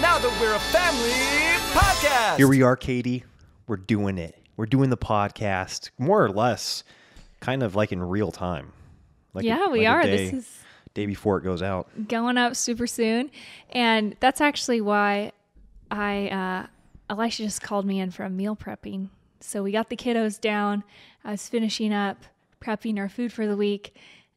now 0.00 0.18
that 0.18 0.38
we're 0.40 0.54
a 0.54 0.58
family 0.58 1.10
podcast. 1.72 2.36
Here 2.36 2.48
we 2.48 2.62
are, 2.62 2.76
Katie. 2.76 3.24
We're 3.66 3.76
doing 3.76 4.18
it. 4.18 4.36
We're 4.56 4.66
doing 4.66 4.90
the 4.90 4.96
podcast 4.96 5.90
more 5.98 6.24
or 6.24 6.30
less, 6.30 6.84
kind 7.40 7.62
of 7.62 7.74
like 7.74 7.92
in 7.92 8.02
real 8.02 8.30
time. 8.32 8.72
Like 9.34 9.44
a- 9.44 9.48
Yeah, 9.48 9.68
we 9.68 9.80
like 9.80 9.88
are. 9.88 10.02
Day, 10.02 10.30
This 10.30 10.32
is 10.46 10.58
day 10.94 11.06
before 11.06 11.38
it 11.38 11.44
goes 11.44 11.62
out. 11.62 11.88
going 12.08 12.38
up 12.38 12.56
super 12.56 12.86
soon. 12.86 13.30
And 13.70 14.16
that's 14.20 14.40
actually 14.40 14.80
why 14.80 15.32
I, 15.90 16.28
uh, 16.28 16.66
Elisha 17.10 17.42
just 17.44 17.62
called 17.62 17.86
me 17.86 18.00
in 18.00 18.10
from 18.10 18.36
meal 18.36 18.56
prepping. 18.56 19.08
So 19.40 19.62
we 19.62 19.72
got 19.72 19.88
the 19.90 19.96
kiddos 19.96 20.40
down. 20.40 20.84
I 21.24 21.32
was 21.32 21.48
finishing 21.48 21.92
up 21.92 22.24
prepping 22.62 22.98
our 22.98 23.08
food 23.08 23.32
for 23.32 23.46
the 23.46 23.56
week. 23.56 23.94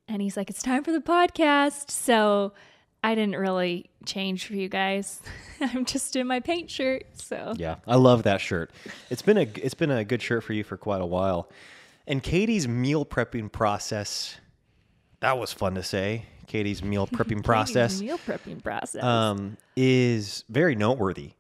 And 0.07 0.21
he's 0.21 0.36
like, 0.36 0.50
it's 0.50 0.62
time 0.62 0.84
for 0.84 0.92
the 0.92 1.00
podcast. 1.00 1.89
So 1.92 2.54
I 3.04 3.16
didn't 3.16 3.38
really 3.38 3.89
change 4.06 4.46
for 4.46 4.56
you 4.56 4.70
guys. 4.70 5.21
I'm 5.62 5.86
just 5.86 6.16
in 6.16 6.28
my 6.28 6.40
paint 6.40 6.70
shirt. 6.70 7.06
So 7.14 7.54
Yeah, 7.56 7.76
I 7.88 7.96
love 7.96 8.24
that 8.24 8.42
shirt. 8.42 8.71
It's 9.10 9.21
been 9.21 9.38
a 9.38 9.48
it's 9.56 9.74
been 9.74 9.92
a 9.92 10.04
good 10.04 10.21
shirt 10.21 10.44
for 10.44 10.54
you 10.54 10.64
for 10.64 10.78
quite 10.78 11.02
a 11.02 11.06
while. 11.06 11.50
And 12.07 12.24
Katie's 12.24 12.68
meal 12.68 13.06
prepping 13.06 13.52
process, 13.52 14.38
that 15.20 15.38
was 15.38 15.54
fun 15.54 15.76
to 15.76 15.84
say. 15.84 16.26
Katie's 16.48 16.82
meal 16.84 17.07
prepping 17.14 17.43
process 17.43 18.02
meal 18.02 18.18
prepping 18.18 18.64
process. 18.64 19.04
um, 19.04 19.57
is 19.76 20.43
very 20.50 20.76
noteworthy. 20.76 21.34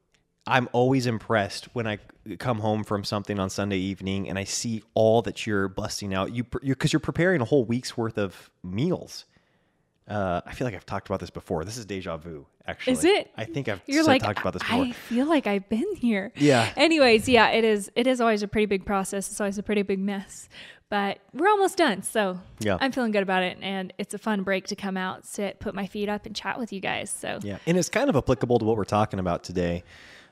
I'm 0.47 0.67
always 0.71 1.05
impressed 1.05 1.65
when 1.73 1.85
I 1.85 1.99
come 2.39 2.59
home 2.59 2.83
from 2.83 3.03
something 3.03 3.39
on 3.39 3.49
Sunday 3.49 3.77
evening 3.77 4.29
and 4.29 4.37
I 4.37 4.43
see 4.45 4.83
all 4.93 5.21
that 5.23 5.45
you're 5.45 5.67
busting 5.67 6.13
out. 6.13 6.33
You 6.33 6.43
because 6.43 6.91
you're, 6.93 6.99
preparing 6.99 7.41
a 7.41 7.45
whole 7.45 7.65
week's 7.65 7.95
worth 7.97 8.17
of 8.17 8.49
meals. 8.63 9.25
Uh, 10.09 10.41
I 10.45 10.53
feel 10.53 10.65
like 10.65 10.73
I've 10.75 10.85
talked 10.85 11.07
about 11.07 11.19
this 11.19 11.29
before. 11.29 11.63
This 11.63 11.77
is 11.77 11.85
deja 11.85 12.17
vu. 12.17 12.45
Actually, 12.67 12.93
Is 12.93 13.05
it? 13.05 13.31
I 13.37 13.45
think 13.45 13.67
I've 13.69 13.81
You're 13.85 14.03
said- 14.03 14.09
like, 14.09 14.23
talked 14.23 14.39
about 14.39 14.53
this 14.53 14.63
before. 14.63 14.83
I 14.85 14.91
feel 14.91 15.27
like 15.27 15.45
I've 15.47 15.67
been 15.69 15.95
here. 15.95 16.31
Yeah. 16.35 16.71
Anyways, 16.75 17.29
yeah, 17.29 17.49
it 17.49 17.63
is. 17.63 17.91
It 17.95 18.07
is 18.07 18.19
always 18.19 18.41
a 18.43 18.47
pretty 18.47 18.65
big 18.65 18.85
process. 18.85 19.29
It's 19.29 19.39
always 19.39 19.57
a 19.57 19.63
pretty 19.63 19.81
big 19.83 19.99
mess, 19.99 20.49
but 20.89 21.19
we're 21.33 21.47
almost 21.49 21.77
done. 21.77 22.01
So 22.03 22.39
Yeah. 22.59 22.77
I'm 22.81 22.91
feeling 22.91 23.11
good 23.11 23.23
about 23.23 23.43
it, 23.43 23.57
and 23.61 23.93
it's 23.97 24.13
a 24.13 24.17
fun 24.17 24.43
break 24.43 24.65
to 24.67 24.75
come 24.75 24.97
out, 24.97 25.25
sit, 25.25 25.59
put 25.59 25.73
my 25.75 25.85
feet 25.87 26.09
up, 26.09 26.25
and 26.25 26.35
chat 26.35 26.57
with 26.59 26.73
you 26.73 26.79
guys. 26.79 27.09
So 27.11 27.39
Yeah, 27.43 27.57
and 27.67 27.77
it's 27.77 27.89
kind 27.89 28.09
of 28.09 28.15
applicable 28.15 28.59
to 28.59 28.65
what 28.65 28.77
we're 28.77 28.83
talking 28.85 29.19
about 29.19 29.43
today, 29.43 29.83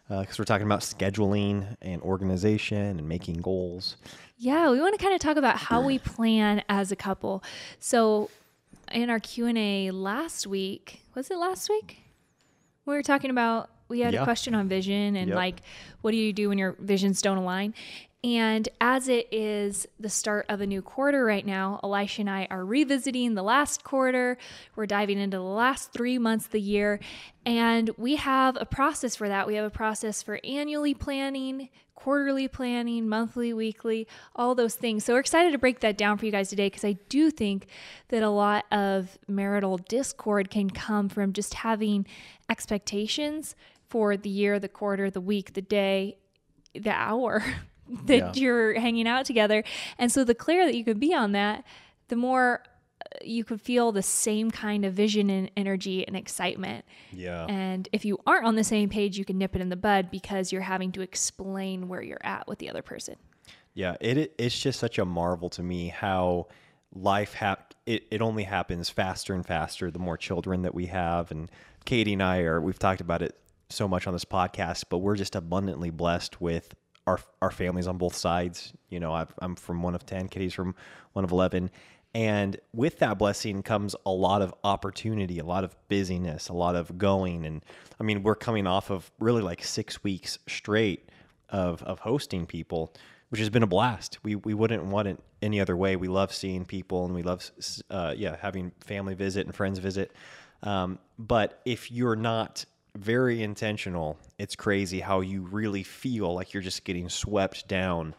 because 0.09 0.39
we're 0.39 0.45
talking 0.45 0.65
about 0.65 0.79
scheduling 0.81 1.75
and 1.81 2.01
organization 2.01 2.77
and 2.99 3.07
making 3.07 3.41
goals. 3.41 3.97
Yeah, 4.37 4.69
we 4.71 4.79
want 4.79 4.97
to 4.97 5.03
kind 5.03 5.15
of 5.15 5.19
talk 5.21 5.37
about 5.37 5.57
how 5.57 5.81
we 5.81 5.97
plan 5.99 6.63
as 6.69 6.91
a 6.91 6.95
couple. 6.95 7.43
So, 7.79 8.29
in 8.91 9.09
our 9.09 9.19
Q 9.19 9.45
and 9.47 9.57
A 9.57 9.91
last 9.91 10.47
week, 10.47 11.01
was 11.15 11.29
it 11.31 11.37
last 11.37 11.69
week? 11.69 11.97
We 12.85 12.93
were 12.93 13.03
talking 13.03 13.29
about 13.31 13.69
we 13.89 14.01
had 14.01 14.13
Yeah. 14.13 14.21
a 14.21 14.23
question 14.25 14.53
on 14.53 14.67
vision 14.67 15.15
and 15.15 15.29
Yep. 15.29 15.35
like 15.35 15.61
what 16.01 16.11
do 16.11 16.17
you 16.17 16.33
do 16.33 16.49
when 16.49 16.57
your 16.57 16.73
visions 16.79 17.21
don't 17.21 17.37
align? 17.37 17.73
And 18.23 18.67
as 18.81 19.07
it 19.07 19.27
is 19.31 19.87
the 19.99 20.09
start 20.09 20.47
of 20.49 20.59
a 20.59 20.65
new 20.65 20.81
quarter 20.81 21.23
right 21.23 21.45
now, 21.45 21.79
Elisha 21.83 22.21
and 22.21 22.29
I 22.29 22.47
are 22.49 22.65
revisiting 22.65 23.35
the 23.35 23.43
last 23.43 23.83
quarter. 23.83 24.37
We're 24.75 24.87
diving 24.87 25.19
into 25.19 25.37
the 25.37 25.43
last 25.43 25.93
three 25.93 26.17
months 26.17 26.47
of 26.47 26.51
the 26.51 26.61
year. 26.61 26.99
And 27.45 27.91
we 27.95 28.15
have 28.15 28.57
a 28.59 28.65
process 28.65 29.15
for 29.15 29.29
that. 29.29 29.45
We 29.45 29.55
have 29.55 29.65
a 29.65 29.69
process 29.69 30.23
for 30.23 30.39
annually 30.43 30.95
planning, 30.95 31.69
quarterly 31.93 32.47
planning, 32.47 33.07
monthly, 33.07 33.53
weekly, 33.53 34.07
all 34.35 34.55
those 34.55 34.73
things. 34.73 35.05
So 35.05 35.13
we're 35.13 35.19
excited 35.19 35.51
to 35.51 35.59
break 35.59 35.81
that 35.81 35.95
down 35.95 36.17
for 36.17 36.25
you 36.25 36.31
guys 36.31 36.49
today 36.49 36.67
because 36.67 36.85
I 36.85 36.93
do 37.09 37.29
think 37.29 37.67
that 38.09 38.23
a 38.23 38.29
lot 38.29 38.65
of 38.71 39.19
marital 39.27 39.77
discord 39.77 40.49
can 40.49 40.71
come 40.71 41.07
from 41.07 41.33
just 41.33 41.53
having 41.53 42.07
expectations 42.49 43.55
for 43.89 44.17
the 44.17 44.29
year, 44.29 44.59
the 44.59 44.67
quarter, 44.67 45.11
the 45.11 45.21
week, 45.21 45.53
the 45.53 45.61
day, 45.61 46.17
the 46.73 46.91
hour 46.91 47.43
that 48.05 48.35
Yeah. 48.35 48.41
you're 48.41 48.79
hanging 48.79 49.07
out 49.07 49.25
together. 49.25 49.63
And 49.97 50.11
so 50.11 50.23
the 50.23 50.35
clearer 50.35 50.65
that 50.65 50.75
you 50.75 50.83
can 50.83 50.99
be 50.99 51.13
on 51.13 51.31
that, 51.33 51.63
the 52.09 52.15
more 52.15 52.63
uh, 52.99 53.17
you 53.23 53.43
could 53.43 53.61
feel 53.61 53.91
the 53.91 54.01
same 54.01 54.49
kind 54.51 54.83
of 54.83 54.93
vision 54.93 55.29
and 55.29 55.51
energy 55.55 56.05
and 56.07 56.15
excitement. 56.15 56.83
Yeah, 57.13 57.45
And 57.45 57.87
if 57.93 58.03
you 58.05 58.17
aren't 58.25 58.45
on 58.45 58.55
the 58.55 58.63
same 58.63 58.89
page, 58.89 59.17
you 59.17 59.23
can 59.25 59.37
nip 59.37 59.55
it 59.55 59.61
in 59.61 59.69
the 59.69 59.75
bud 59.75 60.09
because 60.11 60.51
you're 60.51 60.61
having 60.63 60.91
to 60.93 61.01
explain 61.01 61.87
where 61.87 62.01
you're 62.01 62.17
at 62.23 62.47
with 62.47 62.59
the 62.59 62.69
other 62.69 62.81
person. 62.81 63.15
yeah. 63.73 63.95
It 64.01 64.17
it- 64.17 64.35
it's 64.39 64.59
just 64.59 64.79
such 64.79 64.97
a 64.97 65.05
marvel 65.05 65.49
to 65.51 65.61
me 65.63 65.89
how 65.89 66.47
life 66.93 67.33
hap- 67.33 67.75
it, 67.85 68.07
it 68.09 68.21
only 68.21 68.43
happens 68.43 68.89
faster 68.89 69.33
and 69.35 69.45
faster 69.45 69.91
the 69.91 69.99
more 69.99 70.17
children 70.17 70.63
that 70.63 70.73
we 70.73 70.87
have 70.87 71.29
and 71.31 71.51
katie 71.85 72.13
and 72.13 72.23
i 72.23 72.39
are 72.39 72.59
we've 72.61 72.79
talked 72.79 73.01
about 73.01 73.21
it 73.21 73.37
so 73.69 73.87
much 73.89 74.07
on 74.07 74.13
this 74.13 74.23
podcast 74.25 74.85
but 74.89 74.99
we're 74.99 75.15
just 75.17 75.35
abundantly 75.35 75.89
blessed 75.89 76.39
with 76.41 76.73
our 77.07 77.19
our 77.41 77.51
families 77.51 77.87
on 77.87 77.97
both 77.97 78.15
sides 78.15 78.73
you 78.89 78.99
know 78.99 79.13
I've, 79.13 79.33
i'm 79.39 79.55
from 79.55 79.81
one 79.81 79.95
of 79.95 80.05
10 80.05 80.27
katie's 80.27 80.53
from 80.53 80.75
one 81.13 81.23
of 81.23 81.31
11 81.31 81.71
and 82.13 82.57
with 82.73 82.99
that 82.99 83.17
blessing 83.17 83.63
comes 83.63 83.95
a 84.05 84.11
lot 84.11 84.41
of 84.41 84.53
opportunity 84.63 85.39
a 85.39 85.45
lot 85.45 85.63
of 85.63 85.75
busyness 85.89 86.49
a 86.49 86.53
lot 86.53 86.75
of 86.75 86.97
going 86.97 87.45
and 87.45 87.65
i 87.99 88.03
mean 88.03 88.21
we're 88.21 88.35
coming 88.35 88.67
off 88.67 88.91
of 88.91 89.09
really 89.19 89.41
like 89.41 89.63
six 89.63 90.03
weeks 90.03 90.37
straight 90.47 91.09
of 91.49 91.81
of 91.83 91.99
hosting 91.99 92.45
people, 92.45 92.93
which 93.29 93.39
has 93.39 93.49
been 93.49 93.63
a 93.63 93.67
blast. 93.67 94.19
We 94.23 94.35
we 94.35 94.53
wouldn't 94.53 94.85
want 94.85 95.07
it 95.07 95.19
any 95.41 95.59
other 95.59 95.75
way. 95.75 95.95
We 95.95 96.07
love 96.07 96.33
seeing 96.33 96.65
people 96.65 97.05
and 97.05 97.13
we 97.13 97.23
love 97.23 97.49
uh, 97.89 98.13
yeah 98.17 98.35
having 98.39 98.71
family 98.81 99.13
visit 99.13 99.45
and 99.45 99.55
friends 99.55 99.79
visit. 99.79 100.11
Um, 100.63 100.99
but 101.19 101.61
if 101.65 101.91
you're 101.91 102.15
not 102.15 102.65
very 102.97 103.43
intentional, 103.43 104.17
it's 104.37 104.55
crazy 104.55 104.99
how 104.99 105.21
you 105.21 105.41
really 105.43 105.83
feel 105.83 106.33
like 106.33 106.53
you're 106.53 106.63
just 106.63 106.83
getting 106.83 107.09
swept 107.09 107.67
down 107.67 108.13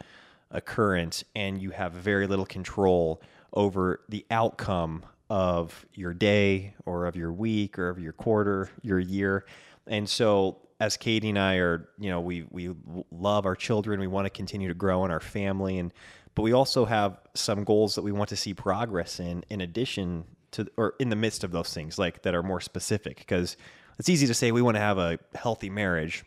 a 0.50 0.60
current 0.60 1.24
and 1.34 1.60
you 1.60 1.70
have 1.70 1.92
very 1.92 2.26
little 2.26 2.46
control 2.46 3.20
over 3.52 4.00
the 4.08 4.24
outcome 4.30 5.04
of 5.30 5.86
your 5.94 6.14
day 6.14 6.74
or 6.86 7.06
of 7.06 7.16
your 7.16 7.32
week 7.32 7.78
or 7.78 7.88
of 7.88 7.98
your 7.98 8.12
quarter, 8.12 8.70
your 8.82 8.98
year. 8.98 9.44
And 9.86 10.08
so 10.08 10.58
as 10.80 10.96
Katie 10.96 11.30
and 11.30 11.38
I 11.38 11.56
are, 11.56 11.88
you 11.98 12.10
know, 12.10 12.20
we 12.20 12.44
we 12.50 12.74
love 13.10 13.46
our 13.46 13.56
children, 13.56 14.00
we 14.00 14.06
want 14.06 14.26
to 14.26 14.30
continue 14.30 14.68
to 14.68 14.74
grow 14.74 15.04
in 15.04 15.10
our 15.10 15.20
family. 15.20 15.78
And 15.78 15.92
but 16.34 16.42
we 16.42 16.52
also 16.52 16.84
have 16.84 17.18
some 17.34 17.64
goals 17.64 17.94
that 17.96 18.02
we 18.02 18.12
want 18.12 18.28
to 18.30 18.36
see 18.36 18.54
progress 18.54 19.20
in 19.20 19.44
in 19.50 19.60
addition 19.60 20.24
to 20.52 20.66
or 20.76 20.94
in 20.98 21.08
the 21.08 21.16
midst 21.16 21.44
of 21.44 21.50
those 21.50 21.74
things 21.74 21.98
like 21.98 22.22
that 22.22 22.34
are 22.34 22.42
more 22.42 22.60
specific. 22.60 23.18
Because 23.18 23.56
it's 23.98 24.08
easy 24.08 24.26
to 24.26 24.34
say 24.34 24.52
we 24.52 24.62
want 24.62 24.76
to 24.76 24.80
have 24.80 24.98
a 24.98 25.18
healthy 25.34 25.70
marriage 25.70 26.24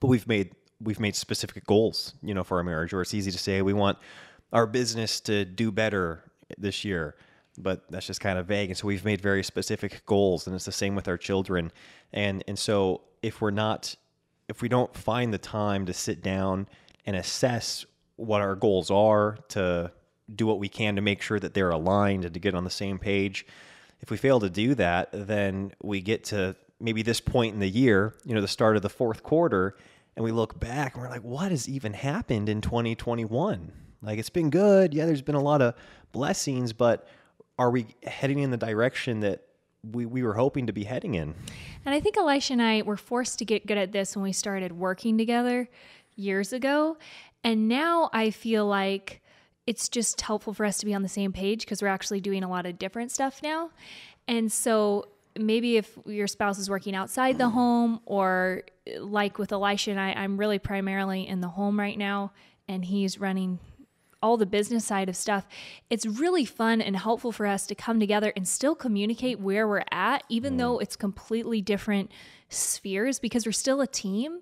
but 0.00 0.08
we've 0.08 0.26
made 0.26 0.54
we've 0.80 1.00
made 1.00 1.14
specific 1.14 1.64
goals, 1.66 2.14
you 2.22 2.34
know, 2.34 2.42
for 2.42 2.58
our 2.58 2.64
marriage. 2.64 2.92
Or 2.92 3.02
it's 3.02 3.14
easy 3.14 3.30
to 3.30 3.38
say 3.38 3.62
we 3.62 3.72
want 3.72 3.98
our 4.52 4.66
business 4.66 5.20
to 5.20 5.44
do 5.44 5.70
better 5.70 6.24
this 6.58 6.84
year, 6.84 7.14
but 7.56 7.84
that's 7.90 8.06
just 8.06 8.20
kind 8.20 8.38
of 8.38 8.46
vague. 8.46 8.70
And 8.70 8.76
so 8.76 8.88
we've 8.88 9.04
made 9.04 9.20
very 9.20 9.44
specific 9.44 10.04
goals, 10.06 10.46
and 10.46 10.56
it's 10.56 10.64
the 10.64 10.72
same 10.72 10.94
with 10.94 11.08
our 11.08 11.18
children. 11.18 11.72
And 12.12 12.42
and 12.48 12.58
so 12.58 13.02
if 13.22 13.40
we're 13.40 13.50
not 13.50 13.94
if 14.48 14.60
we 14.60 14.68
don't 14.68 14.94
find 14.94 15.32
the 15.32 15.38
time 15.38 15.86
to 15.86 15.92
sit 15.92 16.22
down 16.22 16.66
and 17.06 17.16
assess 17.16 17.86
what 18.16 18.40
our 18.40 18.54
goals 18.54 18.90
are, 18.90 19.38
to 19.48 19.90
do 20.34 20.46
what 20.46 20.58
we 20.58 20.68
can 20.68 20.96
to 20.96 21.02
make 21.02 21.22
sure 21.22 21.38
that 21.40 21.54
they're 21.54 21.70
aligned 21.70 22.24
and 22.24 22.34
to 22.34 22.40
get 22.40 22.54
on 22.54 22.64
the 22.64 22.70
same 22.70 22.98
page, 22.98 23.46
if 24.00 24.10
we 24.10 24.16
fail 24.16 24.40
to 24.40 24.50
do 24.50 24.74
that, 24.74 25.08
then 25.12 25.72
we 25.82 26.00
get 26.00 26.24
to 26.24 26.56
maybe 26.82 27.02
this 27.02 27.20
point 27.20 27.54
in 27.54 27.60
the 27.60 27.68
year, 27.68 28.14
you 28.24 28.34
know, 28.34 28.40
the 28.40 28.48
start 28.48 28.76
of 28.76 28.82
the 28.82 28.90
fourth 28.90 29.22
quarter, 29.22 29.76
and 30.16 30.24
we 30.24 30.32
look 30.32 30.58
back 30.58 30.94
and 30.94 31.02
we're 31.02 31.08
like, 31.08 31.22
what 31.22 31.50
has 31.50 31.68
even 31.68 31.94
happened 31.94 32.48
in 32.48 32.60
2021? 32.60 33.72
Like, 34.02 34.18
it's 34.18 34.30
been 34.30 34.50
good. 34.50 34.92
Yeah, 34.92 35.06
there's 35.06 35.22
been 35.22 35.36
a 35.36 35.42
lot 35.42 35.62
of 35.62 35.74
blessings, 36.10 36.72
but 36.72 37.08
are 37.58 37.70
we 37.70 37.86
heading 38.02 38.40
in 38.40 38.50
the 38.50 38.56
direction 38.56 39.20
that 39.20 39.42
we, 39.90 40.06
we 40.06 40.22
were 40.22 40.34
hoping 40.34 40.66
to 40.66 40.72
be 40.72 40.84
heading 40.84 41.14
in? 41.14 41.34
And 41.84 41.94
I 41.94 42.00
think 42.00 42.16
Elisha 42.16 42.54
and 42.54 42.62
I 42.62 42.82
were 42.82 42.96
forced 42.96 43.38
to 43.38 43.44
get 43.44 43.66
good 43.66 43.78
at 43.78 43.92
this 43.92 44.16
when 44.16 44.22
we 44.22 44.32
started 44.32 44.72
working 44.72 45.16
together 45.16 45.68
years 46.16 46.52
ago. 46.52 46.98
And 47.44 47.68
now 47.68 48.10
I 48.12 48.30
feel 48.30 48.66
like 48.66 49.22
it's 49.66 49.88
just 49.88 50.20
helpful 50.20 50.52
for 50.52 50.66
us 50.66 50.78
to 50.78 50.86
be 50.86 50.94
on 50.94 51.02
the 51.02 51.08
same 51.08 51.32
page 51.32 51.60
because 51.60 51.80
we're 51.80 51.88
actually 51.88 52.20
doing 52.20 52.42
a 52.42 52.48
lot 52.48 52.66
of 52.66 52.78
different 52.78 53.10
stuff 53.12 53.40
now. 53.42 53.70
And 54.28 54.50
so 54.50 55.06
maybe 55.38 55.76
if 55.76 55.98
your 56.06 56.26
spouse 56.26 56.58
is 56.58 56.68
working 56.68 56.94
outside 56.94 57.38
the 57.38 57.48
home 57.48 58.00
or 58.04 58.62
like 58.98 59.38
with 59.38 59.52
Elisha 59.52 59.90
and 59.90 60.00
I, 60.00 60.12
I'm 60.12 60.36
really 60.36 60.58
primarily 60.58 61.26
in 61.26 61.40
the 61.40 61.48
home 61.48 61.78
right 61.78 61.96
now 61.96 62.32
and 62.68 62.84
he's 62.84 63.18
running 63.18 63.58
all 64.22 64.36
the 64.36 64.46
business 64.46 64.84
side 64.84 65.08
of 65.08 65.16
stuff, 65.16 65.46
it's 65.90 66.06
really 66.06 66.44
fun 66.44 66.80
and 66.80 66.96
helpful 66.96 67.32
for 67.32 67.46
us 67.46 67.66
to 67.66 67.74
come 67.74 67.98
together 67.98 68.32
and 68.36 68.46
still 68.46 68.74
communicate 68.74 69.40
where 69.40 69.66
we're 69.66 69.84
at, 69.90 70.22
even 70.28 70.54
mm. 70.54 70.58
though 70.58 70.78
it's 70.78 70.94
completely 70.94 71.60
different 71.60 72.10
spheres, 72.48 73.18
because 73.18 73.44
we're 73.44 73.52
still 73.52 73.80
a 73.80 73.86
team 73.86 74.38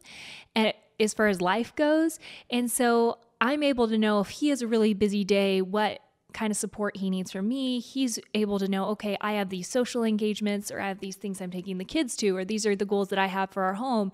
and 0.55 0.75
as 0.99 1.15
far 1.15 1.29
as 1.29 1.41
life 1.41 1.75
goes. 1.77 2.19
And 2.51 2.71
so 2.71 3.19
I'm 3.41 3.63
able 3.63 3.89
to 3.89 3.97
know 3.97 4.21
if 4.21 4.29
he 4.29 4.49
has 4.51 4.61
a 4.61 4.67
really 4.67 4.93
busy 4.93 5.25
day, 5.25 5.63
what 5.63 6.01
kind 6.33 6.51
of 6.51 6.57
support 6.57 6.97
he 6.97 7.11
needs 7.11 7.33
from 7.33 7.49
me. 7.49 7.81
He's 7.81 8.19
able 8.35 8.59
to 8.59 8.69
know, 8.69 8.87
okay, 8.87 9.17
I 9.21 9.33
have 9.33 9.49
these 9.49 9.69
social 9.69 10.05
engagements 10.05 10.71
or 10.71 10.81
I 10.81 10.89
have 10.89 11.01
these 11.01 11.17
things 11.17 11.41
I'm 11.41 11.51
taking 11.51 11.79
the 11.79 11.85
kids 11.85 12.17
to, 12.17 12.37
or 12.37 12.45
these 12.45 12.67
are 12.67 12.77
the 12.77 12.85
goals 12.85 13.09
that 13.09 13.19
I 13.19 13.27
have 13.27 13.51
for 13.51 13.65
our 13.65 13.75
home. 13.75 14.13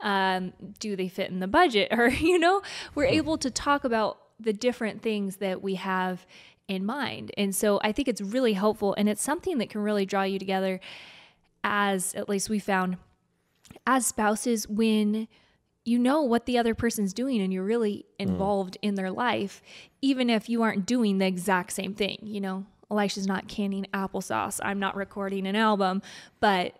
Um, 0.00 0.52
do 0.78 0.96
they 0.96 1.08
fit 1.08 1.30
in 1.30 1.40
the 1.40 1.48
budget? 1.48 1.88
Or, 1.98 2.08
you 2.08 2.38
know, 2.38 2.62
we're 2.94 3.06
able 3.06 3.38
to 3.38 3.50
talk 3.50 3.82
about 3.82 4.18
the 4.38 4.52
different 4.52 5.02
things 5.02 5.38
that 5.38 5.62
we 5.62 5.74
have 5.74 6.24
in 6.68 6.84
mind. 6.84 7.32
And 7.36 7.54
so 7.54 7.80
I 7.82 7.90
think 7.90 8.06
it's 8.06 8.20
really 8.20 8.52
helpful 8.52 8.94
and 8.96 9.08
it's 9.08 9.22
something 9.22 9.58
that 9.58 9.68
can 9.68 9.80
really 9.80 10.06
draw 10.06 10.22
you 10.22 10.38
together 10.38 10.80
as 11.64 12.14
at 12.14 12.28
least 12.28 12.48
we 12.48 12.60
found 12.60 12.98
as 13.86 14.06
spouses 14.06 14.68
when 14.68 15.26
you 15.88 15.98
know 15.98 16.22
what 16.22 16.46
the 16.46 16.58
other 16.58 16.74
person's 16.74 17.12
doing 17.12 17.40
and 17.40 17.52
you're 17.52 17.64
really 17.64 18.04
involved 18.18 18.74
mm. 18.74 18.88
in 18.88 18.94
their 18.94 19.10
life, 19.10 19.62
even 20.02 20.30
if 20.30 20.48
you 20.48 20.62
aren't 20.62 20.86
doing 20.86 21.18
the 21.18 21.26
exact 21.26 21.72
same 21.72 21.94
thing. 21.94 22.18
You 22.22 22.40
know, 22.40 22.66
Elisha's 22.90 23.26
not 23.26 23.48
canning 23.48 23.86
applesauce, 23.94 24.60
I'm 24.62 24.78
not 24.78 24.96
recording 24.96 25.46
an 25.46 25.56
album, 25.56 26.02
but 26.40 26.78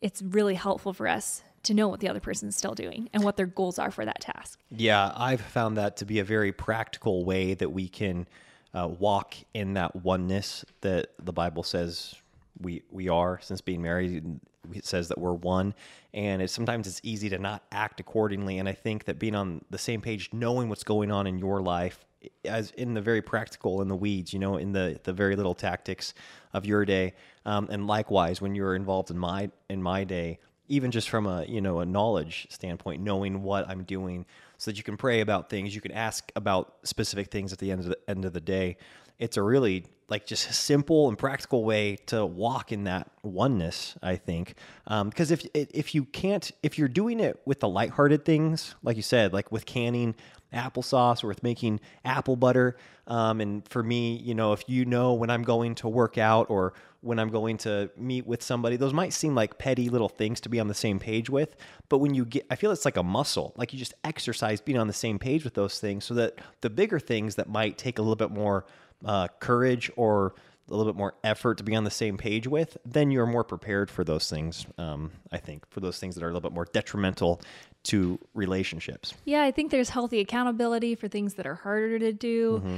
it's 0.00 0.22
really 0.22 0.54
helpful 0.54 0.92
for 0.92 1.08
us 1.08 1.42
to 1.64 1.74
know 1.74 1.88
what 1.88 2.00
the 2.00 2.08
other 2.08 2.20
person's 2.20 2.56
still 2.56 2.74
doing 2.74 3.10
and 3.12 3.22
what 3.22 3.36
their 3.36 3.46
goals 3.46 3.78
are 3.78 3.90
for 3.90 4.04
that 4.04 4.20
task. 4.20 4.58
Yeah, 4.70 5.12
I've 5.14 5.42
found 5.42 5.76
that 5.76 5.98
to 5.98 6.06
be 6.06 6.18
a 6.18 6.24
very 6.24 6.52
practical 6.52 7.24
way 7.24 7.54
that 7.54 7.70
we 7.70 7.86
can 7.88 8.26
uh, 8.72 8.88
walk 8.88 9.34
in 9.52 9.74
that 9.74 9.96
oneness 9.96 10.64
that 10.80 11.10
the 11.18 11.32
Bible 11.32 11.62
says 11.62 12.14
we 12.60 12.82
we 12.90 13.08
are 13.08 13.40
since 13.42 13.60
being 13.60 13.82
married 13.82 14.40
says 14.82 15.08
that 15.08 15.18
we're 15.18 15.32
one. 15.32 15.74
And 16.12 16.42
it's 16.42 16.52
sometimes 16.52 16.86
it's 16.86 17.00
easy 17.02 17.28
to 17.30 17.38
not 17.38 17.62
act 17.72 18.00
accordingly. 18.00 18.58
And 18.58 18.68
i 18.68 18.72
think 18.72 19.04
that 19.04 19.18
being 19.18 19.34
on 19.34 19.64
the 19.70 19.78
same 19.78 20.00
page 20.00 20.30
knowing 20.32 20.68
what's 20.68 20.84
going 20.84 21.10
on 21.10 21.26
in 21.26 21.38
your 21.38 21.60
life 21.60 22.04
as 22.44 22.70
in 22.72 22.92
the 22.94 23.00
very 23.00 23.22
practical 23.22 23.80
in 23.80 23.88
the 23.88 23.96
weeds 23.96 24.34
you 24.34 24.38
know 24.38 24.58
in 24.58 24.72
the 24.72 25.00
the 25.04 25.12
very 25.12 25.36
little 25.36 25.54
tactics 25.54 26.14
of 26.52 26.66
your 26.66 26.84
day. 26.84 27.14
Um, 27.46 27.68
and 27.70 27.86
likewise 27.86 28.40
when 28.40 28.54
you're 28.54 28.74
involved 28.74 29.10
in 29.10 29.18
my 29.18 29.50
in 29.68 29.82
my 29.82 30.04
day 30.04 30.38
even 30.70 30.90
just 30.92 31.10
from 31.10 31.26
a 31.26 31.44
you 31.44 31.60
know 31.60 31.80
a 31.80 31.84
knowledge 31.84 32.46
standpoint 32.48 33.02
knowing 33.02 33.42
what 33.42 33.68
i'm 33.68 33.82
doing 33.82 34.24
so 34.56 34.70
that 34.70 34.78
you 34.78 34.82
can 34.82 34.96
pray 34.96 35.20
about 35.20 35.50
things 35.50 35.74
you 35.74 35.80
can 35.80 35.92
ask 35.92 36.32
about 36.36 36.76
specific 36.84 37.30
things 37.30 37.52
at 37.52 37.58
the 37.58 37.70
end 37.70 37.80
of 37.80 37.86
the 37.86 37.98
end 38.08 38.24
of 38.24 38.32
the 38.32 38.40
day 38.40 38.76
it's 39.20 39.36
a 39.36 39.42
really 39.42 39.84
like 40.08 40.26
just 40.26 40.52
simple 40.52 41.08
and 41.08 41.16
practical 41.16 41.62
way 41.64 41.94
to 42.06 42.26
walk 42.26 42.72
in 42.72 42.84
that 42.84 43.08
oneness 43.22 43.96
i 44.02 44.16
think. 44.16 44.54
Because 44.84 45.30
um, 45.30 45.38
if 45.54 45.70
if 45.74 45.94
you 45.94 46.04
can't 46.04 46.50
if 46.62 46.78
you're 46.78 46.88
doing 46.88 47.20
it 47.20 47.40
with 47.44 47.60
the 47.60 47.68
lighthearted 47.68 48.24
things 48.24 48.74
like 48.82 48.96
you 48.96 49.02
said 49.02 49.32
like 49.32 49.52
with 49.52 49.64
canning 49.66 50.16
applesauce 50.52 51.22
or 51.22 51.28
with 51.28 51.42
making 51.44 51.78
apple 52.04 52.34
butter 52.34 52.76
um, 53.06 53.40
and 53.40 53.68
for 53.68 53.82
me 53.82 54.16
you 54.16 54.34
know 54.34 54.52
if 54.52 54.64
you 54.66 54.84
know 54.84 55.12
when 55.14 55.30
i'm 55.30 55.44
going 55.44 55.76
to 55.76 55.88
work 55.88 56.18
out 56.18 56.50
or 56.50 56.72
when 57.02 57.20
i'm 57.20 57.28
going 57.28 57.56
to 57.56 57.88
meet 57.96 58.26
with 58.26 58.42
somebody 58.42 58.76
those 58.76 58.92
might 58.92 59.12
seem 59.12 59.32
like 59.32 59.58
petty 59.58 59.88
little 59.88 60.08
things 60.08 60.40
to 60.40 60.48
be 60.48 60.58
on 60.58 60.66
the 60.66 60.74
same 60.74 60.98
page 60.98 61.30
with 61.30 61.54
but 61.88 61.98
when 61.98 62.14
you 62.14 62.24
get 62.24 62.44
i 62.50 62.56
feel 62.56 62.72
it's 62.72 62.84
like 62.84 62.96
a 62.96 63.02
muscle 63.02 63.52
like 63.56 63.72
you 63.72 63.78
just 63.78 63.94
exercise 64.02 64.60
being 64.60 64.78
on 64.78 64.88
the 64.88 64.92
same 64.92 65.20
page 65.20 65.44
with 65.44 65.54
those 65.54 65.78
things 65.78 66.04
so 66.04 66.14
that 66.14 66.34
the 66.62 66.70
bigger 66.70 66.98
things 66.98 67.36
that 67.36 67.48
might 67.48 67.78
take 67.78 68.00
a 68.00 68.02
little 68.02 68.16
bit 68.16 68.32
more 68.32 68.66
uh, 69.04 69.28
courage 69.38 69.90
or 69.96 70.34
a 70.68 70.76
little 70.76 70.90
bit 70.92 70.96
more 70.96 71.14
effort 71.24 71.58
to 71.58 71.64
be 71.64 71.74
on 71.74 71.84
the 71.84 71.90
same 71.90 72.16
page 72.16 72.46
with, 72.46 72.76
then 72.84 73.10
you're 73.10 73.26
more 73.26 73.42
prepared 73.42 73.90
for 73.90 74.04
those 74.04 74.30
things. 74.30 74.66
Um, 74.78 75.10
I 75.32 75.38
think 75.38 75.68
for 75.68 75.80
those 75.80 75.98
things 75.98 76.14
that 76.14 76.22
are 76.22 76.28
a 76.28 76.32
little 76.32 76.48
bit 76.48 76.54
more 76.54 76.66
detrimental 76.72 77.40
to 77.84 78.18
relationships. 78.34 79.14
Yeah, 79.24 79.42
I 79.42 79.50
think 79.50 79.70
there's 79.70 79.88
healthy 79.88 80.20
accountability 80.20 80.94
for 80.94 81.08
things 81.08 81.34
that 81.34 81.46
are 81.46 81.56
harder 81.56 81.98
to 81.98 82.12
do. 82.12 82.58
Mm-hmm. 82.58 82.76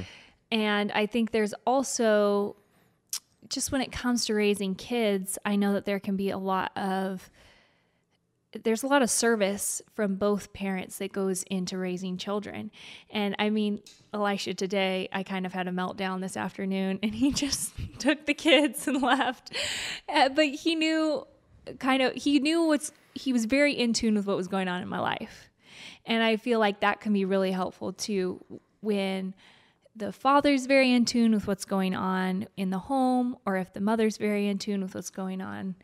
And 0.51 0.91
I 0.91 1.05
think 1.05 1.31
there's 1.31 1.53
also 1.65 2.55
just 3.49 3.71
when 3.71 3.81
it 3.81 3.91
comes 3.91 4.25
to 4.25 4.33
raising 4.33 4.75
kids, 4.75 5.37
I 5.45 5.55
know 5.55 5.73
that 5.73 5.85
there 5.85 5.99
can 5.99 6.15
be 6.15 6.29
a 6.29 6.37
lot 6.37 6.75
of 6.77 7.29
there's 8.63 8.83
a 8.83 8.87
lot 8.87 9.01
of 9.01 9.09
service 9.09 9.81
from 9.93 10.15
both 10.15 10.53
parents 10.53 10.97
that 10.99 11.11
goes 11.11 11.43
into 11.43 11.77
raising 11.77 12.17
children. 12.17 12.71
And 13.09 13.35
I 13.39 13.49
mean, 13.49 13.81
Elisha 14.13 14.53
today, 14.53 15.09
I 15.11 15.23
kind 15.23 15.45
of 15.45 15.53
had 15.53 15.67
a 15.67 15.71
meltdown 15.71 16.21
this 16.21 16.37
afternoon 16.37 16.99
and 17.01 17.15
he 17.15 17.31
just 17.33 17.73
took 17.99 18.25
the 18.25 18.33
kids 18.33 18.87
and 18.87 19.01
left. 19.01 19.55
Uh, 20.07 20.29
but 20.29 20.47
he 20.47 20.75
knew 20.75 21.25
kind 21.79 22.01
of, 22.01 22.13
he 22.13 22.39
knew 22.39 22.63
what's, 22.63 22.91
he 23.15 23.33
was 23.33 23.45
very 23.45 23.73
in 23.73 23.93
tune 23.93 24.15
with 24.15 24.27
what 24.27 24.37
was 24.37 24.47
going 24.47 24.67
on 24.67 24.81
in 24.81 24.87
my 24.87 24.99
life. 24.99 25.49
And 26.05 26.21
I 26.21 26.35
feel 26.35 26.59
like 26.59 26.81
that 26.81 27.01
can 27.01 27.13
be 27.13 27.25
really 27.25 27.51
helpful 27.51 27.93
too 27.93 28.43
when 28.81 29.33
the 29.95 30.11
father's 30.11 30.65
very 30.65 30.91
in 30.91 31.05
tune 31.05 31.33
with 31.33 31.47
what's 31.47 31.65
going 31.65 31.95
on 31.95 32.47
in 32.57 32.71
the 32.71 32.79
home 32.79 33.37
or 33.45 33.57
if 33.57 33.73
the 33.73 33.79
mother's 33.79 34.17
very 34.17 34.47
in 34.47 34.57
tune 34.57 34.81
with 34.81 34.95
what's 34.95 35.11
going 35.11 35.39
on 35.39 35.75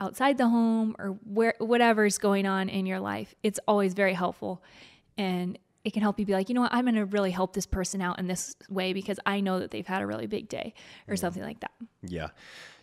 outside 0.00 0.38
the 0.38 0.48
home 0.48 0.94
or 0.98 1.18
where 1.24 1.54
whatever's 1.58 2.18
going 2.18 2.46
on 2.46 2.68
in 2.68 2.86
your 2.86 3.00
life, 3.00 3.34
it's 3.42 3.60
always 3.66 3.94
very 3.94 4.14
helpful. 4.14 4.62
And 5.16 5.58
it 5.84 5.92
can 5.92 6.02
help 6.02 6.18
you 6.18 6.26
be 6.26 6.32
like, 6.32 6.48
you 6.48 6.54
know 6.54 6.62
what, 6.62 6.74
I'm 6.74 6.84
going 6.84 6.96
to 6.96 7.04
really 7.04 7.30
help 7.30 7.52
this 7.54 7.66
person 7.66 8.02
out 8.02 8.18
in 8.18 8.26
this 8.26 8.56
way 8.68 8.92
because 8.92 9.20
I 9.24 9.40
know 9.40 9.60
that 9.60 9.70
they've 9.70 9.86
had 9.86 10.02
a 10.02 10.06
really 10.06 10.26
big 10.26 10.48
day 10.48 10.74
or 11.06 11.14
mm-hmm. 11.14 11.20
something 11.20 11.42
like 11.42 11.60
that. 11.60 11.70
Yeah. 12.02 12.28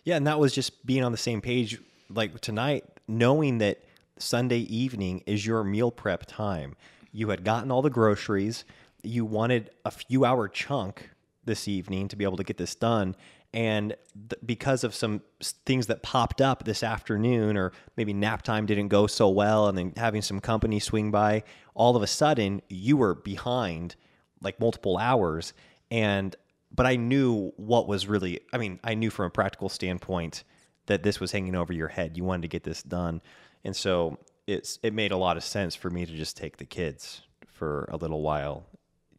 Yeah. 0.05 0.15
And 0.15 0.25
that 0.27 0.39
was 0.39 0.53
just 0.53 0.85
being 0.85 1.03
on 1.03 1.11
the 1.11 1.17
same 1.17 1.41
page 1.41 1.79
like 2.09 2.39
tonight, 2.39 2.85
knowing 3.07 3.57
that 3.57 3.83
Sunday 4.17 4.59
evening 4.59 5.23
is 5.25 5.45
your 5.45 5.63
meal 5.63 5.91
prep 5.91 6.25
time. 6.25 6.75
You 7.11 7.29
had 7.29 7.43
gotten 7.43 7.71
all 7.71 7.81
the 7.81 7.89
groceries, 7.89 8.63
you 9.03 9.25
wanted 9.25 9.69
a 9.83 9.91
few 9.91 10.23
hour 10.23 10.47
chunk 10.47 11.09
this 11.43 11.67
evening 11.67 12.07
to 12.07 12.15
be 12.15 12.23
able 12.23 12.37
to 12.37 12.43
get 12.43 12.57
this 12.57 12.73
done 12.73 13.15
and 13.53 13.95
th- 14.29 14.41
because 14.45 14.83
of 14.83 14.95
some 14.95 15.21
things 15.65 15.87
that 15.87 16.01
popped 16.01 16.41
up 16.41 16.63
this 16.63 16.83
afternoon 16.83 17.55
or 17.57 17.71
maybe 17.97 18.13
nap 18.13 18.41
time 18.41 18.65
didn't 18.65 18.87
go 18.87 19.07
so 19.07 19.29
well 19.29 19.67
and 19.67 19.77
then 19.77 19.93
having 19.97 20.21
some 20.21 20.39
company 20.39 20.79
swing 20.79 21.11
by 21.11 21.43
all 21.75 21.95
of 21.95 22.01
a 22.01 22.07
sudden 22.07 22.61
you 22.69 22.97
were 22.97 23.15
behind 23.15 23.95
like 24.41 24.59
multiple 24.59 24.97
hours 24.97 25.53
and 25.91 26.35
but 26.71 26.85
i 26.85 26.95
knew 26.95 27.51
what 27.57 27.87
was 27.87 28.07
really 28.07 28.39
i 28.51 28.57
mean 28.57 28.79
i 28.83 28.93
knew 28.93 29.09
from 29.09 29.25
a 29.25 29.29
practical 29.29 29.69
standpoint 29.69 30.43
that 30.87 31.03
this 31.03 31.19
was 31.19 31.31
hanging 31.31 31.55
over 31.55 31.73
your 31.73 31.87
head. 31.87 32.17
You 32.17 32.23
wanted 32.23 32.43
to 32.43 32.47
get 32.47 32.63
this 32.63 32.83
done. 32.83 33.21
And 33.63 33.75
so 33.75 34.17
it's 34.47 34.79
it 34.83 34.93
made 34.93 35.11
a 35.11 35.17
lot 35.17 35.37
of 35.37 35.43
sense 35.43 35.75
for 35.75 35.89
me 35.89 36.05
to 36.05 36.11
just 36.11 36.35
take 36.35 36.57
the 36.57 36.65
kids 36.65 37.21
for 37.47 37.87
a 37.91 37.97
little 37.97 38.21
while. 38.21 38.65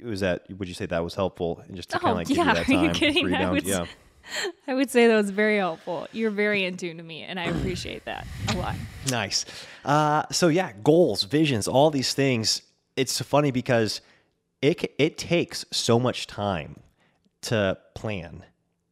Was 0.03 0.21
that 0.21 0.47
would 0.59 0.69
you 0.69 0.75
say 0.75 0.87
that 0.87 1.03
was 1.03 1.15
helpful? 1.15 1.63
And 1.67 1.77
just 1.77 1.91
to 1.91 1.97
oh, 1.97 2.01
kind 2.01 2.11
of 2.13 2.17
like 2.17 2.29
yeah, 2.29 2.35
give 2.35 2.47
you 2.47 2.55
that 2.55 2.67
time 2.67 2.79
are 2.79 2.85
you 2.85 2.91
kidding? 2.91 3.35
I 3.35 3.51
would, 3.51 3.65
yeah 3.65 3.87
I 4.69 4.75
would 4.75 4.91
say 4.91 5.07
that 5.07 5.17
was 5.17 5.31
very 5.31 5.59
helpful. 5.59 6.09
You're 6.13 6.31
very 6.31 6.65
in 6.65 6.77
tune 6.77 6.97
to 6.97 7.03
me, 7.03 7.23
and 7.23 7.39
I 7.39 7.45
appreciate 7.45 8.05
that 8.05 8.27
a 8.49 8.57
lot. 8.57 8.75
Nice. 9.11 9.45
Uh, 9.85 10.25
so 10.31 10.49
yeah, 10.49 10.73
goals, 10.83 11.25
visions, 11.25 11.69
all 11.69 11.91
these 11.91 12.15
things. 12.15 12.63
It's 12.97 13.21
funny 13.21 13.51
because 13.51 14.01
it 14.63 14.95
it 14.99 15.19
takes 15.19 15.65
so 15.71 15.99
much 15.99 16.27
time 16.27 16.77
to 17.43 17.79
plan. 17.95 18.45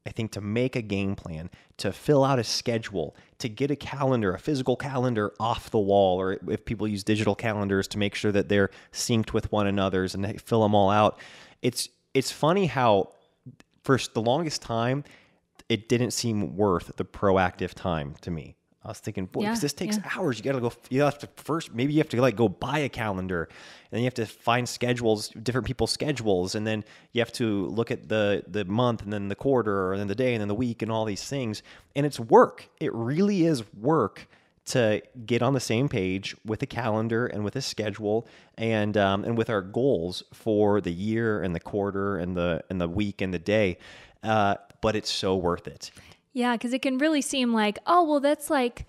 I 0.04 0.10
think 0.10 0.32
to 0.32 0.40
make 0.40 0.74
a 0.74 0.82
game 0.82 1.14
plan, 1.14 1.48
to 1.76 1.92
fill 1.92 2.24
out 2.24 2.40
a 2.40 2.44
schedule, 2.44 3.14
to 3.38 3.48
get 3.48 3.70
a 3.70 3.76
calendar, 3.76 4.34
a 4.34 4.38
physical 4.38 4.74
calendar 4.76 5.32
off 5.38 5.70
the 5.70 5.78
wall, 5.78 6.20
or 6.20 6.38
if 6.48 6.64
people 6.64 6.88
use 6.88 7.04
digital 7.04 7.36
calendars 7.36 7.86
to 7.88 7.98
make 7.98 8.16
sure 8.16 8.32
that 8.32 8.48
they're 8.48 8.70
synced 8.92 9.32
with 9.32 9.50
one 9.52 9.68
another's 9.68 10.14
and 10.14 10.24
they 10.24 10.34
fill 10.34 10.62
them 10.62 10.74
all 10.74 10.90
out. 10.90 11.18
It's 11.62 11.88
it's 12.14 12.32
funny 12.32 12.66
how 12.66 13.10
for 13.84 13.98
the 14.12 14.20
longest 14.20 14.62
time 14.62 15.04
it 15.72 15.88
didn't 15.88 16.10
seem 16.10 16.54
worth 16.54 16.94
the 16.96 17.04
proactive 17.04 17.72
time 17.72 18.14
to 18.20 18.30
me. 18.30 18.56
I 18.84 18.88
was 18.88 18.98
thinking, 18.98 19.24
boy, 19.24 19.44
yeah, 19.44 19.54
this 19.54 19.72
takes 19.72 19.96
yeah. 19.96 20.10
hours. 20.14 20.36
You 20.36 20.44
got 20.44 20.52
to 20.52 20.60
go. 20.60 20.72
You 20.90 21.00
have 21.02 21.18
to 21.20 21.28
first. 21.36 21.72
Maybe 21.72 21.94
you 21.94 22.00
have 22.00 22.10
to 22.10 22.20
like 22.20 22.36
go 22.36 22.48
buy 22.48 22.80
a 22.80 22.90
calendar, 22.90 23.44
and 23.44 23.90
then 23.90 24.00
you 24.00 24.06
have 24.06 24.14
to 24.14 24.26
find 24.26 24.68
schedules, 24.68 25.28
different 25.28 25.66
people's 25.66 25.92
schedules, 25.92 26.54
and 26.54 26.66
then 26.66 26.84
you 27.12 27.22
have 27.22 27.32
to 27.34 27.66
look 27.68 27.90
at 27.90 28.08
the 28.10 28.44
the 28.46 28.66
month, 28.66 29.00
and 29.02 29.10
then 29.10 29.28
the 29.28 29.34
quarter, 29.34 29.92
and 29.92 30.00
then 30.00 30.08
the 30.08 30.14
day, 30.14 30.34
and 30.34 30.42
then 30.42 30.48
the 30.48 30.54
week, 30.54 30.82
and 30.82 30.92
all 30.92 31.06
these 31.06 31.24
things. 31.24 31.62
And 31.96 32.04
it's 32.04 32.20
work. 32.20 32.68
It 32.80 32.92
really 32.92 33.46
is 33.46 33.62
work 33.72 34.28
to 34.64 35.00
get 35.24 35.42
on 35.42 35.54
the 35.54 35.60
same 35.60 35.88
page 35.88 36.36
with 36.44 36.60
a 36.62 36.66
calendar 36.66 37.26
and 37.26 37.44
with 37.44 37.56
a 37.56 37.62
schedule, 37.62 38.26
and 38.58 38.96
um, 38.98 39.24
and 39.24 39.38
with 39.38 39.48
our 39.48 39.62
goals 39.62 40.24
for 40.34 40.82
the 40.82 40.92
year 40.92 41.40
and 41.40 41.54
the 41.54 41.60
quarter 41.60 42.18
and 42.18 42.36
the 42.36 42.62
and 42.68 42.78
the 42.78 42.88
week 42.88 43.22
and 43.22 43.32
the 43.32 43.38
day. 43.38 43.78
Uh, 44.24 44.56
but 44.82 44.94
it's 44.94 45.10
so 45.10 45.34
worth 45.34 45.66
it. 45.66 45.90
Yeah, 46.34 46.52
because 46.52 46.74
it 46.74 46.82
can 46.82 46.98
really 46.98 47.22
seem 47.22 47.54
like, 47.54 47.78
oh, 47.86 48.04
well, 48.04 48.20
that's 48.20 48.50
like 48.50 48.86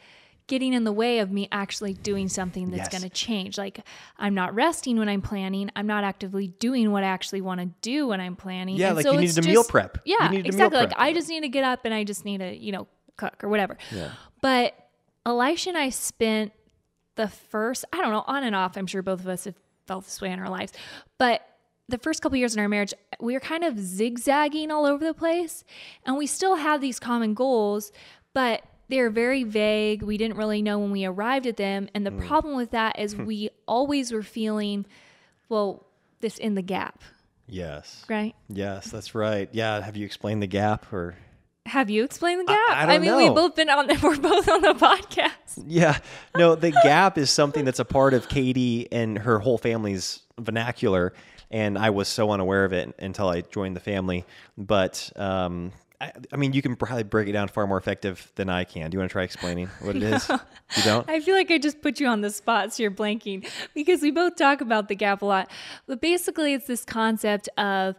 getting 0.48 0.74
in 0.74 0.84
the 0.84 0.92
way 0.92 1.20
of 1.20 1.32
me 1.32 1.48
actually 1.52 1.94
doing 1.94 2.28
something 2.28 2.70
that's 2.70 2.92
yes. 2.92 2.92
going 2.92 3.02
to 3.02 3.10
change. 3.10 3.58
Like 3.58 3.80
I'm 4.18 4.34
not 4.34 4.54
resting 4.54 4.98
when 4.98 5.08
I'm 5.08 5.22
planning. 5.22 5.70
I'm 5.76 5.88
not 5.88 6.04
actively 6.04 6.48
doing 6.48 6.92
what 6.92 7.04
I 7.04 7.08
actually 7.08 7.42
want 7.42 7.62
to 7.62 7.68
do 7.82 8.08
when 8.08 8.20
I'm 8.20 8.36
planning. 8.36 8.76
Yeah, 8.76 8.88
and 8.88 8.98
like 8.98 9.06
so 9.06 9.14
you 9.14 9.20
need 9.20 9.32
to 9.32 9.42
meal 9.42 9.64
prep. 9.64 10.00
Yeah, 10.04 10.32
exactly. 10.32 10.80
Like 10.80 10.94
I 10.98 11.14
just 11.14 11.30
need 11.30 11.42
to 11.42 11.50
get 11.50 11.64
up 11.64 11.86
and 11.86 11.94
I 11.94 12.04
just 12.04 12.26
need 12.26 12.40
to, 12.40 12.54
you 12.54 12.74
know, 12.74 12.88
cook 13.16 13.42
or 13.44 13.50
whatever. 13.50 13.78
Yeah. 13.92 14.12
But 14.42 14.76
Elisha 15.26 15.70
and 15.70 15.78
I 15.78 15.90
spent 15.90 16.52
the 17.16 17.30
first, 17.30 17.86
I 17.94 18.02
don't 18.02 18.12
know, 18.12 18.24
on 18.28 18.44
and 18.44 18.56
off. 18.56 18.76
I'm 18.76 18.88
sure 18.88 19.02
both 19.02 19.22
of 19.22 19.28
us 19.28 19.46
have 19.46 19.56
felt 19.88 20.04
this 20.04 20.20
way 20.20 20.32
in 20.32 20.40
our 20.40 20.50
lives, 20.50 20.74
but 21.18 21.48
the 21.90 21.98
first 21.98 22.22
couple 22.22 22.38
years 22.38 22.56
in 22.56 22.62
our 22.62 22.70
marriage, 22.70 22.94
we 23.20 23.34
were 23.34 23.40
kind 23.40 23.64
of 23.64 23.80
zigzagging 23.80 24.72
all 24.72 24.86
over 24.86 25.04
the 25.04 25.14
place, 25.14 25.64
and 26.06 26.18
we 26.18 26.28
still 26.28 26.56
had 26.56 26.82
these 26.82 27.00
common 27.00 27.34
goals, 27.34 27.92
but 28.34 28.64
they're 28.90 29.10
very 29.10 29.44
vague. 29.44 30.02
We 30.02 30.18
didn't 30.18 30.38
really 30.38 30.62
know 30.62 30.80
when 30.80 30.92
we 30.92 31.06
arrived 31.06 31.48
at 31.48 31.58
them, 31.58 31.90
and 31.94 32.06
the 32.06 32.12
mm. 32.12 32.26
problem 32.26 32.56
with 32.56 32.72
that 32.72 33.00
is 33.00 33.14
hmm. 33.14 33.26
we 33.26 33.50
always 33.68 34.12
were 34.12 34.24
feeling, 34.24 34.86
well, 35.50 35.86
this 36.22 36.38
in 36.38 36.56
the 36.56 36.62
gap, 36.62 37.02
Yes. 37.48 38.06
right? 38.10 38.36
Yes, 38.50 38.90
that's 38.90 39.14
right. 39.14 39.50
Yeah. 39.52 39.82
Have 39.82 39.98
you 39.98 40.06
explained 40.06 40.42
the 40.42 40.48
gap 40.48 40.92
or? 40.94 41.16
Have 41.66 41.90
you 41.90 42.04
explained 42.04 42.42
the 42.42 42.46
gap? 42.46 42.60
I 42.70 42.86
don't 42.86 43.02
mean, 43.02 43.12
know. 43.12 43.18
we've 43.18 43.36
both 43.36 43.56
been 43.56 43.70
on 43.70 43.88
the, 43.88 44.00
we're 44.04 44.18
both 44.18 44.50
on 44.50 44.62
the 44.62 44.74
podcast. 44.74 45.64
Yeah. 45.66 45.98
No, 46.38 46.56
the 46.56 46.72
gap 46.72 47.18
is 47.18 47.30
something 47.30 47.66
that's 47.66 47.80
a 47.80 47.86
part 47.86 48.14
of 48.14 48.28
Katie 48.28 48.92
and 48.92 49.18
her 49.20 49.40
whole 49.40 49.58
family's 49.58 50.22
vernacular. 50.40 51.14
And 51.54 51.78
I 51.78 51.92
was 51.92 52.10
so 52.10 52.32
unaware 52.32 52.66
of 52.66 52.74
it 52.74 52.94
until 53.00 53.30
I 53.30 53.42
joined 53.42 53.76
the 53.76 53.80
family. 53.80 54.26
But, 54.58 55.12
um, 55.16 55.72
I, 56.02 56.12
I 56.34 56.36
mean, 56.36 56.52
you 56.52 56.62
can 56.62 56.76
probably 56.76 57.04
break 57.04 57.30
it 57.30 57.32
down 57.32 57.48
far 57.48 57.66
more 57.66 57.78
effective 57.78 58.30
than 58.36 58.50
I 58.50 58.66
can. 58.66 58.90
Do 58.90 58.96
you 58.96 59.00
want 59.00 59.10
to 59.10 59.14
try 59.14 59.24
explaining 59.24 59.68
what 59.80 59.96
it 59.96 60.04
is? 60.04 60.30
You 60.76 60.84
don't? 60.84 61.08
I 61.08 61.20
feel 61.20 61.36
like 61.36 61.52
I 61.52 61.60
just 61.60 61.84
put 61.84 62.00
you 62.00 62.08
on 62.08 62.22
the 62.22 62.32
spot, 62.32 62.74
so 62.74 62.82
you're 62.82 62.92
blanking 62.92 63.48
because 63.76 64.02
we 64.02 64.10
both 64.10 64.36
talk 64.36 64.60
about 64.60 64.88
the 64.88 64.96
gap 64.96 65.22
a 65.22 65.26
lot. 65.26 65.52
But 65.86 66.02
basically, 66.02 66.56
it's 66.56 66.66
this 66.66 66.84
concept 66.84 67.48
of 67.60 67.96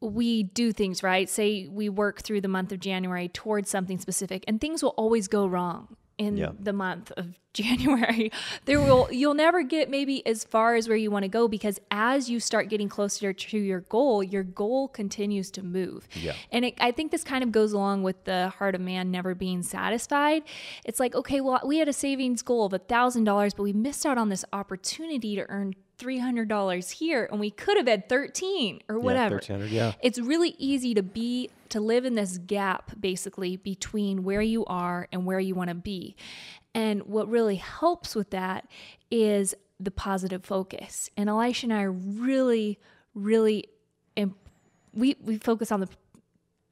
we 0.00 0.44
do 0.44 0.72
things 0.72 1.02
right. 1.02 1.28
Say 1.28 1.68
we 1.70 1.90
work 1.90 2.22
through 2.22 2.40
the 2.40 2.48
month 2.48 2.72
of 2.72 2.80
January 2.80 3.28
towards 3.28 3.68
something 3.68 3.98
specific, 3.98 4.44
and 4.48 4.62
things 4.62 4.82
will 4.82 4.94
always 4.96 5.28
go 5.28 5.46
wrong 5.46 5.96
in 6.18 6.36
Yeah. 6.36 6.52
the 6.58 6.72
month 6.72 7.12
of 7.16 7.38
January. 7.56 8.30
There 8.66 8.80
will 8.80 9.08
you'll 9.10 9.34
never 9.34 9.62
get 9.62 9.88
maybe 9.88 10.26
as 10.26 10.44
far 10.44 10.74
as 10.74 10.88
where 10.88 10.96
you 10.96 11.10
want 11.10 11.22
to 11.22 11.28
go 11.28 11.48
because 11.48 11.78
as 11.90 12.28
you 12.28 12.38
start 12.38 12.68
getting 12.68 12.88
closer 12.88 13.32
to 13.32 13.58
your 13.58 13.80
goal, 13.80 14.22
your 14.22 14.42
goal 14.42 14.88
continues 14.88 15.50
to 15.52 15.62
move. 15.62 16.06
Yeah. 16.14 16.34
And 16.52 16.66
it, 16.66 16.74
I 16.78 16.90
think 16.90 17.12
this 17.12 17.24
kind 17.24 17.42
of 17.42 17.52
goes 17.52 17.72
along 17.72 18.02
with 18.02 18.24
the 18.24 18.50
heart 18.58 18.74
of 18.74 18.80
man 18.82 19.10
never 19.10 19.34
being 19.34 19.62
satisfied. 19.62 20.42
It's 20.84 21.00
like, 21.00 21.14
okay, 21.14 21.40
well, 21.40 21.60
we 21.64 21.78
had 21.78 21.88
a 21.88 21.92
savings 21.94 22.42
goal 22.42 22.66
of 22.66 22.72
a 22.74 22.78
thousand 22.78 23.24
dollars, 23.24 23.54
but 23.54 23.62
we 23.62 23.72
missed 23.72 24.04
out 24.04 24.18
on 24.18 24.28
this 24.28 24.44
opportunity 24.52 25.34
to 25.36 25.46
earn 25.48 25.74
three 25.98 26.18
hundred 26.18 26.48
dollars 26.48 26.90
here, 26.90 27.28
and 27.30 27.40
we 27.40 27.50
could 27.50 27.76
have 27.76 27.86
had 27.86 28.08
thirteen 28.08 28.80
or 28.88 28.98
whatever. 28.98 29.36
Yeah, 29.36 29.56
1300, 29.56 29.70
yeah. 29.70 29.92
It's 30.02 30.18
really 30.18 30.54
easy 30.58 30.94
to 30.94 31.02
be 31.02 31.50
to 31.70 31.80
live 31.80 32.04
in 32.04 32.14
this 32.14 32.38
gap 32.38 32.92
basically 32.98 33.56
between 33.56 34.22
where 34.22 34.42
you 34.42 34.64
are 34.66 35.08
and 35.12 35.24
where 35.26 35.40
you 35.40 35.54
want 35.54 35.68
to 35.68 35.74
be. 35.74 36.16
And 36.74 37.02
what 37.06 37.28
really 37.28 37.56
helps 37.56 38.14
with 38.14 38.30
that 38.30 38.68
is 39.10 39.54
the 39.80 39.90
positive 39.90 40.44
focus. 40.44 41.10
And 41.16 41.28
Elisha 41.28 41.66
and 41.66 41.72
I 41.72 41.82
are 41.82 41.92
really, 41.92 42.78
really, 43.14 43.68
imp- 44.14 44.36
we 44.92 45.16
we 45.22 45.38
focus 45.38 45.72
on 45.72 45.80
the 45.80 45.88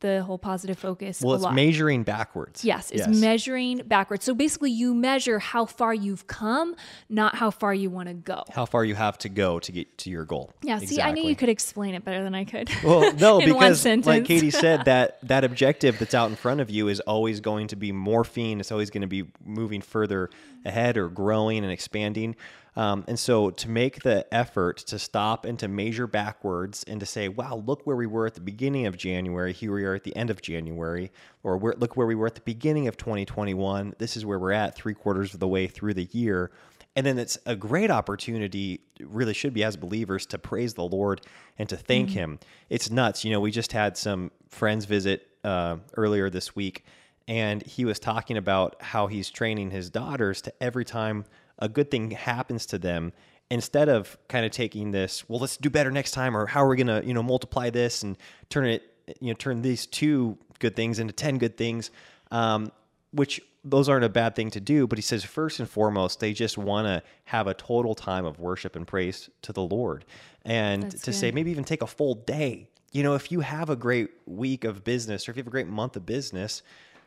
the 0.01 0.23
whole 0.23 0.39
positive 0.39 0.79
focus. 0.79 1.21
Well, 1.21 1.35
it's 1.35 1.45
lot. 1.45 1.55
measuring 1.55 2.03
backwards. 2.03 2.65
Yes, 2.65 2.91
it's 2.91 3.09
measuring 3.09 3.79
backwards. 3.87 4.25
So 4.25 4.35
basically, 4.35 4.71
you 4.71 4.95
measure 4.95 5.39
how 5.39 5.65
far 5.65 5.95
you've 5.95 6.27
come, 6.27 6.77
not 7.09 7.37
how 7.37 7.51
far 7.51 7.73
you 7.73 7.91
want 7.91 8.09
to 8.09 8.15
go. 8.15 8.45
How 8.53 8.67
far 8.67 8.85
you 8.85 8.95
have 8.95 9.19
to 9.19 9.29
go 9.29 9.59
to 9.61 9.73
get 9.73 9.97
to 9.99 10.11
your 10.11 10.25
goal. 10.25 10.53
Yeah, 10.63 10.79
see, 10.79 11.01
I 11.01 11.13
knew 11.13 11.27
you 11.27 11.37
could 11.37 11.49
explain 11.49 11.95
it 11.95 12.05
better 12.05 12.23
than 12.23 12.35
I 12.35 12.45
could. 12.45 12.71
Well, 12.83 13.15
no, 13.19 13.39
in 13.39 13.53
because 13.53 13.85
like 14.07 14.25
Katie 14.25 14.51
said, 14.51 14.85
that 14.85 15.19
that 15.27 15.45
objective 15.45 15.99
that's 15.99 16.15
out 16.15 16.31
in 16.31 16.37
front 16.37 16.61
of 16.61 16.71
you 16.71 16.89
is 16.89 17.01
always 17.01 17.41
going 17.41 17.69
to 17.69 17.77
be 17.77 17.93
morphine. 17.93 18.61
It's 18.61 18.73
always 18.73 18.91
going 18.91 19.03
to 19.03 19.07
be 19.07 19.25
moving 19.45 19.81
further 19.81 20.31
ahead 20.65 20.97
or 20.97 21.09
growing 21.09 21.63
and 21.63 21.73
expanding. 21.73 22.37
Um, 22.77 23.05
and 23.07 23.19
so 23.19 23.51
to 23.51 23.69
make 23.69 24.03
the 24.03 24.27
effort 24.35 24.79
to 24.79 24.99
stop 24.99 25.45
and 25.45 25.59
to 25.61 25.69
measure 25.69 26.07
backwards 26.07 26.85
and 26.85 26.99
to 27.01 27.07
say, 27.07 27.29
wow, 27.29 27.63
look 27.65 27.87
where 27.87 27.97
we 27.97 28.07
were 28.07 28.27
at 28.27 28.35
the 28.35 28.41
beginning 28.41 28.87
of 28.87 28.97
January, 28.97 29.53
here 29.53 29.73
we 29.73 29.85
are 29.85 29.95
at 29.95 30.03
the 30.03 30.15
end 30.17 30.31
of 30.31 30.43
January, 30.43 31.13
or 31.43 31.57
where, 31.57 31.75
look 31.77 31.97
where 31.97 32.07
we 32.07 32.17
were 32.17 32.27
at 32.27 32.35
the 32.35 32.41
beginning 32.41 32.89
of 32.89 32.97
2021, 32.97 33.95
this 33.99 34.17
is 34.17 34.27
where 34.27 34.39
we're 34.39 34.53
at 34.53 34.75
three 34.75 34.95
quarters 34.95 35.35
of 35.35 35.41
the 35.41 35.49
way 35.49 35.67
through 35.69 35.95
the 35.95 36.09
year. 36.11 36.51
And 36.97 37.05
then 37.05 37.19
it's 37.19 37.39
a 37.47 37.57
great 37.57 37.91
opportunity, 37.91 38.81
really 39.01 39.35
should 39.35 39.53
be 39.53 39.65
as 39.65 39.77
believers, 39.77 40.27
to 40.27 40.39
praise 40.39 40.75
the 40.75 40.85
Lord 40.85 41.21
and 41.59 41.69
to 41.69 41.77
thank 41.77 42.11
Him. 42.11 42.39
It's 42.71 42.89
nuts. 42.89 43.25
You 43.25 43.33
know, 43.33 43.41
we 43.41 43.51
just 43.51 43.73
had 43.73 43.97
some 43.97 44.31
friends 44.49 44.85
visit 44.85 45.29
uh, 45.43 45.79
earlier 45.97 46.31
this 46.31 46.55
week, 46.55 46.85
and 47.27 47.63
he 47.65 47.85
was 47.85 47.99
talking 47.99 48.37
about 48.37 48.81
how 48.81 49.09
he's 49.09 49.29
training 49.29 49.71
his 49.71 49.91
daughters 49.91 50.41
to 50.43 50.53
every 50.63 50.85
time 50.85 51.25
a 51.59 51.69
good 51.69 51.91
thing 51.91 52.11
happens 52.11 52.67
to 52.67 52.79
them, 52.79 53.13
instead 53.51 53.89
of 53.89 54.17
kind 54.29 54.45
of 54.45 54.51
taking 54.51 54.91
this, 54.91 55.29
well, 55.29 55.39
let's 55.41 55.57
do 55.57 55.71
better 55.71 55.91
next 55.91 56.13
time, 56.13 56.37
or 56.37 56.47
how 56.47 56.65
are 56.65 56.69
we 56.69 56.77
going 56.77 56.87
to, 56.87 57.07
you 57.07 57.15
know, 57.15 57.23
multiply 57.23 57.71
this 57.71 58.03
and 58.03 58.17
turn 58.49 58.67
it, 58.67 58.83
you 59.21 59.29
know, 59.29 59.35
turn 59.35 59.63
these 59.63 59.87
two 59.87 60.39
good 60.59 60.75
things 60.75 60.99
into 60.99 61.13
10 61.13 61.39
good 61.39 61.57
things. 61.57 61.91
Um, 62.31 62.73
which 63.15 63.41
those 63.65 63.89
aren't 63.89 64.05
a 64.05 64.09
bad 64.09 64.35
thing 64.35 64.51
to 64.51 64.61
do, 64.61 64.87
but 64.87 64.99
he 64.99 65.03
says 65.03 65.25
first 65.25 65.61
and 65.61 65.69
foremost, 65.69 66.21
they 66.21 66.33
just 66.33 66.59
want 66.59 66.87
to 66.87 67.03
have 67.25 67.47
a 67.47 67.55
total 67.55 67.95
time 67.95 68.25
of 68.25 68.39
worship 68.39 68.77
and 68.77 68.87
praise 68.87 69.31
to 69.43 69.53
the 69.53 69.63
Lord. 69.63 70.05
And 70.45 70.83
That's 70.83 71.03
to 71.03 71.13
say, 71.13 71.31
maybe 71.31 71.51
even 71.51 71.65
take 71.65 71.81
a 71.81 71.87
full 71.87 72.15
day. 72.15 72.69
You 72.93 73.03
know, 73.03 73.15
if 73.15 73.33
you 73.33 73.41
have 73.41 73.71
a 73.71 73.77
great 73.77 74.11
week 74.27 74.65
of 74.65 74.85
business 74.85 75.27
or 75.27 75.31
if 75.31 75.37
you 75.37 75.41
have 75.41 75.47
a 75.47 75.51
great 75.51 75.69
month 75.69 75.97
of 75.97 76.05
business, 76.05 76.63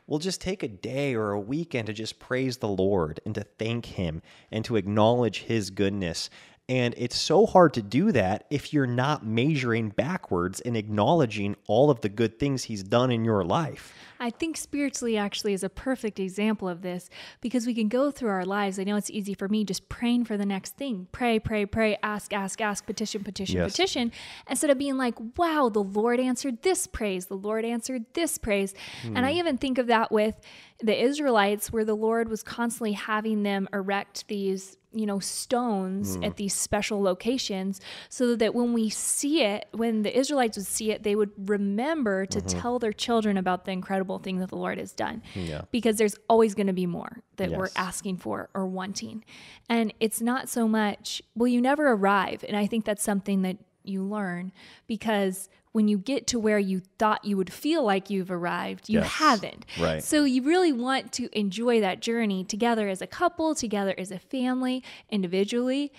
well, 0.08 0.20
just 0.20 0.40
take 0.42 0.64
a 0.64 0.68
day 0.70 1.14
or 1.14 1.32
a 1.32 1.40
weekend 1.40 1.88
to 1.88 1.94
just 1.94 2.18
praise 2.18 2.58
the 2.58 2.68
Lord 2.68 3.20
and 3.26 3.36
to 3.36 3.46
thank 3.60 3.86
Him 3.86 4.22
and 4.52 4.64
to 4.66 4.78
acknowledge 4.78 5.44
His 5.44 5.70
goodness. 5.70 6.30
And 6.70 6.94
it's 6.98 7.18
so 7.18 7.46
hard 7.46 7.74
to 7.76 7.82
do 7.82 8.12
that 8.14 8.46
if 8.50 8.74
you're 8.74 8.88
not 8.88 9.26
measuring 9.26 9.90
backwards 9.90 10.60
and 10.62 10.76
acknowledging 10.76 11.56
all 11.68 11.90
of 11.90 12.02
the 12.02 12.10
good 12.10 12.40
things 12.40 12.64
He's 12.64 12.84
done 12.84 13.12
in 13.12 13.26
your 13.26 13.44
life. 13.44 13.94
I 14.20 14.30
think 14.30 14.58
spiritually 14.58 15.18
actually 15.18 15.54
is 15.54 15.64
a 15.64 15.70
perfect 15.70 16.20
example 16.20 16.68
of 16.68 16.82
this 16.82 17.10
because 17.42 17.66
we 17.66 17.74
can 17.74 17.88
go 17.88 18.12
through 18.12 18.30
our 18.30 18.46
lives. 18.46 18.80
I 18.80 18.84
know 18.84 18.96
it's 18.96 19.10
easy 19.10 19.34
for 19.34 19.48
me 19.48 19.64
just 19.64 19.90
praying 19.90 20.26
for 20.26 20.38
the 20.38 20.46
next 20.46 20.76
thing. 20.76 21.08
Pray, 21.12 21.40
pray, 21.40 21.66
pray, 21.66 21.98
ask, 22.02 22.34
ask, 22.34 22.62
ask, 22.62 22.86
petition, 22.86 23.24
petition, 23.24 23.58
Yes. 23.58 23.72
petition. 23.72 24.12
Instead 24.50 24.70
of 24.70 24.78
being 24.78 24.98
like, 24.98 25.16
wow, 25.38 25.70
the 25.72 25.84
Lord 25.84 26.20
answered 26.20 26.62
this 26.64 26.88
praise, 26.88 27.28
the 27.28 27.36
Lord 27.38 27.66
answered 27.66 28.06
this 28.14 28.38
praise. 28.38 28.74
And 29.04 29.26
I 29.26 29.32
hmm. 29.32 29.38
even 29.38 29.58
think 29.58 29.78
of 29.78 29.88
that 29.88 30.12
with 30.12 30.36
the 30.80 31.00
Israelites 31.00 31.72
where 31.72 31.86
the 31.86 31.96
Lord 31.96 32.30
was 32.30 32.44
constantly 32.44 32.94
having 32.94 33.44
them 33.44 33.68
erect 33.74 34.28
these 34.28 34.78
you 34.94 35.06
know 35.06 35.20
stones 35.20 36.16
hmm. 36.16 36.24
at 36.24 36.38
these 36.38 36.54
special 36.54 37.02
locations 37.02 37.82
so 38.10 38.36
that 38.36 38.56
when 38.56 38.74
we 38.74 38.90
see 38.90 39.44
it 39.44 39.68
when 39.72 40.02
the 40.02 40.18
israelites 40.18 40.56
would 40.56 40.66
see 40.66 40.92
it 40.92 41.04
they 41.04 41.16
would 41.16 41.32
remember 41.50 42.26
to 42.26 42.40
mm-hmm. 42.40 42.60
tell 42.60 42.80
their 42.80 42.94
children 42.94 43.38
about 43.38 43.66
the 43.66 43.72
incredible 43.72 44.07
thing 44.18 44.40
that 44.40 44.50
the 44.50 44.56
lord 44.56 44.78
has 44.78 44.94
done 44.94 45.22
Yeah. 45.36 45.62
because 45.72 45.98
there's 45.98 46.16
always 46.30 46.56
going 46.56 46.68
to 46.68 46.74
be 46.74 46.86
more 46.88 47.22
that 47.36 47.52
we're 47.52 47.70
asking 47.76 48.18
for 48.18 48.50
or 48.54 48.66
wanting 48.66 49.24
and 49.70 49.94
it's 50.00 50.22
not 50.22 50.48
so 50.50 50.68
much 50.68 51.22
well 51.36 51.48
you 51.48 51.62
never 51.62 51.92
arrive 51.92 52.44
and 52.48 52.56
i 52.56 52.66
think 52.66 52.86
that's 52.86 53.04
something 53.04 53.42
that 53.44 53.58
you 53.84 54.02
learn 54.04 54.52
because 54.88 55.50
when 55.74 55.88
you 55.88 55.98
get 55.98 56.26
to 56.28 56.40
where 56.40 56.58
you 56.58 56.82
thought 56.98 57.24
you 57.24 57.38
would 57.38 57.54
feel 57.54 57.84
like 57.84 58.10
you've 58.10 58.32
arrived 58.32 58.90
you 58.90 59.00
Yes. 59.00 59.12
haven't 59.14 59.66
Right. 59.80 60.04
so 60.04 60.24
you 60.24 60.42
really 60.44 60.74
want 60.74 61.12
to 61.14 61.30
enjoy 61.38 61.80
that 61.82 62.00
journey 62.02 62.44
together 62.44 62.90
as 62.90 63.02
a 63.02 63.08
couple, 63.08 63.54
together 63.54 63.94
as 63.98 64.10
a 64.12 64.18
family, 64.20 64.84
individually, 65.10 65.92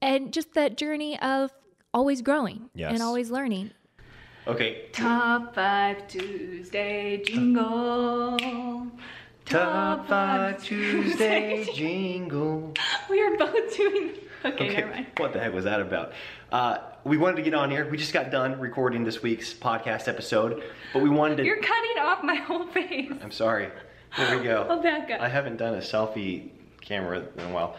and 0.00 0.32
just 0.32 0.54
that 0.54 0.76
journey 0.76 1.18
of 1.20 1.52
always 1.94 2.20
growing 2.22 2.70
Yes. 2.74 2.92
and 2.94 3.02
always 3.02 3.30
learning. 3.30 3.70
Okay. 4.46 4.86
Top 4.92 5.54
five 5.54 6.08
Tuesday 6.08 7.22
jingle. 7.24 8.36
Top 9.44 10.08
five 10.08 10.62
Tuesday 10.62 11.66
jingle. 11.74 12.74
We 13.10 13.20
are 13.20 13.36
both 13.36 13.76
doing. 13.76 14.12
Okay, 14.44 14.54
Okay, 14.54 14.76
never 14.80 14.90
mind. 14.90 15.06
what 15.18 15.32
the 15.32 15.38
heck 15.38 15.52
was 15.52 15.64
that 15.64 15.80
about? 15.80 16.12
Uh, 16.50 16.78
we 17.04 17.18
wanted 17.18 17.36
to 17.36 17.42
get 17.42 17.52
on 17.54 17.70
here. 17.70 17.88
We 17.88 17.96
just 17.98 18.12
got 18.14 18.30
done 18.30 18.58
recording 18.58 19.04
this 19.04 19.22
week's 19.22 19.52
podcast 19.52 20.08
episode, 20.08 20.62
but 20.92 21.02
we 21.02 21.10
wanted 21.10 21.36
to. 21.38 21.44
You're 21.44 21.60
cutting 21.60 21.98
off 22.00 22.24
my 22.24 22.36
whole 22.36 22.66
face. 22.68 23.12
I'm 23.22 23.30
sorry. 23.30 23.68
Here 24.16 24.38
we 24.38 24.44
go. 24.44 24.66
I'll 24.68 24.82
back 24.82 25.10
up. 25.10 25.20
I 25.20 25.28
haven't 25.28 25.58
done 25.58 25.74
a 25.74 25.78
selfie 25.78 26.48
camera 26.80 27.22
in 27.36 27.44
a 27.44 27.52
while. 27.52 27.76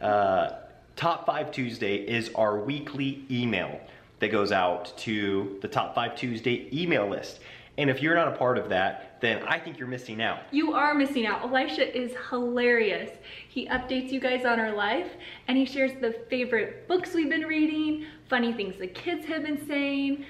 Uh, 0.00 0.50
Top 0.94 1.26
5 1.26 1.50
Tuesday 1.52 1.96
is 1.96 2.30
our 2.34 2.58
weekly 2.58 3.24
email 3.30 3.80
that 4.18 4.28
goes 4.28 4.52
out 4.52 4.96
to 4.98 5.58
the 5.62 5.68
Top 5.68 5.94
5 5.94 6.16
Tuesday 6.16 6.68
email 6.72 7.08
list. 7.08 7.40
And 7.78 7.90
if 7.90 8.00
you're 8.00 8.14
not 8.14 8.28
a 8.28 8.36
part 8.36 8.56
of 8.56 8.70
that, 8.70 9.20
then 9.20 9.42
I 9.42 9.58
think 9.58 9.78
you're 9.78 9.88
missing 9.88 10.22
out. 10.22 10.40
You 10.50 10.72
are 10.72 10.94
missing 10.94 11.26
out. 11.26 11.42
Elisha 11.42 11.96
is 11.96 12.14
hilarious. 12.30 13.10
He 13.48 13.68
updates 13.68 14.10
you 14.10 14.20
guys 14.20 14.44
on 14.46 14.58
our 14.58 14.72
life 14.72 15.10
and 15.48 15.58
he 15.58 15.66
shares 15.66 15.92
the 16.00 16.12
favorite 16.30 16.88
books 16.88 17.12
we've 17.12 17.28
been 17.28 17.42
reading, 17.42 18.06
funny 18.28 18.52
things 18.52 18.76
the 18.78 18.86
kids 18.86 19.26
have 19.26 19.42
been 19.42 19.66
saying. 19.66 20.24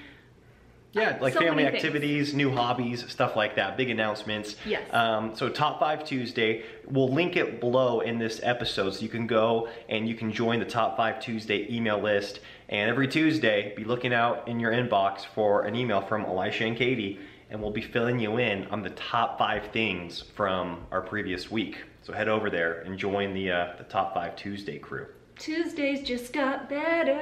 Yeah, 0.93 1.17
like 1.21 1.33
So 1.33 1.41
family 1.41 1.65
activities, 1.65 2.33
new 2.33 2.51
hobbies, 2.51 3.09
stuff 3.11 3.35
like 3.35 3.55
that, 3.55 3.77
big 3.77 3.89
announcements. 3.89 4.55
Yes. 4.65 4.81
Um, 4.91 5.35
so 5.35 5.47
Top 5.49 5.79
5 5.79 6.03
Tuesday, 6.03 6.63
we'll 6.89 7.09
link 7.09 7.35
it 7.35 7.59
below 7.59 7.99
in 7.99 8.17
this 8.17 8.39
episode 8.41 8.95
so 8.95 9.01
you 9.01 9.09
can 9.09 9.27
go 9.27 9.69
and 9.89 10.07
you 10.07 10.15
can 10.15 10.31
join 10.31 10.59
the 10.59 10.65
Top 10.65 10.97
5 10.97 11.19
Tuesday 11.19 11.67
email 11.69 11.99
list. 11.99 12.39
And 12.69 12.89
every 12.89 13.07
Tuesday, 13.07 13.73
be 13.75 13.85
looking 13.85 14.13
out 14.13 14.47
in 14.47 14.59
your 14.59 14.71
inbox 14.71 15.25
for 15.25 15.63
an 15.63 15.75
email 15.75 16.01
from 16.01 16.25
Elisha 16.25 16.65
and 16.65 16.75
Katie, 16.75 17.19
and 17.49 17.61
we'll 17.61 17.71
be 17.71 17.81
filling 17.81 18.19
you 18.19 18.37
in 18.37 18.65
on 18.67 18.81
the 18.81 18.89
top 18.89 19.37
five 19.37 19.71
things 19.71 20.21
from 20.35 20.85
our 20.91 21.01
previous 21.01 21.49
week. 21.49 21.77
So 22.03 22.13
head 22.13 22.27
over 22.27 22.49
there 22.49 22.81
and 22.81 22.97
join 22.97 23.33
the, 23.33 23.51
uh, 23.51 23.73
the 23.77 23.83
Top 23.83 24.13
5 24.13 24.35
Tuesday 24.37 24.79
crew. 24.79 25.07
Tuesdays 25.37 26.07
just 26.07 26.31
got 26.31 26.69
better. 26.69 27.13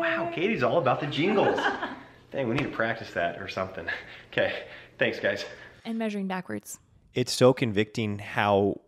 Wow, 0.00 0.30
Katie's 0.32 0.62
all 0.62 0.78
about 0.78 1.00
the 1.00 1.08
jingles. 1.08 1.58
Dang, 2.30 2.48
we 2.48 2.54
need 2.54 2.62
to 2.62 2.70
practice 2.70 3.10
that 3.12 3.40
or 3.40 3.48
something. 3.48 3.86
Okay, 4.32 4.62
thanks, 4.98 5.20
guys. 5.20 5.44
And 5.84 5.98
measuring 5.98 6.26
backwards. 6.26 6.78
It's 7.12 7.32
so 7.32 7.52
convicting 7.52 8.18
how 8.18 8.80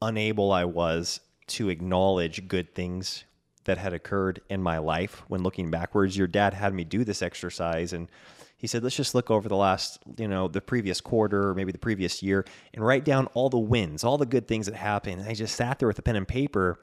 unable 0.00 0.50
I 0.50 0.64
was 0.64 1.20
to 1.48 1.68
acknowledge 1.68 2.48
good 2.48 2.74
things 2.74 3.24
that 3.64 3.78
had 3.78 3.92
occurred 3.92 4.40
in 4.48 4.62
my 4.62 4.78
life 4.78 5.22
when 5.28 5.42
looking 5.42 5.70
backwards. 5.70 6.16
Your 6.16 6.26
dad 6.26 6.54
had 6.54 6.74
me 6.74 6.84
do 6.84 7.04
this 7.04 7.22
exercise 7.22 7.92
and 7.92 8.08
he 8.56 8.66
said, 8.66 8.84
let's 8.84 8.96
just 8.96 9.14
look 9.14 9.30
over 9.30 9.48
the 9.48 9.56
last, 9.56 9.98
you 10.18 10.28
know, 10.28 10.46
the 10.46 10.60
previous 10.60 11.00
quarter 11.00 11.48
or 11.48 11.54
maybe 11.54 11.72
the 11.72 11.78
previous 11.78 12.22
year 12.22 12.44
and 12.74 12.86
write 12.86 13.04
down 13.04 13.26
all 13.34 13.50
the 13.50 13.58
wins, 13.58 14.04
all 14.04 14.18
the 14.18 14.26
good 14.26 14.46
things 14.46 14.66
that 14.66 14.74
happened. 14.76 15.20
And 15.20 15.28
I 15.28 15.34
just 15.34 15.56
sat 15.56 15.78
there 15.78 15.88
with 15.88 15.98
a 15.98 16.02
pen 16.02 16.16
and 16.16 16.28
paper 16.28 16.78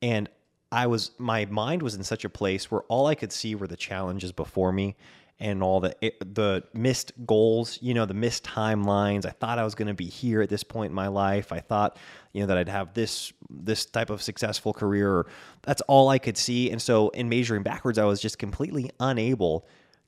and 0.00 0.28
I 0.70 0.86
was, 0.86 1.12
my 1.18 1.44
mind 1.46 1.82
was 1.82 1.94
in 1.94 2.02
such 2.04 2.24
a 2.24 2.28
place 2.28 2.70
where 2.70 2.82
all 2.82 3.06
I 3.06 3.14
could 3.14 3.32
see 3.32 3.54
were 3.54 3.66
the 3.66 3.76
challenges 3.76 4.32
before 4.32 4.72
me 4.72 4.96
and 5.40 5.62
all 5.62 5.80
the 5.80 5.94
the 6.00 6.64
missed 6.72 7.12
goals, 7.26 7.78
you 7.82 7.94
know, 7.94 8.06
the 8.06 8.14
missed 8.14 8.44
timelines. 8.44 9.26
I 9.26 9.30
thought 9.30 9.58
I 9.58 9.64
was 9.64 9.74
going 9.74 9.88
to 9.88 9.94
be 9.94 10.06
here 10.06 10.42
at 10.42 10.48
this 10.48 10.62
point 10.62 10.90
in 10.90 10.94
my 10.94 11.08
life. 11.08 11.52
I 11.52 11.60
thought, 11.60 11.96
you 12.32 12.40
know, 12.40 12.46
that 12.46 12.58
I'd 12.58 12.68
have 12.68 12.94
this 12.94 13.32
this 13.50 13.84
type 13.84 14.10
of 14.10 14.22
successful 14.22 14.72
career. 14.72 15.26
That's 15.62 15.82
all 15.82 16.08
I 16.08 16.18
could 16.18 16.36
see. 16.36 16.70
And 16.70 16.80
so 16.80 17.08
in 17.10 17.28
measuring 17.28 17.62
backwards, 17.62 17.98
I 17.98 18.04
was 18.04 18.20
just 18.20 18.38
completely 18.38 18.90
unable 19.00 19.66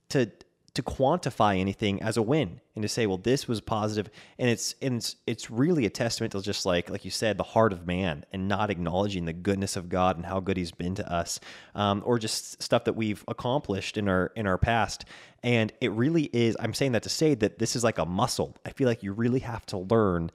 to 0.09 0.31
to 0.77 0.83
quantify 0.83 1.57
anything 1.57 2.03
as 2.03 2.17
a 2.17 2.21
win 2.21 2.61
and 2.75 2.83
to 2.83 2.87
say, 2.87 3.07
well, 3.07 3.17
this 3.17 3.47
was 3.47 3.61
positive, 3.61 4.11
and 4.37 4.47
it's 4.47 4.75
and 4.79 4.97
it's 4.97 5.15
it's 5.25 5.49
really 5.49 5.87
a 5.87 5.89
testament 5.89 6.33
to 6.33 6.41
just 6.43 6.67
like 6.67 6.87
like 6.91 7.03
you 7.03 7.09
said, 7.09 7.39
the 7.39 7.43
heart 7.43 7.73
of 7.73 7.87
man, 7.87 8.23
and 8.31 8.47
not 8.47 8.69
acknowledging 8.69 9.25
the 9.25 9.33
goodness 9.33 9.75
of 9.75 9.89
God 9.89 10.17
and 10.17 10.25
how 10.27 10.39
good 10.39 10.55
He's 10.55 10.71
been 10.71 10.93
to 10.93 11.11
us, 11.11 11.39
um, 11.73 12.03
or 12.05 12.19
just 12.19 12.61
stuff 12.61 12.83
that 12.83 12.93
we've 12.93 13.25
accomplished 13.27 13.97
in 13.97 14.07
our 14.07 14.31
in 14.35 14.45
our 14.45 14.59
past. 14.59 15.05
And 15.41 15.73
it 15.81 15.91
really 15.93 16.29
is. 16.31 16.55
I'm 16.59 16.75
saying 16.75 16.91
that 16.91 17.01
to 17.03 17.09
say 17.09 17.33
that 17.33 17.57
this 17.57 17.75
is 17.75 17.83
like 17.83 17.97
a 17.97 18.05
muscle. 18.05 18.55
I 18.63 18.69
feel 18.69 18.87
like 18.87 19.01
you 19.01 19.13
really 19.13 19.39
have 19.39 19.65
to 19.67 19.79
learn 19.79 20.29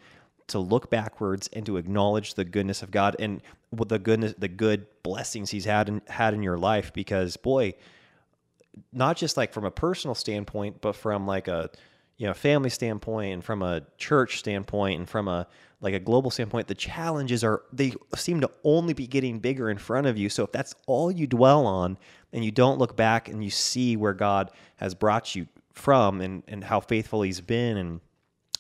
to 0.49 0.59
look 0.59 0.91
backwards 0.91 1.49
and 1.53 1.65
to 1.67 1.77
acknowledge 1.77 2.35
the 2.35 2.45
goodness 2.45 2.83
of 2.83 2.91
God 2.91 3.15
and 3.21 3.41
the 3.71 4.01
goodness, 4.01 4.35
the 4.37 4.49
good 4.49 4.87
blessings 5.05 5.51
He's 5.51 5.67
had 5.67 6.03
had 6.09 6.35
in 6.35 6.43
your 6.43 6.59
life. 6.59 6.93
Because 6.93 7.37
boy, 7.37 7.75
not 8.93 9.17
just 9.17 9.37
like 9.37 9.53
from 9.53 9.65
a 9.65 9.71
personal 9.71 10.15
standpoint, 10.15 10.81
but 10.81 10.97
from 10.97 11.27
like 11.27 11.49
a 11.49 11.71
you 12.17 12.27
know 12.27 12.35
family 12.35 12.71
standpoint 12.71 13.33
and 13.33 13.45
from 13.45 13.63
a 13.63 13.83
church 13.99 14.39
standpoint 14.39 14.99
and 14.99 15.09
from 15.09 15.29
a 15.29 15.47
like 15.81 15.95
a 15.95 15.99
global 15.99 16.31
standpoint, 16.31 16.69
the 16.69 16.75
challenges 16.75 17.43
are 17.43 17.63
they 17.73 17.93
seem 18.15 18.41
to 18.41 18.51
only 18.65 18.95
be 18.95 19.07
getting 19.07 19.41
bigger 19.41 19.69
in 19.69 19.79
front 19.79 20.07
of 20.07 20.17
you. 20.17 20.29
So 20.29 20.45
if 20.45 20.53
that's 20.53 20.75
all 20.87 21.11
you 21.11 21.27
dwell 21.27 21.67
on 21.67 21.99
and 22.33 22.45
you 22.45 22.53
don't 22.53 22.79
look 22.79 22.97
back 22.97 23.29
and 23.29 23.43
you 23.43 23.51
see 23.51 23.97
where 23.97 24.15
God 24.15 24.51
has 24.77 24.95
brought 24.95 25.35
you 25.35 25.49
from 25.73 26.21
and, 26.21 26.43
and 26.47 26.63
how 26.63 26.81
faithful 26.81 27.23
he's 27.23 27.41
been 27.41 27.77
and 27.77 28.01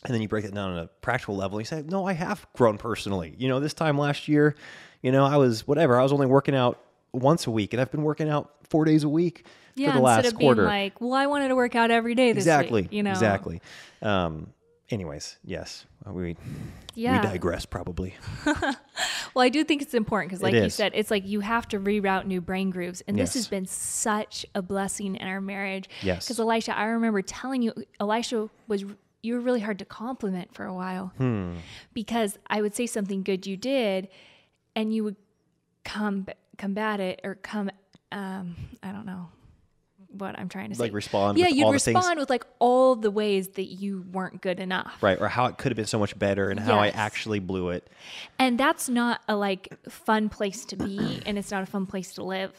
and 0.04 0.12
then 0.12 0.20
you 0.20 0.26
break 0.26 0.44
it 0.44 0.52
down 0.52 0.72
on 0.72 0.78
a 0.78 0.86
practical 1.00 1.36
level. 1.36 1.60
You 1.60 1.64
say, 1.64 1.84
no, 1.86 2.04
I 2.04 2.12
have 2.12 2.44
grown 2.54 2.76
personally. 2.76 3.36
You 3.38 3.48
know, 3.48 3.60
this 3.60 3.72
time 3.72 3.96
last 3.96 4.26
year, 4.26 4.56
you 5.00 5.12
know, 5.12 5.24
I 5.24 5.36
was 5.36 5.64
whatever. 5.64 5.98
I 5.98 6.02
was 6.02 6.12
only 6.12 6.26
working 6.26 6.56
out 6.56 6.80
once 7.12 7.46
a 7.46 7.50
week, 7.50 7.72
and 7.72 7.80
I've 7.80 7.90
been 7.90 8.02
working 8.02 8.28
out 8.28 8.52
four 8.70 8.84
days 8.84 9.04
a 9.04 9.08
week 9.08 9.46
Yeah, 9.74 9.88
for 9.92 9.98
the 9.98 10.02
last 10.02 10.18
instead 10.24 10.32
of 10.34 10.40
quarter. 10.40 10.62
being 10.62 10.68
like, 10.68 11.00
well, 11.00 11.12
I 11.14 11.26
wanted 11.26 11.48
to 11.48 11.56
work 11.56 11.74
out 11.74 11.90
every 11.90 12.14
day 12.14 12.32
this 12.32 12.44
exactly. 12.44 12.82
week. 12.82 12.92
You 12.92 13.02
know, 13.02 13.10
Exactly. 13.10 13.60
Um, 14.00 14.52
anyways, 14.90 15.36
yes, 15.44 15.84
we 16.06 16.36
Yeah. 16.94 17.20
we 17.20 17.28
digress 17.28 17.66
probably. 17.66 18.14
Well, 19.34 19.42
I 19.42 19.48
do 19.48 19.64
think 19.64 19.80
it's 19.80 19.94
important 19.94 20.30
because, 20.30 20.42
like 20.42 20.52
you 20.52 20.68
said, 20.68 20.92
it's 20.94 21.10
like 21.10 21.26
you 21.26 21.40
have 21.40 21.66
to 21.68 21.80
reroute 21.80 22.26
new 22.26 22.42
brain 22.42 22.68
grooves, 22.68 23.02
and 23.08 23.18
this 23.18 23.32
has 23.32 23.48
been 23.48 23.64
such 23.64 24.44
a 24.54 24.60
blessing 24.60 25.16
in 25.16 25.26
our 25.26 25.40
marriage. 25.40 25.88
Yes. 26.02 26.26
Because 26.26 26.38
Elisha, 26.38 26.76
I 26.76 26.84
remember 26.84 27.22
telling 27.22 27.62
you, 27.62 27.72
Elisha 27.98 28.50
was 28.68 28.84
you 29.22 29.34
were 29.34 29.40
really 29.40 29.60
hard 29.60 29.78
to 29.78 29.86
compliment 29.86 30.52
for 30.54 30.66
a 30.66 30.74
while 30.74 31.12
Hmm. 31.16 31.54
because 31.94 32.38
I 32.48 32.60
would 32.60 32.74
say 32.74 32.84
something 32.86 33.22
good 33.22 33.46
you 33.46 33.56
did, 33.56 34.08
and 34.76 34.92
you 34.94 35.02
would 35.04 35.16
come 35.82 36.26
combat 36.62 37.00
it 37.00 37.20
or 37.24 37.34
come. 37.34 37.70
Um, 38.12 38.54
I 38.82 38.92
don't 38.92 39.06
know 39.06 39.28
what 40.08 40.38
I'm 40.38 40.48
trying 40.50 40.68
to 40.68 40.74
say. 40.76 40.82
Like 40.84 40.92
respond 40.92 41.38
Yeah, 41.38 41.46
with 41.46 41.54
you'd 41.56 41.64
all 41.64 41.72
the 41.72 41.78
things- 41.78 41.96
respond 41.96 42.20
with 42.20 42.28
like 42.30 42.44
all 42.58 42.94
the 42.96 43.10
ways 43.10 43.48
that 43.58 43.64
you 43.64 44.04
weren't 44.12 44.42
good 44.42 44.60
enough. 44.60 44.94
Right, 45.02 45.18
or 45.20 45.28
how 45.28 45.46
it 45.46 45.56
could 45.58 45.72
have 45.72 45.76
been 45.76 45.86
so 45.86 45.98
much 45.98 46.18
better, 46.18 46.50
and 46.50 46.60
how 46.60 46.78
I 46.78 46.88
actually 46.88 47.38
blew 47.40 47.70
it. 47.70 47.88
and 48.38 48.58
that's 48.58 48.88
not 48.88 49.22
a 49.28 49.34
like 49.36 49.72
fun 49.88 50.28
place 50.28 50.64
to 50.66 50.76
be 50.76 51.22
and 51.26 51.38
it's 51.38 51.50
not 51.50 51.62
a 51.62 51.66
fun 51.66 51.86
place 51.86 52.14
to 52.14 52.22
live 52.24 52.52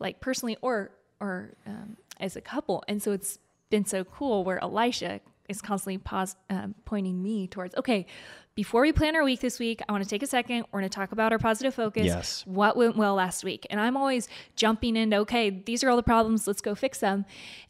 like 0.00 0.20
personally 0.20 0.56
or 0.62 0.90
or 1.20 1.50
um, 1.66 1.96
as 2.20 2.36
a 2.36 2.40
couple 2.40 2.82
and 2.88 3.02
so 3.02 3.12
it's 3.12 3.38
been 3.70 3.84
so 3.84 4.04
cool 4.04 4.42
where 4.44 4.58
elisha 4.62 5.20
is 5.48 5.60
constantly 5.60 5.98
pos- 5.98 6.36
um, 6.50 6.74
pointing 6.84 7.22
me 7.22 7.46
towards 7.46 7.74
okay 7.76 8.06
before 8.54 8.82
we 8.82 8.92
plan 8.92 9.16
our 9.16 9.24
week 9.24 9.40
this 9.40 9.58
week 9.58 9.82
i 9.88 9.92
want 9.92 10.02
to 10.04 10.08
take 10.08 10.22
a 10.22 10.26
second 10.26 10.64
we're 10.70 10.80
going 10.80 10.88
to 10.90 10.94
talk 10.94 11.12
about 11.12 11.32
our 11.32 11.38
positive 11.38 11.74
focus 11.74 12.04
Yes. 12.06 12.42
what 12.46 12.76
went 12.76 12.96
well 12.96 13.14
last 13.14 13.44
week 13.44 13.66
and 13.70 13.80
i'm 13.80 13.96
always 13.96 14.28
jumping 14.56 14.96
into 14.96 15.16
okay 15.18 15.50
these 15.50 15.82
are 15.82 15.90
all 15.90 15.96
the 15.96 16.02
problems 16.02 16.46
let's 16.46 16.60
go 16.60 16.74
fix 16.74 16.98
them 16.98 17.24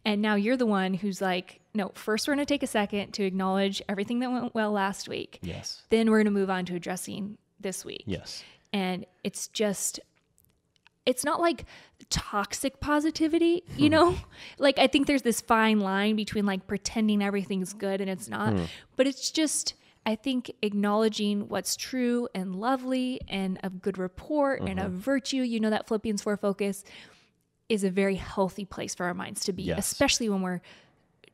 and 0.05 0.21
now 0.21 0.35
you're 0.35 0.57
the 0.57 0.67
one 0.67 0.95
who's 0.95 1.21
like 1.21 1.61
no 1.75 1.91
first 1.95 2.29
we're 2.29 2.35
going 2.35 2.45
to 2.47 2.53
take 2.53 2.63
a 2.63 2.67
second 2.67 3.13
to 3.13 3.25
acknowledge 3.25 3.81
everything 3.89 4.21
that 4.21 4.31
went 4.31 4.55
well 4.55 4.73
last 4.73 5.09
week 5.09 5.39
Yes. 5.43 5.83
then 5.91 6.11
we're 6.11 6.19
going 6.19 6.27
to 6.27 6.31
move 6.31 6.51
on 6.51 6.65
to 6.67 6.75
addressing 6.75 7.39
this 7.65 7.85
week. 7.85 8.05
Yes. 8.07 8.45
And 8.73 9.07
it's 9.25 9.49
just, 9.49 9.99
it's 11.07 11.25
not 11.25 11.41
like 11.41 11.65
toxic 12.11 12.79
positivity, 12.79 13.65
you 13.77 13.91
know? 13.91 14.17
like, 14.59 14.79
I 14.79 14.87
think 14.87 15.07
there's 15.07 15.23
this 15.23 15.41
fine 15.41 15.81
line 15.81 16.15
between 16.15 16.47
like 16.47 16.67
pretending 16.67 17.23
everything's 17.23 17.73
good 17.73 18.01
and 18.01 18.09
it's 18.09 18.29
not, 18.29 18.53
hmm. 18.53 18.65
but 18.97 19.07
it's 19.07 19.31
just, 19.31 19.75
I 20.07 20.17
think 20.17 20.53
acknowledging 20.63 21.49
what's 21.49 21.77
true 21.77 22.29
and 22.35 22.55
lovely 22.55 23.21
and 23.29 23.59
of 23.63 23.81
good 23.81 23.97
report 23.99 24.61
and 24.63 24.79
of 24.79 24.93
virtue, 24.93 25.39
you 25.39 25.61
know, 25.61 25.71
that 25.71 25.89
Philippians 25.89 26.23
4 26.23 26.37
focus 26.37 26.85
is 27.69 27.85
a 27.85 27.91
very 27.91 28.17
healthy 28.17 28.65
place 28.67 28.95
for 28.95 29.07
our 29.07 29.15
minds 29.15 29.45
to 29.45 29.53
be, 29.53 29.63
Yes. 29.63 29.79
especially 29.79 30.29
when 30.29 30.43
we're 30.43 30.61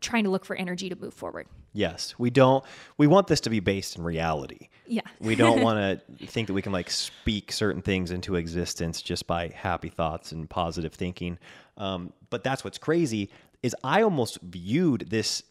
trying 0.00 0.24
to 0.24 0.30
look 0.30 0.44
for 0.44 0.54
energy 0.56 0.88
to 0.88 0.96
move 0.96 1.12
forward. 1.12 1.46
Yes. 1.72 2.14
We 2.18 2.30
don't. 2.30 2.64
We 2.96 3.06
want 3.06 3.26
this 3.26 3.40
to 3.42 3.50
be 3.50 3.60
based 3.60 3.96
in 3.96 4.02
reality. 4.04 4.68
Yeah. 4.86 5.02
we 5.20 5.34
don't 5.36 5.60
want 5.62 5.78
to 6.18 6.26
think 6.26 6.46
that 6.48 6.54
we 6.54 6.62
can 6.62 6.72
like 6.72 6.90
speak 6.90 7.52
certain 7.52 7.82
things 7.82 8.10
into 8.10 8.36
existence 8.36 9.02
just 9.02 9.26
by 9.26 9.48
happy 9.48 9.88
thoughts 9.88 10.32
and 10.32 10.48
positive 10.48 10.94
thinking. 10.94 11.38
Um, 11.76 12.12
but 12.30 12.42
that's 12.44 12.64
what's 12.64 12.78
crazy 12.78 13.30
is 13.62 13.74
I 13.84 14.02
almost 14.02 14.40
viewed 14.42 15.10
this 15.10 15.42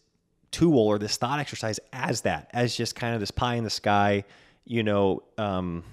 tool 0.50 0.78
or 0.78 0.98
this 0.98 1.16
thought 1.16 1.38
exercise 1.38 1.80
as 1.92 2.22
that, 2.22 2.50
as 2.52 2.74
just 2.76 2.94
kind 2.94 3.14
of 3.14 3.20
this 3.20 3.30
pie 3.30 3.54
in 3.54 3.64
the 3.64 3.70
sky, 3.70 4.24
you 4.64 4.82
know, 4.82 5.22
um, 5.38 5.84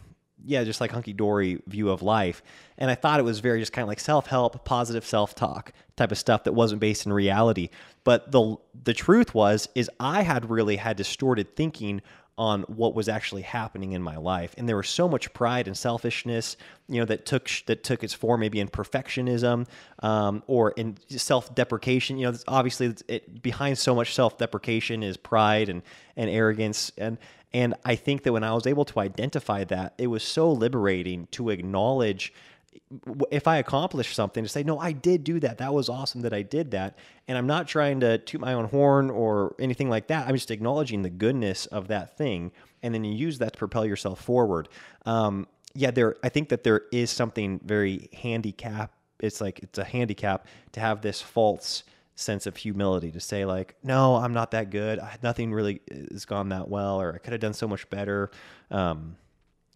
yeah, 0.46 0.63
just 0.63 0.80
like 0.80 0.91
hunky 0.91 1.13
dory 1.13 1.62
view 1.67 1.89
of 1.89 2.02
life. 2.02 2.41
And 2.78 2.91
I 2.91 2.96
thought 2.96 3.20
it 3.20 3.24
was 3.24 3.39
very 3.39 3.60
just 3.60 3.74
kind 3.74 3.84
of 3.84 3.89
like 3.89 4.00
self 4.00 4.28
help, 4.28 4.63
positive 4.65 5.06
self 5.06 5.36
talk 5.36 5.74
type 5.96 6.12
of 6.12 6.17
stuff 6.17 6.43
that 6.43 6.54
wasn't 6.54 6.80
based 6.80 7.06
in 7.06 7.13
reality. 7.13 7.70
But 8.04 8.32
the 8.32 8.56
the 8.84 8.93
truth 8.93 9.34
was 9.34 9.67
is 9.76 9.89
I 10.00 10.22
had 10.22 10.50
really 10.50 10.78
had 10.78 10.98
distorted 10.98 11.56
thinking 11.56 12.02
on 12.38 12.62
what 12.63 12.93
was 12.93 13.10
actually 13.10 13.41
happening 13.41 13.93
in 13.93 14.02
my 14.02 14.17
life, 14.17 14.54
and 14.58 14.69
there 14.69 14.78
was 14.78 14.89
so 14.89 15.08
much 15.10 15.34
pride 15.34 15.67
and 15.67 15.78
selfishness, 15.78 16.58
you 16.88 17.00
know, 17.00 17.06
that 17.06 17.26
took 17.26 17.50
that 17.65 17.84
took 17.84 18.04
its 18.04 18.13
form 18.13 18.41
maybe 18.41 18.60
in 18.60 18.67
perfectionism 18.67 19.67
um, 20.04 20.43
or 20.47 20.71
in 20.71 20.97
self 21.10 21.54
deprecation. 21.56 22.17
You 22.17 22.32
know, 22.32 22.38
obviously, 22.47 22.95
it, 23.08 23.41
behind 23.41 23.78
so 23.78 23.95
much 23.95 24.13
self 24.13 24.38
deprecation 24.38 25.04
is 25.04 25.17
pride 25.17 25.69
and 25.69 25.82
and 26.15 26.30
arrogance 26.30 26.91
and 26.97 27.17
and 27.54 27.76
I 27.86 27.95
think 27.95 28.23
that 28.23 28.34
when 28.34 28.43
I 28.43 28.54
was 28.54 28.67
able 28.67 28.86
to 28.86 29.00
identify 29.00 29.63
that, 29.65 29.93
it 29.97 30.08
was 30.08 30.23
so 30.23 30.52
liberating 30.52 31.28
to 31.32 31.50
acknowledge 31.50 32.34
if 33.32 33.48
I 33.48 33.58
accomplish 33.58 34.13
something 34.13 34.44
to 34.44 34.50
say, 34.50 34.63
no, 34.63 34.80
I 34.80 34.92
did 34.92 35.24
do 35.24 35.40
that. 35.42 35.58
That 35.58 35.74
was 35.74 35.90
awesome 35.90 36.22
that 36.22 36.34
I 36.34 36.42
did 36.42 36.72
that. 36.72 36.98
And 37.28 37.38
I'm 37.38 37.48
not 37.48 37.68
trying 37.68 38.00
to 38.02 38.18
toot 38.18 38.42
my 38.42 38.54
own 38.54 38.66
horn 38.66 39.10
or 39.10 39.56
anything 39.60 39.90
like 39.90 40.08
that. 40.08 40.28
I'm 40.28 40.36
just 40.36 40.52
acknowledging 40.52 41.02
the 41.02 41.10
goodness 41.10 41.66
of 41.68 41.88
that 41.90 42.18
thing. 42.18 42.52
And 42.84 42.94
then 42.94 43.04
you 43.04 43.13
use 43.13 43.40
that 43.40 43.54
to 43.54 43.60
propel 43.60 43.86
yourself 43.86 44.22
forward. 44.22 44.70
Um, 45.06 45.48
yeah, 45.74 45.92
there, 45.92 46.16
I 46.24 46.30
think 46.30 46.50
that 46.50 46.63
there 46.63 46.84
is 46.92 47.12
something 47.12 47.60
very 47.63 48.10
handicap. 48.13 48.92
It's 49.20 49.42
like, 49.42 49.60
it's 49.60 49.78
a 49.80 49.84
handicap 49.84 50.48
to 50.74 50.80
have 50.80 51.02
this 51.02 51.22
false 51.22 51.84
sense 52.16 52.48
of 52.48 52.58
humility 52.58 53.12
to 53.12 53.20
say 53.20 53.46
like, 53.46 53.76
no, 53.84 54.16
I'm 54.16 54.34
not 54.34 54.52
that 54.52 54.72
good. 54.72 55.00
Nothing 55.22 55.54
really 55.54 55.82
has 56.12 56.26
gone 56.26 56.50
that 56.50 56.68
well, 56.68 57.00
or 57.00 57.13
I 57.13 57.20
could 57.20 57.34
have 57.34 57.42
done 57.42 57.54
so 57.54 57.68
much 57.68 57.88
better. 57.90 58.32
Um, 58.72 59.18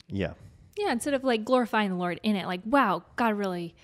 yeah, 0.07 0.33
Yeah, 0.77 0.91
instead 0.91 1.13
of 1.13 1.23
like 1.23 1.43
glorifying 1.45 1.89
the 1.89 1.97
Lord 1.97 2.19
in 2.23 2.35
it, 2.35 2.45
like, 2.45 2.61
wow, 2.65 3.03
God 3.15 3.35
really 3.35 3.75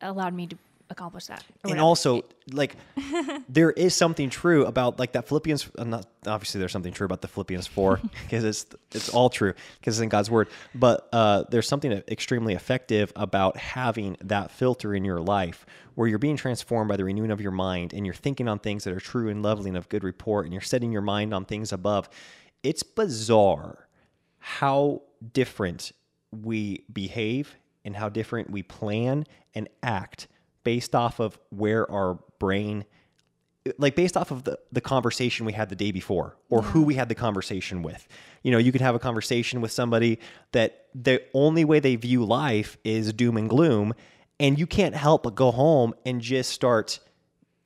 allowed 0.00 0.34
me 0.34 0.46
to 0.48 0.56
accomplish 0.90 1.26
that. 1.26 1.42
and 1.64 1.80
also 1.80 2.24
like 2.52 2.76
there 3.48 3.70
is 3.70 3.94
something 3.94 4.28
true 4.28 4.66
about 4.66 4.98
like 4.98 5.12
that 5.12 5.26
philippians 5.26 5.68
uh, 5.78 5.84
not 5.84 6.06
obviously 6.26 6.58
there's 6.58 6.72
something 6.72 6.92
true 6.92 7.06
about 7.06 7.22
the 7.22 7.26
philippians 7.26 7.66
4 7.66 8.00
because 8.22 8.44
it's 8.44 8.66
it's 8.92 9.08
all 9.08 9.30
true 9.30 9.54
because 9.80 9.96
it's 9.98 10.02
in 10.02 10.10
god's 10.10 10.30
word 10.30 10.46
but 10.74 11.08
uh, 11.12 11.44
there's 11.48 11.66
something 11.66 11.90
extremely 12.08 12.54
effective 12.54 13.12
about 13.16 13.56
having 13.56 14.16
that 14.22 14.50
filter 14.50 14.94
in 14.94 15.04
your 15.06 15.20
life 15.20 15.64
where 15.94 16.06
you're 16.06 16.18
being 16.18 16.36
transformed 16.36 16.88
by 16.88 16.96
the 16.96 17.04
renewing 17.04 17.30
of 17.30 17.40
your 17.40 17.50
mind 17.50 17.94
and 17.94 18.04
you're 18.04 18.14
thinking 18.14 18.46
on 18.46 18.58
things 18.58 18.84
that 18.84 18.92
are 18.92 19.00
true 19.00 19.30
and 19.30 19.42
lovely 19.42 19.70
and 19.70 19.78
of 19.78 19.88
good 19.88 20.04
report 20.04 20.44
and 20.44 20.52
you're 20.52 20.62
setting 20.62 20.92
your 20.92 21.02
mind 21.02 21.32
on 21.32 21.46
things 21.46 21.72
above 21.72 22.10
it's 22.62 22.82
bizarre 22.82 23.88
how 24.38 25.00
different 25.32 25.92
we 26.42 26.84
behave 26.92 27.54
and 27.84 27.96
how 27.96 28.08
different 28.08 28.50
we 28.50 28.62
plan 28.62 29.24
and 29.54 29.68
act 29.82 30.26
based 30.64 30.94
off 30.94 31.20
of 31.20 31.38
where 31.50 31.90
our 31.90 32.18
brain 32.38 32.84
like 33.78 33.96
based 33.96 34.14
off 34.14 34.30
of 34.30 34.44
the, 34.44 34.58
the 34.72 34.80
conversation 34.80 35.46
we 35.46 35.52
had 35.52 35.70
the 35.70 35.76
day 35.76 35.90
before 35.90 36.36
or 36.50 36.60
who 36.60 36.82
we 36.82 36.94
had 36.94 37.08
the 37.08 37.14
conversation 37.14 37.82
with. 37.82 38.06
You 38.42 38.50
know 38.50 38.58
you 38.58 38.72
could 38.72 38.82
have 38.82 38.94
a 38.94 38.98
conversation 38.98 39.60
with 39.60 39.72
somebody 39.72 40.18
that 40.52 40.86
the 40.94 41.22
only 41.32 41.64
way 41.64 41.80
they 41.80 41.96
view 41.96 42.24
life 42.24 42.76
is 42.84 43.12
doom 43.12 43.36
and 43.36 43.48
gloom 43.48 43.94
and 44.38 44.58
you 44.58 44.66
can't 44.66 44.94
help 44.94 45.22
but 45.22 45.34
go 45.34 45.50
home 45.50 45.94
and 46.04 46.20
just 46.20 46.50
start 46.50 47.00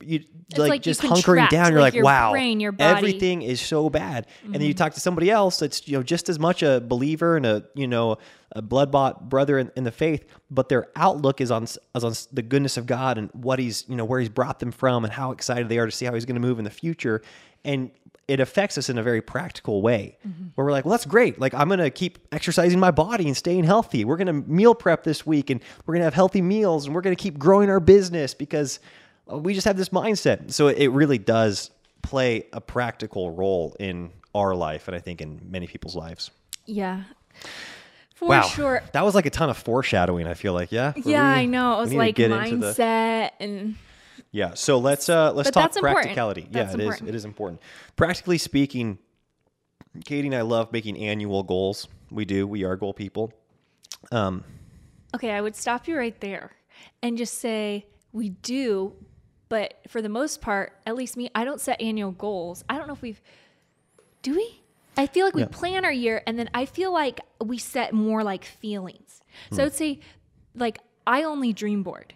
you 0.01 0.23
like, 0.57 0.69
like 0.69 0.85
you 0.85 0.93
just 0.93 1.01
hunkering 1.01 1.49
down 1.49 1.71
you're 1.71 1.81
like 1.81 1.89
like, 1.89 1.93
your 1.93 2.05
wow 2.05 2.31
brain, 2.31 2.59
your 2.59 2.71
body. 2.71 2.97
everything 2.97 3.41
is 3.41 3.59
so 3.59 3.89
bad. 3.89 4.27
And 4.43 4.53
then 4.55 4.61
you 4.61 4.69
mm-hmm. 4.69 4.77
talk 4.77 4.93
to 4.93 4.99
somebody 4.99 5.29
else 5.29 5.59
that's 5.59 5.87
you 5.87 5.97
know 5.97 6.03
just 6.03 6.29
as 6.29 6.39
much 6.39 6.63
a 6.63 6.79
believer 6.79 7.35
and 7.37 7.45
a 7.45 7.65
you 7.75 7.87
know 7.87 8.17
a 8.53 8.61
blood 8.61 8.91
bought 8.91 9.29
brother 9.29 9.59
in, 9.59 9.71
in 9.75 9.83
the 9.83 9.91
faith 9.91 10.25
but 10.49 10.69
their 10.69 10.87
outlook 10.95 11.41
is 11.41 11.51
on 11.51 11.63
is 11.63 11.77
on 11.95 12.13
the 12.31 12.41
goodness 12.41 12.77
of 12.77 12.85
god 12.85 13.17
and 13.17 13.29
what 13.33 13.59
he's 13.59 13.85
you 13.87 13.95
know 13.95 14.05
where 14.05 14.19
he's 14.19 14.29
brought 14.29 14.59
them 14.59 14.71
from 14.71 15.03
and 15.03 15.13
how 15.13 15.31
excited 15.31 15.69
they 15.69 15.77
are 15.77 15.85
to 15.85 15.91
see 15.91 16.05
how 16.05 16.13
he's 16.13 16.25
going 16.25 16.39
to 16.39 16.47
move 16.47 16.59
in 16.59 16.65
the 16.65 16.71
future. 16.71 17.21
And 17.65 17.91
it 18.29 18.39
affects 18.39 18.77
us 18.77 18.89
in 18.89 18.97
a 18.99 19.03
very 19.03 19.21
practical 19.21 19.81
way 19.81 20.17
mm-hmm. 20.25 20.47
where 20.55 20.65
we're 20.65 20.71
like 20.71 20.85
well 20.85 20.91
that's 20.91 21.05
great. 21.05 21.39
Like 21.39 21.53
i'm 21.53 21.67
going 21.67 21.79
to 21.79 21.89
keep 21.89 22.19
exercising 22.31 22.79
my 22.79 22.91
body 22.91 23.27
and 23.27 23.35
staying 23.35 23.65
healthy. 23.65 24.05
We're 24.05 24.17
going 24.17 24.27
to 24.27 24.49
meal 24.49 24.73
prep 24.73 25.03
this 25.03 25.25
week 25.25 25.49
and 25.49 25.61
we're 25.85 25.95
going 25.95 26.01
to 26.01 26.05
have 26.05 26.13
healthy 26.13 26.41
meals 26.41 26.85
and 26.85 26.95
we're 26.95 27.01
going 27.01 27.15
to 27.15 27.21
keep 27.21 27.37
growing 27.37 27.69
our 27.69 27.81
business 27.81 28.33
because 28.33 28.79
we 29.37 29.53
just 29.53 29.65
have 29.65 29.77
this 29.77 29.89
mindset. 29.89 30.51
So 30.51 30.67
it 30.67 30.87
really 30.87 31.17
does 31.17 31.71
play 32.01 32.47
a 32.53 32.61
practical 32.61 33.31
role 33.31 33.75
in 33.79 34.11
our 34.35 34.55
life, 34.55 34.87
and 34.87 34.95
I 34.95 34.99
think 34.99 35.21
in 35.21 35.39
many 35.49 35.67
people's 35.67 35.95
lives. 35.95 36.31
yeah, 36.65 37.03
for 38.15 38.27
wow, 38.29 38.41
sure. 38.43 38.83
that 38.93 39.03
was 39.03 39.15
like 39.15 39.25
a 39.25 39.29
ton 39.29 39.49
of 39.49 39.57
foreshadowing. 39.57 40.27
I 40.27 40.33
feel 40.33 40.53
like, 40.53 40.71
yeah, 40.71 40.93
Yeah, 40.97 41.33
we- 41.33 41.39
I 41.41 41.45
know. 41.45 41.77
It 41.77 41.81
was 41.83 41.93
like 41.93 42.19
into 42.19 42.57
the- 42.57 42.67
mindset 42.73 43.31
and 43.39 43.75
yeah. 44.31 44.53
So 44.55 44.77
let's 44.77 45.07
uh 45.09 45.31
let's 45.33 45.47
But 45.47 45.53
talk 45.53 45.75
important. 45.75 45.95
practicality. 46.03 46.47
That's 46.51 46.69
yeah, 46.71 46.73
it 46.75 46.79
is. 46.79 46.85
important. 46.85 47.09
It 47.09 47.15
is 47.15 47.25
important. 47.25 47.61
Practically 47.95 48.37
speaking, 48.37 48.99
Katie 50.05 50.27
and 50.27 50.35
I 50.35 50.41
love 50.41 50.71
making 50.71 50.97
annual 50.97 51.43
goals. 51.43 51.87
We 52.11 52.25
do. 52.25 52.45
We 52.45 52.63
are 52.63 52.75
goal 52.75 52.93
people. 52.93 53.33
Um, 54.11 54.43
Okay, 55.15 55.31
I 55.31 55.41
would 55.41 55.55
stop 55.55 55.87
you 55.87 55.97
right 55.97 56.19
there 56.21 56.51
and 57.01 57.17
just 57.17 57.39
say 57.39 57.87
we 58.11 58.29
do, 58.29 58.93
but 59.49 59.73
for 59.87 60.01
the 60.01 60.09
most 60.09 60.41
part, 60.41 60.73
at 60.85 60.95
least 60.95 61.17
me, 61.17 61.29
I 61.35 61.43
don't 61.43 61.59
set 61.59 61.81
annual 61.81 62.11
goals. 62.11 62.63
I 62.69 62.77
don't 62.77 62.87
know 62.87 62.93
if 62.93 63.01
we've 63.01 63.21
do 64.21 64.35
we? 64.35 64.61
I 64.97 65.07
feel 65.07 65.25
like 65.25 65.33
we 65.35 65.41
Yeah. 65.41 65.47
plan 65.51 65.85
our 65.85 65.91
year 65.91 66.21
and 66.27 66.37
then 66.37 66.49
I 66.53 66.65
feel 66.65 66.91
like 66.91 67.21
we 67.43 67.57
set 67.57 67.93
more 67.93 68.23
like 68.23 68.43
feelings. 68.45 69.21
Hmm. 69.49 69.55
So 69.55 69.61
I 69.61 69.65
would 69.65 69.73
say 69.73 69.99
like 70.55 70.79
I 71.07 71.23
only 71.23 71.53
dream 71.53 71.83
board. 71.83 72.13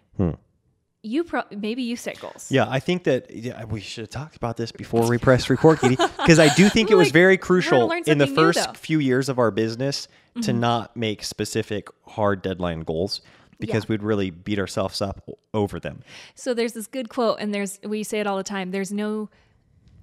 You 1.05 1.25
pro- 1.25 1.43
maybe 1.51 1.83
you 1.83 1.97
set 1.97 2.17
goals. 2.21 2.49
Yeah, 2.49 2.65
I 2.69 2.79
think 2.79 3.03
that 3.03 3.29
yeah, 3.29 3.65
we 3.65 3.81
should 3.81 4.03
have 4.03 4.09
talked 4.09 4.37
about 4.37 4.55
this 4.55 4.71
before 4.71 5.05
we 5.09 5.17
pressed 5.17 5.49
record, 5.49 5.79
Katie, 5.79 5.97
because 5.97 6.39
I 6.39 6.47
do 6.55 6.69
think 6.69 6.91
it 6.91 6.95
was 6.95 7.11
very 7.11 7.37
crucial 7.37 7.91
in 7.91 8.19
the 8.19 8.25
new, 8.25 8.33
first. 8.33 8.59
Mm-hmm. 8.59 8.73
few 8.75 8.99
years 8.99 9.27
of 9.27 9.37
our 9.37 9.51
business 9.51 10.07
to 10.43 10.53
not 10.53 10.95
make 10.95 11.25
specific 11.25 11.89
hard 12.07 12.41
deadline 12.41 12.81
goals 12.81 13.19
because 13.59 13.83
Yeah. 13.83 13.87
we'd 13.89 14.03
really 14.03 14.29
beat 14.29 14.59
ourselves 14.59 15.01
up 15.01 15.27
over 15.53 15.79
them. 15.79 16.01
So 16.35 16.53
there's 16.53 16.73
this 16.73 16.87
good 16.87 17.09
quote, 17.09 17.37
and 17.39 17.53
there's 17.53 17.79
we 17.83 18.03
say 18.03 18.19
it 18.19 18.27
all 18.27 18.37
the 18.37 18.43
time. 18.43 18.71
There's 18.71 18.91
no, 18.91 19.29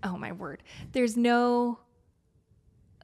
oh 0.02 0.16
my 0.16 0.32
word, 0.32 0.62
there's 0.92 1.16
no, 1.16 1.78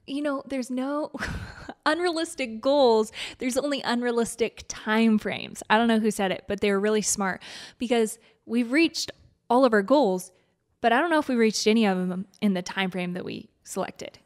you 0.05 0.21
know, 0.21 0.43
there's 0.47 0.69
no 0.71 1.11
unrealistic 1.85 2.61
goals. 2.61 3.11
There's 3.39 3.57
only 3.57 3.81
unrealistic 3.81 4.63
time 4.67 5.17
frames. 5.17 5.61
I 5.69 5.77
don't 5.77 5.87
know 5.87 5.99
who 5.99 6.11
said 6.11 6.31
it, 6.31 6.45
but 6.47 6.61
they 6.61 6.71
were 6.71 6.79
really 6.79 7.01
smart 7.01 7.41
because 7.77 8.17
we've 8.45 8.71
reached 8.71 9.11
all 9.49 9.65
of 9.65 9.73
our 9.73 9.81
goals, 9.81 10.31
but 10.81 10.93
I 10.93 10.99
don't 11.01 11.09
know 11.09 11.19
if 11.19 11.27
we 11.27 11.35
reached 11.35 11.67
any 11.67 11.85
of 11.85 11.97
them 12.07 12.25
in 12.41 12.53
the 12.53 12.61
time 12.61 12.89
frame 12.91 13.13
that 13.13 13.25
we 13.25 13.49
selected. 13.63 14.19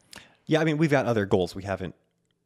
Yeah, 0.46 0.60
I 0.60 0.64
mean, 0.64 0.76
we've 0.76 0.90
got 0.90 1.06
other 1.06 1.26
goals 1.26 1.54
we 1.54 1.62
haven't 1.62 1.94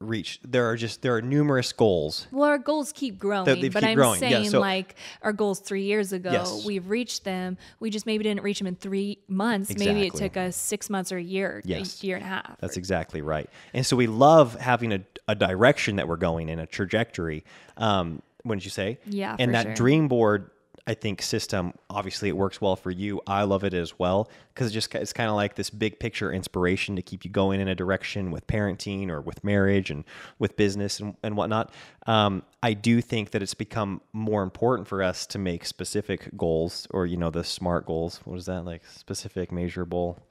reached. 0.00 0.50
There 0.50 0.68
are 0.68 0.76
just 0.76 1.02
there 1.02 1.14
are 1.16 1.22
numerous 1.22 1.72
goals. 1.72 2.26
Well, 2.30 2.48
our 2.48 2.58
goals 2.58 2.92
keep 2.92 3.18
growing, 3.18 3.46
they 3.46 3.68
but 3.68 3.80
keep 3.80 3.88
I'm 3.90 3.94
growing. 3.94 4.20
Yeah, 4.22 4.28
saying 4.30 4.50
so- 4.50 4.60
like 4.60 4.94
our 5.22 5.32
goals 5.32 5.60
three 5.60 5.84
years 5.84 6.12
ago, 6.12 6.30
Yes. 6.32 6.64
we've 6.66 6.88
reached 6.88 7.24
them. 7.24 7.56
We 7.80 7.90
just 7.90 8.04
maybe 8.06 8.24
didn't 8.24 8.42
reach 8.42 8.58
them 8.58 8.66
in 8.66 8.76
three 8.76 9.18
months. 9.28 9.70
Exactly. 9.70 9.94
Maybe 9.94 10.06
it 10.06 10.14
took 10.14 10.36
us 10.36 10.56
six 10.56 10.90
months 10.90 11.12
or 11.12 11.16
a 11.16 11.22
year, 11.22 11.62
Yes. 11.64 12.02
a 12.02 12.06
year 12.06 12.16
and 12.16 12.24
a 12.24 12.28
half. 12.28 12.58
That's 12.60 12.76
exactly 12.76 13.22
right. 13.22 13.48
And 13.72 13.86
so 13.86 13.96
we 13.96 14.06
love 14.06 14.54
having 14.60 14.92
a, 14.92 15.00
a 15.28 15.34
direction 15.34 15.96
that 15.96 16.08
we're 16.08 16.16
going 16.16 16.48
in, 16.50 16.58
a 16.58 16.66
trajectory. 16.66 17.44
Um, 17.78 18.22
wouldn't 18.44 18.64
you 18.64 18.70
say? 18.70 18.98
Yeah, 19.06 19.34
And 19.38 19.54
that 19.54 19.64
sure. 19.64 19.74
dream 19.74 20.08
board, 20.08 20.50
I 20.88 20.94
think, 20.94 21.20
system, 21.20 21.72
obviously 21.90 22.28
it 22.28 22.36
works 22.36 22.60
well 22.60 22.76
for 22.76 22.92
you. 22.92 23.20
I 23.26 23.42
love 23.42 23.64
it 23.64 23.74
as 23.74 23.98
well 23.98 24.30
because 24.54 24.70
it 24.70 24.74
just 24.74 24.94
it's 24.94 25.12
kind 25.12 25.28
of 25.28 25.34
like 25.34 25.56
this 25.56 25.68
big 25.68 25.98
picture 25.98 26.32
inspiration 26.32 26.94
to 26.94 27.02
keep 27.02 27.24
you 27.24 27.30
going 27.30 27.60
in 27.60 27.66
a 27.66 27.74
direction 27.74 28.30
with 28.30 28.46
parenting 28.46 29.08
or 29.08 29.20
with 29.20 29.42
marriage 29.42 29.90
and 29.90 30.04
with 30.38 30.56
business 30.56 31.00
and, 31.00 31.16
and 31.24 31.36
whatnot. 31.36 31.72
Um, 32.06 32.44
I 32.62 32.74
do 32.74 33.00
think 33.00 33.32
that 33.32 33.42
it's 33.42 33.54
become 33.54 34.00
more 34.12 34.44
important 34.44 34.86
for 34.86 35.02
us 35.02 35.26
to 35.26 35.38
make 35.38 35.66
specific 35.66 36.30
goals 36.36 36.86
or, 36.90 37.04
you 37.04 37.16
know, 37.16 37.30
the 37.30 37.42
SMART 37.42 37.86
goals. 37.86 38.20
What 38.24 38.38
is 38.38 38.46
that? 38.46 38.64
Like 38.64 38.82
specific, 38.86 39.50
measurable, 39.50 40.22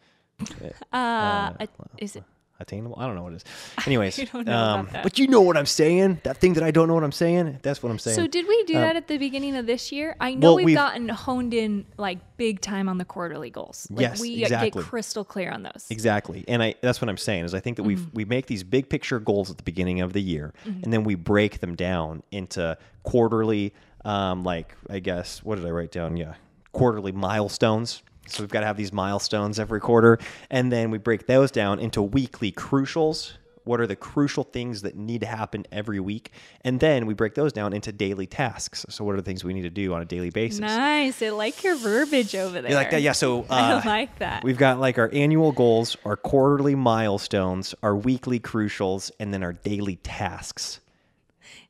uh, 0.93 1.53
is 1.97 2.15
it? 2.15 2.23
Attainable. 2.59 2.95
I 2.99 3.05
don't 3.05 3.15
know 3.15 3.23
what 3.23 3.33
it 3.33 3.37
is. 3.37 3.43
Anyways, 3.85 4.17
don't 4.17 4.33
know 4.33 4.41
about 4.41 4.79
um, 4.79 4.89
that. 4.93 5.03
but 5.03 5.19
you 5.19 5.27
know 5.27 5.41
what 5.41 5.57
I'm 5.57 5.65
saying. 5.65 6.21
That 6.23 6.37
thing 6.37 6.53
that 6.53 6.63
I 6.63 6.71
don't 6.71 6.87
know 6.87 6.93
what 6.93 7.03
I'm 7.03 7.11
saying. 7.11 7.59
That's 7.61 7.81
what 7.83 7.91
I'm 7.91 7.99
saying. 7.99 8.15
So 8.15 8.27
did 8.27 8.47
we 8.47 8.63
do 8.63 8.73
that 8.73 8.95
at 8.95 9.07
the 9.07 9.17
beginning 9.17 9.55
of 9.55 9.65
this 9.65 9.91
year? 9.91 10.15
I 10.19 10.33
know 10.35 10.49
well, 10.49 10.55
we've, 10.57 10.65
we've- 10.67 10.75
gotten 10.75 11.09
honed 11.09 11.53
in 11.53 11.85
like 11.97 12.19
big 12.37 12.61
time 12.61 12.89
on 12.89 12.97
the 12.97 13.05
quarterly 13.05 13.49
goals. 13.49 13.87
Like 13.89 14.01
Yes, 14.01 14.19
we 14.21 14.43
exactly. 14.43 14.81
get 14.81 14.89
crystal 14.89 15.23
clear 15.23 15.51
on 15.51 15.63
those. 15.63 15.87
Exactly. 15.89 16.43
And 16.47 16.61
I 16.61 16.75
that's 16.81 17.01
what 17.01 17.09
I'm 17.09 17.17
saying 17.17 17.45
is 17.45 17.53
I 17.53 17.59
think 17.59 17.77
that 17.77 17.83
we 17.83 17.95
Mm-hmm. 17.95 18.09
we 18.13 18.25
make 18.25 18.47
these 18.47 18.63
big 18.63 18.89
picture 18.89 19.19
goals 19.19 19.49
at 19.49 19.57
the 19.57 19.63
beginning 19.63 20.01
of 20.01 20.11
the 20.13 20.21
year 20.21 20.53
and 20.65 20.91
then 20.91 21.03
we 21.03 21.15
break 21.15 21.59
them 21.61 21.75
down 21.75 22.23
into 22.31 22.77
quarterly 23.03 23.73
um 24.03 24.43
like 24.43 24.75
I 24.89 24.99
guess 24.99 25.43
what 25.43 25.55
did 25.57 25.65
I 25.65 25.69
write 25.71 25.91
down? 25.91 26.17
Yeah. 26.17 26.33
Quarterly 26.73 27.11
milestones. 27.13 28.03
So 28.27 28.43
we've 28.43 28.49
got 28.49 28.61
to 28.61 28.65
have 28.65 28.77
these 28.77 28.93
milestones 28.93 29.59
every 29.59 29.79
quarter 29.79 30.19
and 30.49 30.71
then 30.71 30.91
we 30.91 30.97
break 30.97 31.27
those 31.27 31.51
down 31.51 31.79
into 31.79 32.01
weekly 32.01 32.51
crucials. 32.51 33.33
What 33.65 33.79
are 33.79 33.87
the 33.87 33.95
crucial 33.95 34.43
things 34.43 34.83
that 34.83 34.95
need 34.95 35.21
to 35.21 35.27
happen 35.27 35.65
every 35.71 35.99
week? 35.99 36.31
And 36.61 36.79
then 36.79 37.07
we 37.07 37.15
break 37.15 37.33
those 37.33 37.51
down 37.51 37.73
into 37.73 37.91
daily 37.91 38.27
tasks. 38.27 38.85
So 38.89 39.03
what 39.03 39.13
are 39.13 39.17
the 39.17 39.23
things 39.23 39.43
we 39.43 39.53
need 39.53 39.63
to 39.63 39.71
do 39.71 39.91
on 39.95 40.03
a 40.03 40.05
daily 40.05 40.29
basis? 40.29 40.59
Nice. 40.59 41.19
I 41.21 41.29
like 41.29 41.63
your 41.63 41.75
verbiage 41.75 42.35
over 42.35 42.61
there. 42.61 42.69
You 42.69 42.77
like 42.77 42.91
that? 42.91 43.01
Yeah. 43.01 43.13
So 43.13 43.45
I 43.49 43.73
uh, 43.73 43.81
like 43.83 44.19
that. 44.19 44.43
We've 44.43 44.57
got 44.57 44.79
like 44.79 44.99
our 44.99 45.09
annual 45.11 45.51
goals, 45.51 45.97
our 46.05 46.15
quarterly 46.15 46.75
milestones, 46.75 47.73
our 47.81 47.95
weekly 47.95 48.39
crucials, 48.39 49.09
and 49.19 49.33
then 49.33 49.41
our 49.41 49.53
daily 49.53 49.95
tasks. 49.97 50.79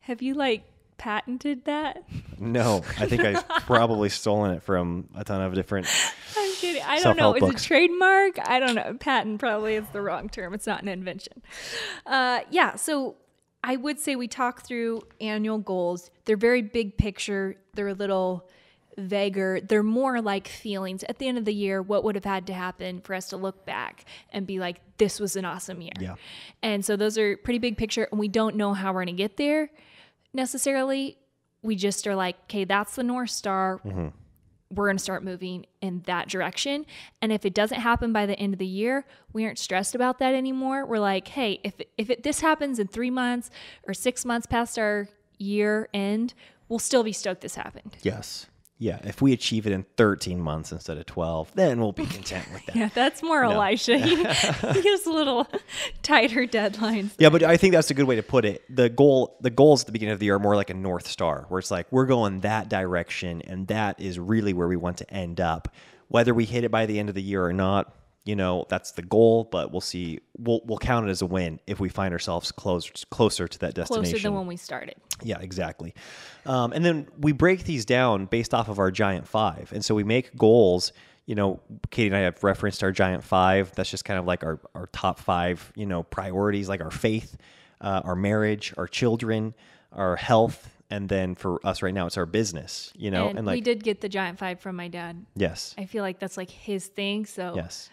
Have 0.02 0.22
you 0.22 0.34
like 0.34 0.64
patented 0.98 1.66
that? 1.66 2.04
No, 2.40 2.84
I 3.00 3.06
think 3.08 3.22
I've 3.22 3.48
probably 3.48 4.10
stolen 4.10 4.52
it 4.56 4.64
from 4.64 5.10
a 5.16 5.24
ton 5.24 5.42
of 5.42 5.54
different. 5.54 5.88
I'm 6.38 6.54
kidding. 6.56 6.84
I 6.84 7.00
don't 7.02 7.18
know. 7.18 7.34
Is 7.34 7.40
books. 7.40 7.64
it 7.64 7.68
trademark? 7.68 8.40
I 8.48 8.60
don't 8.60 8.76
know. 8.76 8.96
Patent 9.00 9.40
probably 9.40 9.76
is 9.76 9.86
the 9.94 10.02
wrong 10.02 10.30
term. 10.30 10.54
It's 10.54 10.68
not 10.68 10.82
an 10.82 10.88
invention. 10.88 11.42
Uh, 12.06 12.42
yeah. 12.50 12.76
So 12.76 13.16
I 13.64 13.76
would 13.78 14.00
say 14.00 14.16
we 14.16 14.28
talk 14.28 14.64
through 14.64 15.02
annual 15.20 15.58
goals. 15.58 16.12
They're 16.26 16.38
very 16.38 16.62
big 16.62 16.98
picture. 16.98 17.56
They're 17.74 17.88
a 17.88 17.94
little 17.94 18.48
vaguer. 18.98 19.60
They're 19.62 19.84
more 19.84 20.22
like 20.22 20.48
feelings. 20.48 21.04
At 21.10 21.20
the 21.20 21.28
end 21.28 21.38
of 21.38 21.46
the 21.46 21.54
year, 21.54 21.82
what 21.82 22.04
would 22.04 22.16
have 22.16 22.26
had 22.26 22.48
to 22.48 22.54
happen 22.54 23.02
for 23.02 23.14
us 23.14 23.30
to 23.30 23.38
look 23.38 23.66
back 23.66 24.06
and 24.32 24.48
be 24.48 24.60
like, 24.60 24.82
this 24.98 25.20
was 25.20 25.36
an 25.36 25.46
awesome 25.46 25.82
year? 25.82 25.94
Yeah. 26.00 26.16
And 26.62 26.86
so 26.86 26.96
those 26.96 27.18
are 27.18 27.38
pretty 27.38 27.60
big 27.60 27.78
picture, 27.78 28.08
and 28.12 28.20
we 28.20 28.28
don't 28.28 28.56
know 28.56 28.74
how 28.74 28.94
we're 28.94 29.04
going 29.04 29.16
to 29.16 29.24
get 29.24 29.38
there 29.38 29.70
necessarily. 30.36 31.18
We 31.62 31.76
just 31.76 32.06
are 32.06 32.16
like, 32.16 32.36
okay, 32.44 32.64
that's 32.66 32.96
the 32.96 33.04
North 33.04 33.32
Star. 33.32 33.80
Mm-hmm. 33.86 34.08
we're 34.72 34.88
going 34.88 34.98
to 34.98 35.04
start 35.04 35.24
moving 35.24 35.66
in 35.82 36.02
that 36.06 36.28
direction. 36.28 36.86
And 37.22 37.32
if 37.32 37.46
it 37.46 37.54
doesn't 37.54 37.80
happen 37.80 38.12
by 38.14 38.26
the 38.26 38.38
end 38.40 38.54
of 38.54 38.60
the 38.60 38.66
year, 38.66 39.06
we 39.32 39.46
aren't 39.46 39.60
stressed 39.60 39.96
about 39.96 40.20
that 40.20 40.34
anymore. 40.34 40.86
We're 40.86 41.00
like, 41.00 41.28
hey, 41.30 41.60
if 41.64 41.74
if 41.98 42.10
it, 42.10 42.24
this 42.24 42.42
happens 42.42 42.78
in 42.80 42.88
three 42.88 43.12
months 43.12 43.50
or 43.88 43.94
six 43.94 44.26
months 44.26 44.46
past 44.48 44.78
our 44.78 45.08
year 45.38 45.88
end, 45.94 46.34
we'll 46.68 46.80
still 46.80 47.04
be 47.04 47.12
stoked 47.14 47.42
this 47.42 47.56
happened. 47.56 47.96
Yes. 48.02 48.48
Yeah. 48.78 49.00
If 49.04 49.22
we 49.22 49.32
achieve 49.32 49.66
it 49.66 49.72
in 49.72 49.86
13 49.96 50.40
months 50.40 50.72
instead 50.72 50.98
of 50.98 51.06
12, 51.06 51.52
then 51.56 51.80
we'll 51.80 51.94
be 51.94 52.06
content 52.06 52.46
with 52.52 52.66
that. 52.66 52.76
Yeah, 52.76 52.90
that's 52.94 53.24
more 53.24 53.44
Elisha. 53.44 53.98
He, 53.98 54.16
he 54.74 54.82
gives 54.82 55.06
a 55.06 55.12
little 55.12 55.48
tighter 56.04 56.46
deadlines. 56.46 57.12
Yeah, 57.18 57.30
but 57.30 57.44
I 57.44 57.58
think 57.58 57.74
that's 57.74 57.90
a 57.90 57.94
good 57.94 58.06
way 58.06 58.18
to 58.18 58.24
put 58.24 58.44
it. 58.44 58.64
The 58.74 58.90
goal, 58.90 59.38
the 59.42 59.50
goals 59.50 59.82
at 59.82 59.86
the 59.86 59.92
beginning 59.94 60.14
of 60.14 60.20
the 60.20 60.26
year 60.26 60.36
are 60.36 60.40
more 60.40 60.56
like 60.56 60.70
a 60.70 60.74
north 60.74 61.08
star, 61.08 61.46
where 61.50 61.60
it's 61.60 61.72
like 61.72 61.88
we're 61.92 62.06
going 62.06 62.42
that 62.42 62.70
direction, 62.70 63.42
and 63.44 63.68
that 63.68 64.00
is 64.00 64.20
really 64.20 64.54
where 64.54 64.68
we 64.68 64.76
want 64.76 64.98
to 64.98 65.10
end 65.12 65.40
up. 65.40 65.74
Whether 66.08 66.34
we 66.34 66.46
hit 66.46 66.64
it 66.64 66.70
by 66.70 66.86
the 66.86 67.00
end 67.00 67.10
of 67.10 67.16
the 67.16 67.22
year 67.22 67.44
or 67.44 67.54
not, 67.54 67.94
you 68.26 68.36
know, 68.36 68.66
that's 68.70 68.92
the 68.92 69.02
goal. 69.02 69.46
But 69.46 69.72
we'll 69.72 69.82
see. 69.82 70.20
We'll 70.38 70.62
we'll 70.66 70.78
count 70.78 71.08
it 71.08 71.12
as 71.12 71.22
a 71.22 71.26
win 71.26 71.60
if 71.68 71.80
we 71.80 71.90
find 71.90 72.14
ourselves 72.14 72.52
closer 72.52 72.92
closer 73.10 73.48
to 73.48 73.60
that 73.60 73.74
destination. 73.74 74.12
Closer 74.12 74.24
than 74.24 74.36
when 74.36 74.48
we 74.48 74.58
started. 74.58 74.96
Yeah, 75.24 75.40
exactly. 75.40 75.94
Um, 76.46 76.74
and 76.74 76.84
then 76.84 77.08
we 77.18 77.32
break 77.32 77.64
these 77.64 77.86
down 77.86 78.26
based 78.26 78.54
off 78.54 78.68
of 78.68 78.80
our 78.80 78.92
giant 78.92 79.28
five, 79.28 79.72
and 79.74 79.86
so 79.86 79.96
we 79.96 80.04
make 80.04 80.36
goals 80.36 80.92
you 81.26 81.34
know, 81.34 81.60
Katie 81.90 82.08
and 82.08 82.16
I 82.16 82.20
have 82.20 82.44
referenced 82.44 82.84
our 82.84 82.92
giant 82.92 83.24
five. 83.24 83.74
That's 83.76 83.90
just 83.90 84.06
kind 84.06 84.20
of 84.20 84.26
like 84.26 84.44
our, 84.44 84.60
our 84.76 84.88
top 84.88 85.20
five, 85.20 85.72
you 85.76 85.86
know, 85.86 86.04
priorities, 86.04 86.70
like 86.70 86.82
our 86.82 86.92
faith, 86.92 87.38
uh, 87.82 88.02
our 88.04 88.16
marriage, 88.16 88.74
our 88.78 88.88
children, 88.88 89.56
our 89.92 90.16
health, 90.16 90.70
and 90.90 91.10
then 91.10 91.34
for 91.34 91.66
us 91.66 91.82
right 91.82 91.94
now, 91.94 92.06
it's 92.06 92.18
our 92.18 92.28
business. 92.28 92.94
You 92.96 93.10
know, 93.10 93.30
and, 93.30 93.40
and 93.40 93.48
like 93.48 93.56
we 93.56 93.62
did 93.62 93.84
get 93.84 94.02
the 94.02 94.10
giant 94.10 94.38
five 94.38 94.60
from 94.60 94.76
my 94.76 94.88
dad. 94.88 95.26
yes, 95.36 95.74
I 95.78 95.86
feel 95.86 96.04
like 96.04 96.20
that's 96.20 96.38
like 96.38 96.50
his 96.50 96.88
thing. 96.88 97.26
So 97.26 97.54
yes, 97.56 97.90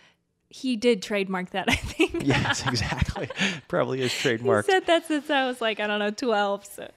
he 0.53 0.77
did 0.77 1.03
trademark 1.03 1.51
that. 1.51 1.65
I 1.69 1.75
think. 1.75 2.25
yes, 2.25 2.67
exactly. 2.67 3.29
Probably 3.69 4.03
is 4.03 4.13
He 4.13 4.29
trademarked. 4.29 4.67
said 4.67 4.87
that 4.87 5.07
since 5.07 5.31
I 5.31 5.47
was 5.47 5.61
like 5.61 5.81
I 5.81 5.87
don't 5.87 5.99
know 5.99 6.11
twelve. 6.11 6.65
So 6.67 6.89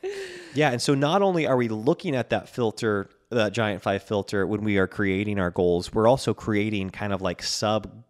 Yeah, 0.53 0.71
and 0.71 0.81
so 0.81 0.93
not 0.93 1.21
only 1.21 1.47
are 1.47 1.57
we 1.57 1.67
looking 1.69 2.15
at 2.15 2.29
that 2.31 2.49
filter, 2.49 3.09
that 3.29 3.53
giant 3.53 3.81
five 3.81 4.03
filter, 4.03 4.45
when 4.45 4.61
we 4.63 4.77
are 4.77 4.87
creating 4.87 5.39
our 5.39 5.51
goals, 5.51 5.93
we're 5.93 6.07
also 6.07 6.33
creating 6.33 6.89
kind 6.89 7.13
of 7.13 7.21
like 7.21 7.41
sub 7.41 8.03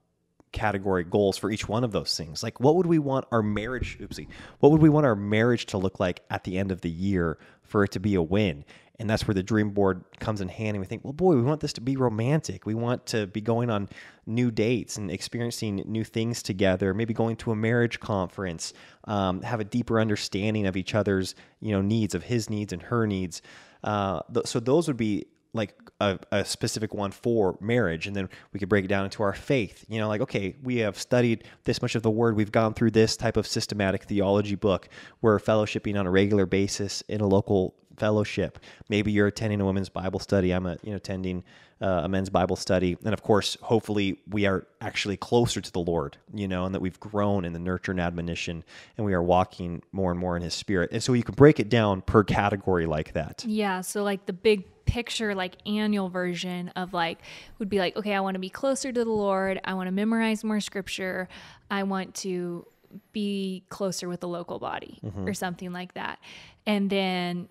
category 0.51 1.03
goals 1.03 1.37
for 1.37 1.51
each 1.51 1.67
one 1.67 1.83
of 1.83 1.91
those 1.91 2.15
things. 2.17 2.41
Like 2.41 2.59
what 2.59 2.75
would 2.75 2.85
we 2.85 2.97
want 2.97 3.25
our 3.31 3.43
marriage, 3.43 3.97
oopsie, 3.99 4.27
what 4.59 4.71
would 4.71 4.81
we 4.81 4.89
want 4.89 5.05
our 5.05 5.15
marriage 5.15 5.65
to 5.67 5.77
look 5.77 5.99
like 5.99 6.21
at 6.29 6.43
the 6.45 6.57
end 6.57 6.71
of 6.71 6.81
the 6.81 6.89
year 6.89 7.37
for 7.63 7.83
it 7.83 7.91
to 7.91 7.99
be 7.99 8.15
a 8.15 8.21
win? 8.21 8.63
And 8.97 9.09
that's 9.09 9.27
where 9.27 9.35
the 9.35 9.43
dream 9.43 9.71
board 9.71 10.03
comes 10.19 10.41
in 10.41 10.47
handy. 10.47 10.79
We 10.79 10.85
think, 10.85 11.03
well, 11.03 11.13
boy, 11.13 11.35
we 11.35 11.41
want 11.41 11.59
this 11.59 11.73
to 11.73 11.81
be 11.81 11.97
romantic. 11.97 12.65
We 12.65 12.75
want 12.75 13.05
to 13.07 13.27
be 13.27 13.41
going 13.41 13.69
on 13.69 13.89
new 14.25 14.51
dates 14.51 14.97
and 14.97 15.11
experiencing 15.11 15.83
new 15.85 16.03
things 16.03 16.41
together. 16.41 16.93
Maybe 16.93 17.13
going 17.13 17.35
to 17.37 17.51
a 17.51 17.55
marriage 17.55 17.99
conference, 17.99 18.73
um, 19.05 19.41
have 19.41 19.59
a 19.59 19.65
deeper 19.65 19.99
understanding 19.99 20.65
of 20.65 20.77
each 20.77 20.95
other's, 20.95 21.35
you 21.59 21.71
know, 21.71 21.81
needs, 21.81 22.15
of 22.15 22.23
his 22.23 22.49
needs 22.49 22.71
and 22.71 22.81
her 22.83 23.05
needs. 23.05 23.41
Uh, 23.83 24.21
th- 24.33 24.47
so 24.47 24.59
those 24.59 24.87
would 24.87 24.97
be 24.97 25.25
like 25.55 25.73
a, 26.01 26.19
a 26.31 26.45
specific 26.45 26.93
one 26.93 27.11
for 27.11 27.57
marriage 27.61 28.07
and 28.07 28.15
then 28.15 28.29
we 28.51 28.59
could 28.59 28.67
break 28.67 28.83
it 28.83 28.89
down 28.89 29.05
into 29.05 29.23
our 29.23 29.33
faith 29.33 29.85
you 29.87 29.97
know 29.99 30.07
like 30.09 30.19
okay 30.19 30.55
we 30.61 30.77
have 30.77 30.99
studied 30.99 31.45
this 31.63 31.81
much 31.81 31.95
of 31.95 32.03
the 32.03 32.11
word 32.11 32.35
we've 32.35 32.51
gone 32.51 32.73
through 32.73 32.91
this 32.91 33.15
type 33.15 33.37
of 33.37 33.47
systematic 33.47 34.03
theology 34.03 34.55
book 34.55 34.89
we're 35.21 35.39
fellowshipping 35.39 35.97
on 35.97 36.05
a 36.05 36.11
regular 36.11 36.45
basis 36.45 37.01
in 37.07 37.21
a 37.21 37.27
local 37.27 37.73
fellowship 37.97 38.59
maybe 38.89 39.11
you're 39.11 39.27
attending 39.27 39.61
a 39.61 39.65
women's 39.65 39.89
bible 39.89 40.19
study 40.19 40.51
i'm 40.51 40.65
a, 40.65 40.77
you 40.83 40.91
know 40.91 40.97
attending 40.97 41.43
uh, 41.81 42.01
a 42.03 42.09
men's 42.09 42.29
bible 42.29 42.55
study 42.55 42.97
and 43.03 43.13
of 43.13 43.21
course 43.21 43.57
hopefully 43.61 44.19
we 44.29 44.45
are 44.45 44.65
actually 44.81 45.17
closer 45.17 45.59
to 45.59 45.71
the 45.71 45.79
lord 45.79 46.17
you 46.33 46.47
know 46.47 46.65
and 46.65 46.73
that 46.73 46.79
we've 46.79 46.99
grown 46.99 47.43
in 47.43 47.53
the 47.53 47.59
nurture 47.59 47.91
and 47.91 47.99
admonition 47.99 48.63
and 48.97 49.05
we 49.05 49.13
are 49.13 49.23
walking 49.23 49.81
more 49.91 50.11
and 50.11 50.19
more 50.19 50.37
in 50.37 50.43
his 50.43 50.53
spirit 50.53 50.89
and 50.91 51.03
so 51.03 51.13
you 51.13 51.23
can 51.23 51.35
break 51.35 51.59
it 51.59 51.69
down 51.69 52.01
per 52.01 52.23
category 52.23 52.85
like 52.85 53.13
that 53.13 53.43
yeah, 53.47 53.81
so 53.81 54.03
like 54.03 54.25
the 54.25 54.33
big 54.33 54.65
picture, 54.85 55.33
like 55.35 55.55
annual 55.65 56.09
version 56.09 56.69
of 56.75 56.93
like 56.93 57.19
would 57.59 57.69
be 57.69 57.79
like, 57.79 57.95
okay, 57.95 58.13
I 58.13 58.19
want 58.19 58.35
to 58.35 58.39
be 58.39 58.49
closer 58.49 58.91
to 58.91 59.03
the 59.03 59.09
Lord. 59.09 59.59
I 59.63 59.73
want 59.73 59.87
to 59.87 59.91
memorize 59.91 60.43
more 60.43 60.59
scripture. 60.59 61.27
I 61.69 61.83
want 61.83 62.15
to 62.15 62.65
be 63.11 63.63
closer 63.69 64.07
with 64.07 64.21
the 64.21 64.27
local 64.27 64.59
body 64.59 64.99
or 65.25 65.33
something 65.33 65.73
like 65.73 65.93
that. 65.95 66.19
And 66.65 66.89
then 66.89 67.49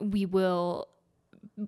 we 0.00 0.26
will 0.26 0.88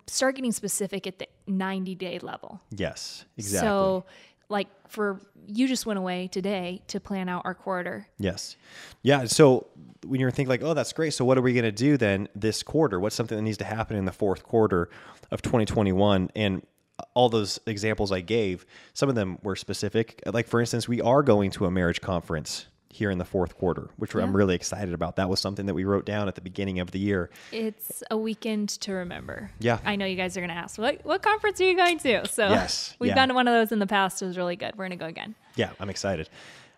start 0.07 0.35
getting 0.37 0.53
specific 0.53 1.07
at 1.07 1.19
the 1.19 1.29
90 1.47 1.95
day 1.95 2.19
level. 2.19 2.61
yes 2.71 3.25
exactly 3.37 3.67
So, 3.69 4.05
like 4.49 4.69
for 4.89 5.21
you 5.47 5.67
just 5.69 5.87
went 5.87 5.99
away 5.99 6.29
today 6.29 6.83
to 6.89 7.01
plan 7.01 7.29
out 7.29 7.43
our 7.45 7.55
quarter. 7.55 8.07
Yes. 8.19 8.57
Yeah. 9.03 9.25
So 9.27 9.67
when 10.05 10.21
you're 10.21 10.31
thinking 10.31 10.49
like, 10.49 10.63
oh, 10.63 10.75
that's 10.75 10.93
great. 10.93 11.15
So 11.15 11.25
what 11.25 11.37
are 11.39 11.43
we 11.43 11.53
going 11.53 11.65
to 11.65 11.73
do 11.73 11.97
then 11.97 12.29
this 12.35 12.63
quarter? 12.63 12.99
What's 13.01 13.15
something 13.17 13.37
that 13.37 13.43
needs 13.43 13.59
to 13.59 13.65
happen 13.65 13.97
in 13.97 14.05
the 14.05 14.13
fourth 14.13 14.43
quarter 14.45 14.89
of 15.31 15.43
2021? 15.43 16.31
And 16.37 16.65
all 17.15 17.29
those 17.29 17.61
examples 17.67 18.11
I 18.13 18.21
gave, 18.21 18.65
some 18.95 19.09
of 19.09 19.15
them 19.15 19.39
were 19.43 19.57
specific. 19.57 20.23
Like 20.27 20.47
for 20.49 20.61
instance, 20.61 20.89
we 20.89 21.01
are 21.01 21.23
going 21.23 21.51
to 21.53 21.67
a 21.67 21.71
marriage 21.71 22.01
conference 22.01 22.67
here 22.89 23.11
in 23.11 23.19
the 23.19 23.25
fourth 23.25 23.57
quarter, 23.57 23.91
which 23.97 24.15
I'm 24.15 24.35
really 24.35 24.55
excited 24.55 24.95
about. 24.95 25.17
That 25.17 25.29
was 25.29 25.41
something 25.41 25.67
that 25.67 25.75
we 25.75 25.85
wrote 25.85 26.07
down 26.07 26.29
at 26.29 26.35
the 26.35 26.41
beginning 26.41 26.81
of 26.81 26.91
the 26.93 26.99
year. 26.99 27.31
It's 27.53 28.03
a 28.11 28.17
weekend 28.17 28.69
to 28.81 28.93
remember. 28.93 29.51
Yeah. 29.59 29.79
I 29.85 29.97
know 29.97 30.07
you 30.07 30.17
guys 30.17 30.37
are 30.37 30.41
going 30.41 30.51
to 30.51 30.57
ask, 30.57 30.79
what, 30.79 31.05
what 31.05 31.23
conference 31.23 31.61
are 31.61 31.65
you 31.65 31.77
going 31.77 31.99
to? 31.99 32.27
So 32.29 32.49
Yes, 32.49 32.95
we've 33.01 33.09
yeah. 33.09 33.15
gone 33.15 33.29
to 33.29 33.35
one 33.35 33.49
of 33.49 33.53
those 33.55 33.73
in 33.73 33.81
the 33.81 33.87
past. 33.87 34.23
It 34.23 34.27
was 34.27 34.39
really 34.39 34.57
good. 34.57 34.77
We're 34.77 34.87
going 34.89 34.99
to 34.99 35.05
go 35.05 35.09
again. 35.09 35.35
Yeah, 35.57 35.71
I'm 35.79 35.91
excited. 35.91 36.29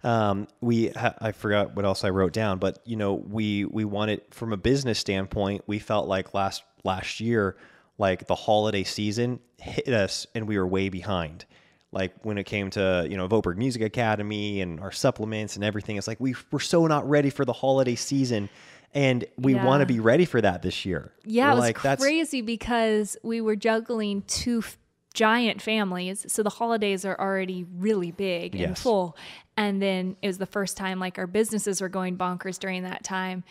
Um, 0.04 0.48
we 0.60 0.88
ha- 0.88 1.14
I 1.20 1.32
forgot 1.32 1.74
what 1.74 1.84
else 1.84 2.04
I 2.04 2.10
wrote 2.10 2.32
down, 2.32 2.58
but 2.58 2.78
you 2.84 2.96
know, 2.96 3.14
we 3.14 3.64
we 3.64 3.84
wanted 3.84 4.22
from 4.30 4.52
a 4.52 4.56
business 4.56 4.98
standpoint, 5.00 5.64
we 5.66 5.80
felt 5.80 6.06
like 6.06 6.34
last 6.34 6.62
last 6.84 7.18
year, 7.18 7.56
like 7.98 8.28
the 8.28 8.36
holiday 8.36 8.84
season 8.84 9.40
hit 9.58 9.88
us, 9.88 10.24
and 10.36 10.46
we 10.46 10.56
were 10.56 10.66
way 10.66 10.88
behind. 10.88 11.44
Like 11.92 12.12
when 12.22 12.36
it 12.38 12.44
came 12.44 12.70
to 12.70 13.06
you 13.08 13.16
know 13.16 13.28
Voberg 13.28 13.56
Music 13.56 13.80
Academy 13.82 14.60
and 14.60 14.78
our 14.80 14.92
supplements 14.92 15.56
and 15.56 15.64
everything, 15.64 15.96
it's 15.96 16.06
like 16.06 16.20
we 16.20 16.34
we're 16.50 16.58
so 16.60 16.86
not 16.86 17.08
ready 17.08 17.30
for 17.30 17.44
the 17.44 17.52
holiday 17.54 17.94
season, 17.94 18.50
and 18.94 19.24
we 19.38 19.54
Yeah. 19.54 19.64
want 19.64 19.80
to 19.80 19.86
be 19.86 19.98
ready 19.98 20.24
for 20.26 20.40
that 20.42 20.60
this 20.62 20.84
year. 20.84 21.12
Yeah, 21.24 21.46
We're 21.46 21.52
it 21.52 21.54
was 21.54 21.60
like 21.62 21.82
that's 21.82 22.02
crazy 22.04 22.42
because 22.42 23.16
we 23.22 23.40
were 23.40 23.56
juggling 23.56 24.22
two 24.26 24.58
f- 24.58 24.76
giant 25.14 25.62
families. 25.62 26.26
So 26.28 26.42
the 26.42 26.50
holidays 26.50 27.04
are 27.06 27.18
already 27.18 27.64
really 27.76 28.10
big 28.12 28.54
and 28.54 28.60
Yes. 28.70 28.82
full. 28.82 29.16
And 29.56 29.80
then 29.82 30.16
it 30.22 30.26
was 30.26 30.38
the 30.38 30.46
first 30.46 30.76
time 30.76 31.00
like 31.00 31.18
our 31.18 31.26
businesses 31.26 31.80
were 31.80 31.88
going 31.88 32.16
bonkers 32.18 32.58
during 32.58 32.82
that 32.84 33.02
time. 33.02 33.42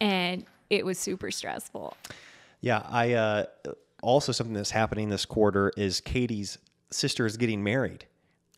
And 0.00 0.44
it 0.68 0.84
was 0.84 0.98
super 0.98 1.30
stressful. 1.30 1.96
Yeah, 2.60 2.82
I 2.88 3.12
uh, 3.12 3.44
also 4.02 4.32
something 4.32 4.54
that's 4.54 4.72
happening 4.72 5.08
this 5.08 5.24
quarter 5.24 5.72
is 5.76 6.00
Katie's 6.00 6.58
sister 6.94 7.26
is 7.26 7.36
getting 7.36 7.62
married. 7.62 8.06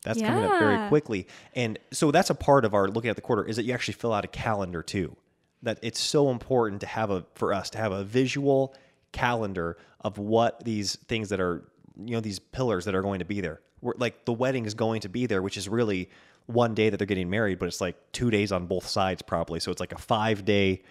That's 0.03 0.21
coming 0.21 0.43
up 0.45 0.59
very 0.59 0.87
quickly, 0.87 1.27
and 1.53 1.77
so 1.91 2.11
that's 2.11 2.29
a 2.29 2.35
part 2.35 2.63
of 2.63 2.73
our 2.73 2.87
looking 2.87 3.09
at 3.09 3.17
the 3.17 3.21
quarter 3.21 3.43
is 3.43 3.57
that 3.57 3.63
you 3.63 3.73
actually 3.73 3.95
fill 3.95 4.13
out 4.13 4.23
a 4.23 4.29
calendar 4.29 4.81
too. 4.81 5.17
That 5.63 5.79
it's 5.81 5.99
so 5.99 6.29
important 6.29 6.81
to 6.81 6.87
have 6.87 7.09
a 7.09 7.25
for 7.33 7.51
us 7.53 7.69
to 7.71 7.77
have 7.77 7.91
a 7.91 8.03
visual 8.03 8.73
calendar 9.11 9.77
of 10.01 10.17
what 10.17 10.63
these 10.63 10.95
things 11.07 11.29
that 11.29 11.41
are 11.41 11.67
you 11.97 12.11
know 12.11 12.21
these 12.21 12.39
pillars 12.39 12.85
that 12.85 12.95
are 12.95 13.01
going 13.01 13.19
to 13.19 13.25
be 13.25 13.41
there. 13.41 13.59
We're, 13.81 13.95
like 13.97 14.23
the 14.25 14.33
wedding 14.33 14.65
is 14.65 14.75
going 14.75 15.01
to 15.01 15.09
be 15.09 15.25
there, 15.25 15.41
which 15.41 15.57
is 15.57 15.67
really 15.67 16.09
one 16.45 16.73
day 16.73 16.89
that 16.89 16.97
they're 16.97 17.05
getting 17.05 17.29
married, 17.29 17.59
but 17.59 17.67
it's 17.67 17.81
like 17.81 17.97
two 18.13 18.31
days 18.31 18.51
on 18.51 18.67
both 18.67 18.87
sides 18.87 19.21
probably. 19.21 19.59
So 19.59 19.71
it's 19.71 19.81
like 19.81 19.93
a 19.93 19.97
five 19.97 20.45
day 20.45 20.83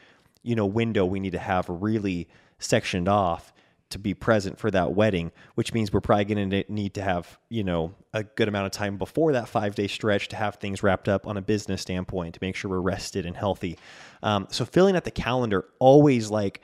you 0.42 0.54
know 0.54 0.66
window 0.66 1.04
we 1.04 1.20
need 1.20 1.32
to 1.32 1.38
have 1.38 1.66
really 1.68 2.28
sectioned 2.58 3.08
off 3.08 3.52
to 3.90 3.98
be 3.98 4.14
present 4.14 4.58
for 4.58 4.70
that 4.70 4.92
wedding 4.92 5.30
which 5.54 5.72
means 5.72 5.92
we're 5.92 6.00
probably 6.00 6.24
going 6.24 6.50
to 6.50 6.64
need 6.68 6.94
to 6.94 7.02
have 7.02 7.38
you 7.48 7.62
know 7.62 7.94
a 8.16 8.24
good 8.24 8.48
amount 8.48 8.66
of 8.66 8.72
time 8.72 8.96
before 8.96 9.32
that 9.32 9.48
five 9.48 9.74
day 9.74 9.86
stretch 9.86 10.28
to 10.28 10.36
have 10.36 10.56
things 10.56 10.82
wrapped 10.82 11.08
up 11.08 11.26
on 11.26 11.36
a 11.36 11.42
business 11.42 11.82
standpoint 11.82 12.34
to 12.34 12.38
make 12.40 12.56
sure 12.56 12.70
we're 12.70 12.80
rested 12.80 13.26
and 13.26 13.36
healthy. 13.36 13.78
Um, 14.22 14.48
so 14.50 14.64
filling 14.64 14.96
out 14.96 15.04
the 15.04 15.10
calendar 15.10 15.66
always 15.78 16.30
like 16.30 16.60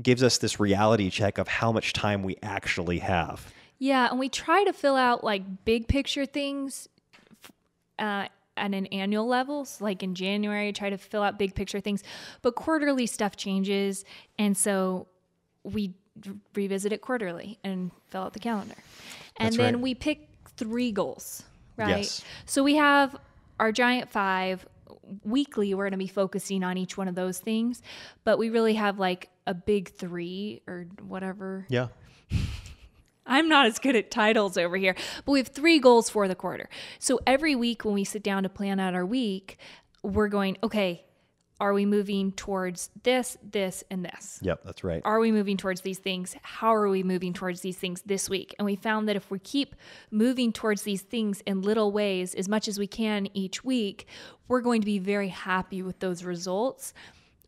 gives 0.00 0.22
us 0.22 0.38
this 0.38 0.60
reality 0.60 1.10
check 1.10 1.38
of 1.38 1.48
how 1.48 1.72
much 1.72 1.92
time 1.92 2.22
we 2.22 2.36
actually 2.42 3.00
have. 3.00 3.52
Yeah, 3.78 4.08
and 4.10 4.18
we 4.18 4.28
try 4.28 4.64
to 4.64 4.72
fill 4.72 4.96
out 4.96 5.24
like 5.24 5.64
big 5.64 5.88
picture 5.88 6.24
things 6.24 6.88
uh, 7.98 8.28
at 8.56 8.74
an 8.74 8.86
annual 8.86 9.26
level. 9.26 9.64
So 9.64 9.84
like 9.84 10.02
in 10.02 10.14
January, 10.14 10.72
try 10.72 10.90
to 10.90 10.98
fill 10.98 11.22
out 11.22 11.38
big 11.38 11.54
picture 11.54 11.80
things, 11.80 12.04
but 12.42 12.54
quarterly 12.54 13.06
stuff 13.06 13.36
changes, 13.36 14.04
and 14.38 14.56
so 14.56 15.08
we 15.64 15.94
revisit 16.54 16.92
it 16.92 17.00
quarterly 17.00 17.58
and 17.64 17.90
fill 18.08 18.22
out 18.22 18.32
the 18.32 18.38
calendar, 18.38 18.76
and 19.36 19.46
That's 19.46 19.56
then 19.56 19.74
right. 19.74 19.82
we 19.82 19.94
pick 19.94 20.28
three 20.56 20.92
goals. 20.92 21.42
Right. 21.76 21.98
Yes. 21.98 22.22
So 22.46 22.62
we 22.62 22.76
have 22.76 23.16
our 23.58 23.72
giant 23.72 24.10
five. 24.10 24.66
Weekly, 25.22 25.74
we're 25.74 25.84
going 25.84 25.92
to 25.92 25.98
be 25.98 26.06
focusing 26.06 26.64
on 26.64 26.78
each 26.78 26.96
one 26.96 27.08
of 27.08 27.14
those 27.14 27.38
things, 27.38 27.82
but 28.24 28.38
we 28.38 28.48
really 28.48 28.74
have 28.74 28.98
like 28.98 29.28
a 29.46 29.52
big 29.52 29.90
three 29.90 30.62
or 30.66 30.86
whatever 31.02 31.66
yeah 31.68 31.88
I'm 33.26 33.48
not 33.48 33.66
as 33.66 33.78
good 33.78 33.96
at 33.96 34.10
titles 34.10 34.58
over 34.58 34.76
here, 34.76 34.94
but 35.24 35.32
we 35.32 35.38
have 35.38 35.48
three 35.48 35.78
goals 35.78 36.10
for 36.10 36.28
the 36.28 36.34
quarter. 36.34 36.68
So 36.98 37.20
every 37.26 37.54
week 37.54 37.84
when 37.84 37.94
we 37.94 38.04
sit 38.04 38.22
down 38.22 38.42
to 38.42 38.48
plan 38.48 38.78
out 38.78 38.94
our 38.94 39.06
week, 39.06 39.58
we're 40.02 40.28
going, 40.28 40.58
okay, 40.62 41.04
are 41.64 41.72
we 41.72 41.86
moving 41.86 42.30
towards 42.32 42.90
this, 43.04 43.38
this, 43.42 43.82
and 43.90 44.04
this? 44.04 44.38
Yep, 44.42 44.64
that's 44.66 44.84
right. 44.84 45.00
Are 45.02 45.18
we 45.18 45.32
moving 45.32 45.56
towards 45.56 45.80
these 45.80 45.98
things? 45.98 46.36
How 46.42 46.74
are 46.74 46.90
we 46.90 47.02
moving 47.02 47.32
towards 47.32 47.62
these 47.62 47.78
things 47.78 48.02
this 48.02 48.28
week? 48.28 48.54
And 48.58 48.66
we 48.66 48.76
found 48.76 49.08
that 49.08 49.16
if 49.16 49.30
we 49.30 49.38
keep 49.38 49.74
moving 50.10 50.52
towards 50.52 50.82
these 50.82 51.00
things 51.00 51.40
in 51.46 51.62
little 51.62 51.90
ways 51.90 52.34
as 52.34 52.50
much 52.50 52.68
as 52.68 52.78
we 52.78 52.86
can 52.86 53.28
each 53.32 53.64
week, 53.64 54.06
we're 54.46 54.60
going 54.60 54.82
to 54.82 54.84
be 54.84 54.98
very 54.98 55.28
happy 55.28 55.80
with 55.80 56.00
those 56.00 56.22
results 56.22 56.92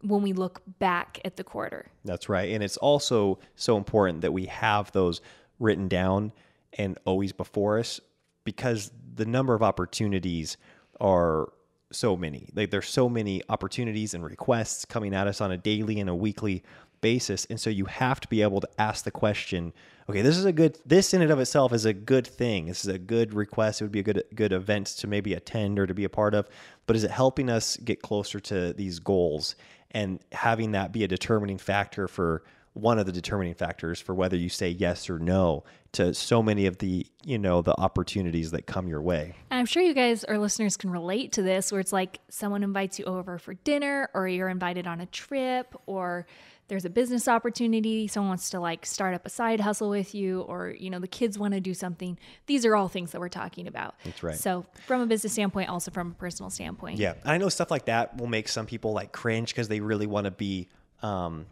when 0.01 0.23
we 0.23 0.33
look 0.33 0.63
back 0.79 1.21
at 1.27 1.37
the 1.37 1.45
quarter. 1.45 1.91
That's 2.03 2.31
right. 2.31 2.53
And 2.53 2.65
it's 2.65 2.79
also 2.79 3.39
so 3.55 3.77
important 3.77 4.23
that 4.23 4.33
we 4.33 4.47
have 4.47 4.91
those 4.93 5.21
written 5.59 5.89
down 5.89 6.33
and 6.73 6.97
always 7.05 7.33
before 7.33 7.79
us 7.79 8.01
because 8.45 8.91
the 9.15 9.27
number 9.27 9.53
of 9.53 9.63
opportunities 9.63 10.57
are 11.03 11.51
so 11.93 12.17
many. 12.17 12.49
Like 12.55 12.71
there's 12.71 12.89
so 12.89 13.09
many 13.09 13.43
opportunities 13.49 14.15
and 14.15 14.25
requests 14.25 14.85
coming 14.85 15.15
at 15.15 15.27
us 15.27 15.41
on 15.41 15.53
a 15.53 15.57
daily 15.57 16.01
and 16.01 16.11
a 16.11 16.15
weekly 16.15 16.63
basis. 17.01 17.45
And 17.47 17.61
so 17.61 17.71
you 17.71 17.85
have 17.87 18.21
to 18.21 18.29
be 18.29 18.43
able 18.43 18.61
to 18.61 18.69
ask 18.79 19.05
the 19.05 19.11
question, 19.11 19.73
okay, 20.09 20.23
this 20.23 20.37
is 20.37 20.45
a 20.45 20.53
good 20.53 20.79
this 20.85 21.15
in 21.15 21.23
and 21.23 21.31
of 21.31 21.39
itself 21.39 21.73
is 21.73 21.85
a 21.85 21.93
good 21.93 22.27
thing. 22.27 22.67
This 22.67 22.85
is 22.85 22.93
a 22.93 22.99
good 22.99 23.35
request. 23.35 23.81
It 23.81 23.85
would 23.85 23.93
be 23.93 24.01
a 24.01 24.05
good 24.05 24.25
good 24.35 24.53
event 24.53 24.89
to 24.99 25.07
maybe 25.07 25.35
attend 25.35 25.79
or 25.79 25.87
to 25.87 25.95
be 25.95 26.05
a 26.05 26.09
part 26.09 26.35
of. 26.35 26.49
But 26.87 26.97
is 26.97 27.05
it 27.05 27.11
helping 27.11 27.51
us 27.51 27.77
get 27.77 28.03
closer 28.03 28.41
to 28.41 28.73
these 28.73 28.99
goals 28.99 29.57
and 29.93 30.21
having 30.33 30.73
that 30.73 30.93
be 30.93 31.05
a 31.05 31.09
determining 31.09 31.59
factor 31.59 32.09
for 32.09 32.43
one 32.73 32.99
of 32.99 33.07
the 33.07 33.13
determining 33.13 33.55
factors 33.55 34.01
for 34.01 34.15
whether 34.15 34.37
you 34.37 34.51
say 34.51 34.69
yes 34.69 35.09
or 35.09 35.19
no 35.19 35.65
to 35.97 36.13
so 36.15 36.43
many 36.43 36.67
of 36.67 36.79
the 36.79 37.07
you 37.25 37.39
know 37.39 37.63
the 37.63 37.79
opportunities 37.81 38.51
that 38.51 38.67
come 38.67 38.87
your 38.87 39.03
way. 39.03 39.35
And 39.51 39.59
i'm 39.59 39.67
sure 39.67 39.83
you 39.83 39.95
guys 39.95 40.25
or 40.25 40.39
listeners 40.39 40.77
can 40.77 40.91
relate 40.91 41.33
to 41.33 41.43
this 41.43 41.73
where 41.73 41.81
it's 41.81 41.93
like 41.93 42.21
someone 42.29 42.63
invites 42.63 42.99
you 42.99 43.05
over 43.07 43.39
for 43.39 43.55
dinner 43.55 44.11
or 44.15 44.29
you're 44.29 44.49
invited 44.49 44.87
on 44.87 45.01
a 45.01 45.07
trip 45.07 45.75
or 45.87 46.27
there's 46.69 46.85
a 46.85 46.91
business 46.91 47.29
opportunity 47.29 48.09
someone 48.09 48.29
wants 48.29 48.51
to 48.51 48.61
like 48.61 48.85
start 48.85 49.15
up 49.15 49.25
a 49.25 49.31
side 49.31 49.61
hustle 49.61 49.89
with 49.89 50.15
you 50.15 50.43
or 50.43 50.75
you 50.79 50.91
know 50.91 50.99
the 50.99 51.09
kids 51.09 51.39
want 51.39 51.55
to 51.55 51.61
do 51.61 51.75
something. 51.75 52.19
These 52.47 52.67
are 52.67 52.77
all 52.77 52.89
things 52.89 53.13
that 53.13 53.21
we're 53.21 53.29
talking 53.29 53.67
about. 53.67 53.95
That's 54.05 54.23
right. 54.23 54.37
So 54.37 54.67
from 54.87 55.01
a 55.01 55.07
business 55.07 55.33
standpoint 55.33 55.71
also 55.71 55.91
from 55.91 56.11
a 56.11 56.15
personal 56.15 56.51
standpoint. 56.51 56.99
Yeah 56.99 57.15
i 57.25 57.39
know 57.39 57.49
stuff 57.49 57.71
like 57.71 57.87
that 57.87 58.19
will 58.19 58.27
make 58.27 58.49
some 58.49 58.67
people 58.67 58.93
like 58.93 59.13
cringe 59.13 59.51
because 59.51 59.69
they 59.69 59.81
really 59.81 60.07
want 60.07 60.27
to 60.27 60.31
be 60.31 60.69
um, 61.03 61.47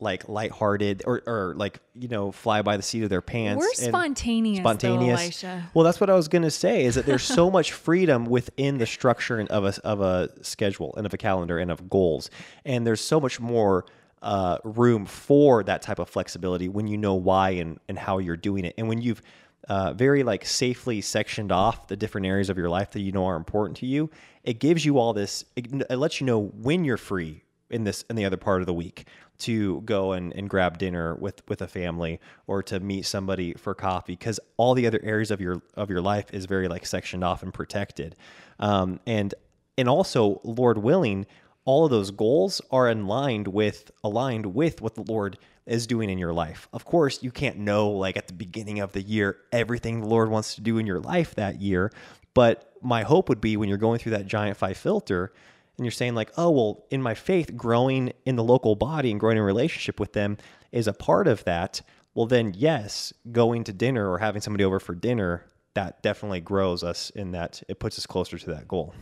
like 0.00 0.28
lighthearted 0.28 1.02
or, 1.06 1.22
or 1.26 1.54
like 1.56 1.80
you 1.94 2.08
know 2.08 2.32
fly 2.32 2.62
by 2.62 2.76
the 2.76 2.82
seat 2.82 3.02
of 3.02 3.10
their 3.10 3.20
pants. 3.20 3.60
We're 3.60 3.88
spontaneous, 3.88 4.60
spontaneous. 4.60 5.40
Though, 5.40 5.60
well, 5.74 5.84
that's 5.84 6.00
what 6.00 6.10
I 6.10 6.14
was 6.14 6.28
going 6.28 6.42
to 6.42 6.50
say. 6.50 6.84
Is 6.84 6.94
that 6.94 7.06
there's 7.06 7.22
so 7.22 7.50
much 7.50 7.72
freedom 7.72 8.26
within 8.26 8.78
the 8.78 8.86
structure 8.86 9.40
of 9.50 9.64
a 9.64 9.86
of 9.86 10.00
a 10.00 10.30
schedule 10.42 10.94
and 10.96 11.06
of 11.06 11.14
a 11.14 11.18
calendar 11.18 11.58
and 11.58 11.70
of 11.70 11.88
goals, 11.88 12.30
and 12.64 12.86
there's 12.86 13.00
so 13.00 13.20
much 13.20 13.40
more. 13.40 13.86
Uh, 14.22 14.58
room 14.64 15.06
for 15.06 15.64
that 15.64 15.80
type 15.80 15.98
of 15.98 16.06
flexibility 16.06 16.68
when 16.68 16.86
you 16.86 16.98
know 16.98 17.14
why 17.14 17.52
and, 17.52 17.80
and 17.88 17.98
how 17.98 18.18
you're 18.18 18.36
doing 18.36 18.66
it 18.66 18.74
and 18.76 18.86
when 18.86 19.00
you've 19.00 19.22
uh, 19.66 19.94
very 19.94 20.22
like 20.22 20.44
safely 20.44 21.00
sectioned 21.00 21.50
off 21.50 21.88
the 21.88 21.96
different 21.96 22.26
areas 22.26 22.50
of 22.50 22.58
your 22.58 22.68
life 22.68 22.90
that 22.90 23.00
you 23.00 23.12
know 23.12 23.24
are 23.24 23.36
important 23.36 23.78
to 23.78 23.86
you 23.86 24.10
it 24.44 24.58
gives 24.60 24.84
you 24.84 24.98
all 24.98 25.14
this 25.14 25.46
it, 25.56 25.72
it 25.88 25.96
lets 25.96 26.20
you 26.20 26.26
know 26.26 26.38
when 26.38 26.84
you're 26.84 26.98
free 26.98 27.42
in 27.70 27.84
this 27.84 28.04
in 28.10 28.16
the 28.16 28.24
other 28.24 28.36
part 28.36 28.60
of 28.60 28.66
the 28.66 28.74
week 28.74 29.06
to 29.40 29.80
go 29.82 30.12
and, 30.12 30.32
and 30.34 30.48
grab 30.48 30.78
dinner 30.78 31.14
with 31.14 31.42
with 31.48 31.62
a 31.62 31.68
family 31.68 32.20
or 32.46 32.62
to 32.64 32.80
meet 32.80 33.06
somebody 33.06 33.54
for 33.54 33.74
coffee 33.74 34.12
because 34.12 34.40
all 34.56 34.74
the 34.74 34.86
other 34.86 35.00
areas 35.02 35.30
of 35.30 35.40
your 35.40 35.62
of 35.74 35.90
your 35.90 36.00
life 36.00 36.26
is 36.32 36.46
very 36.46 36.68
like 36.68 36.86
sectioned 36.86 37.24
off 37.24 37.42
and 37.42 37.52
protected. 37.52 38.16
Um, 38.58 39.00
and 39.06 39.34
and 39.78 39.88
also 39.88 40.40
lord 40.44 40.78
willing 40.78 41.26
all 41.64 41.84
of 41.84 41.90
those 41.90 42.10
goals 42.10 42.60
are 42.70 42.88
aligned 42.88 43.48
with 43.48 43.90
aligned 44.02 44.46
with 44.46 44.80
what 44.80 44.94
the 44.94 45.02
lord 45.02 45.38
is 45.66 45.86
doing 45.86 46.10
in 46.10 46.18
your 46.18 46.32
life. 46.32 46.68
Of 46.72 46.84
course 46.84 47.22
you 47.22 47.30
can't 47.30 47.58
know 47.58 47.90
like 47.90 48.16
at 48.16 48.26
the 48.26 48.32
beginning 48.34 48.80
of 48.80 48.92
the 48.92 49.02
year 49.02 49.38
everything 49.52 50.00
the 50.00 50.06
lord 50.06 50.30
wants 50.30 50.54
to 50.56 50.60
do 50.60 50.78
in 50.78 50.86
your 50.86 51.00
life 51.00 51.34
that 51.36 51.60
year 51.60 51.92
but 52.34 52.72
my 52.82 53.02
hope 53.02 53.28
would 53.28 53.40
be 53.40 53.56
when 53.56 53.68
you're 53.68 53.78
going 53.78 53.98
through 53.98 54.12
that 54.12 54.26
giant 54.26 54.56
five 54.56 54.76
filter 54.76 55.32
and 55.80 55.86
you're 55.86 55.92
saying 55.92 56.14
like, 56.14 56.30
oh, 56.36 56.50
well, 56.50 56.84
in 56.90 57.00
my 57.00 57.14
faith, 57.14 57.56
growing 57.56 58.12
in 58.26 58.36
the 58.36 58.44
local 58.44 58.74
body 58.74 59.10
and 59.10 59.18
growing 59.18 59.38
in 59.38 59.42
relationship 59.42 59.98
with 59.98 60.12
them 60.12 60.36
is 60.72 60.86
a 60.86 60.92
part 60.92 61.26
of 61.26 61.42
that. 61.44 61.80
Well, 62.12 62.26
then 62.26 62.52
yes, 62.54 63.14
going 63.32 63.64
to 63.64 63.72
dinner 63.72 64.10
or 64.10 64.18
having 64.18 64.42
somebody 64.42 64.62
over 64.62 64.78
for 64.78 64.94
dinner, 64.94 65.46
that 65.72 66.02
definitely 66.02 66.42
grows 66.42 66.84
us 66.84 67.08
in 67.08 67.30
that 67.32 67.62
it 67.66 67.78
puts 67.78 67.96
us 67.96 68.04
closer 68.04 68.36
to 68.36 68.50
that 68.50 68.68
goal. 68.68 68.92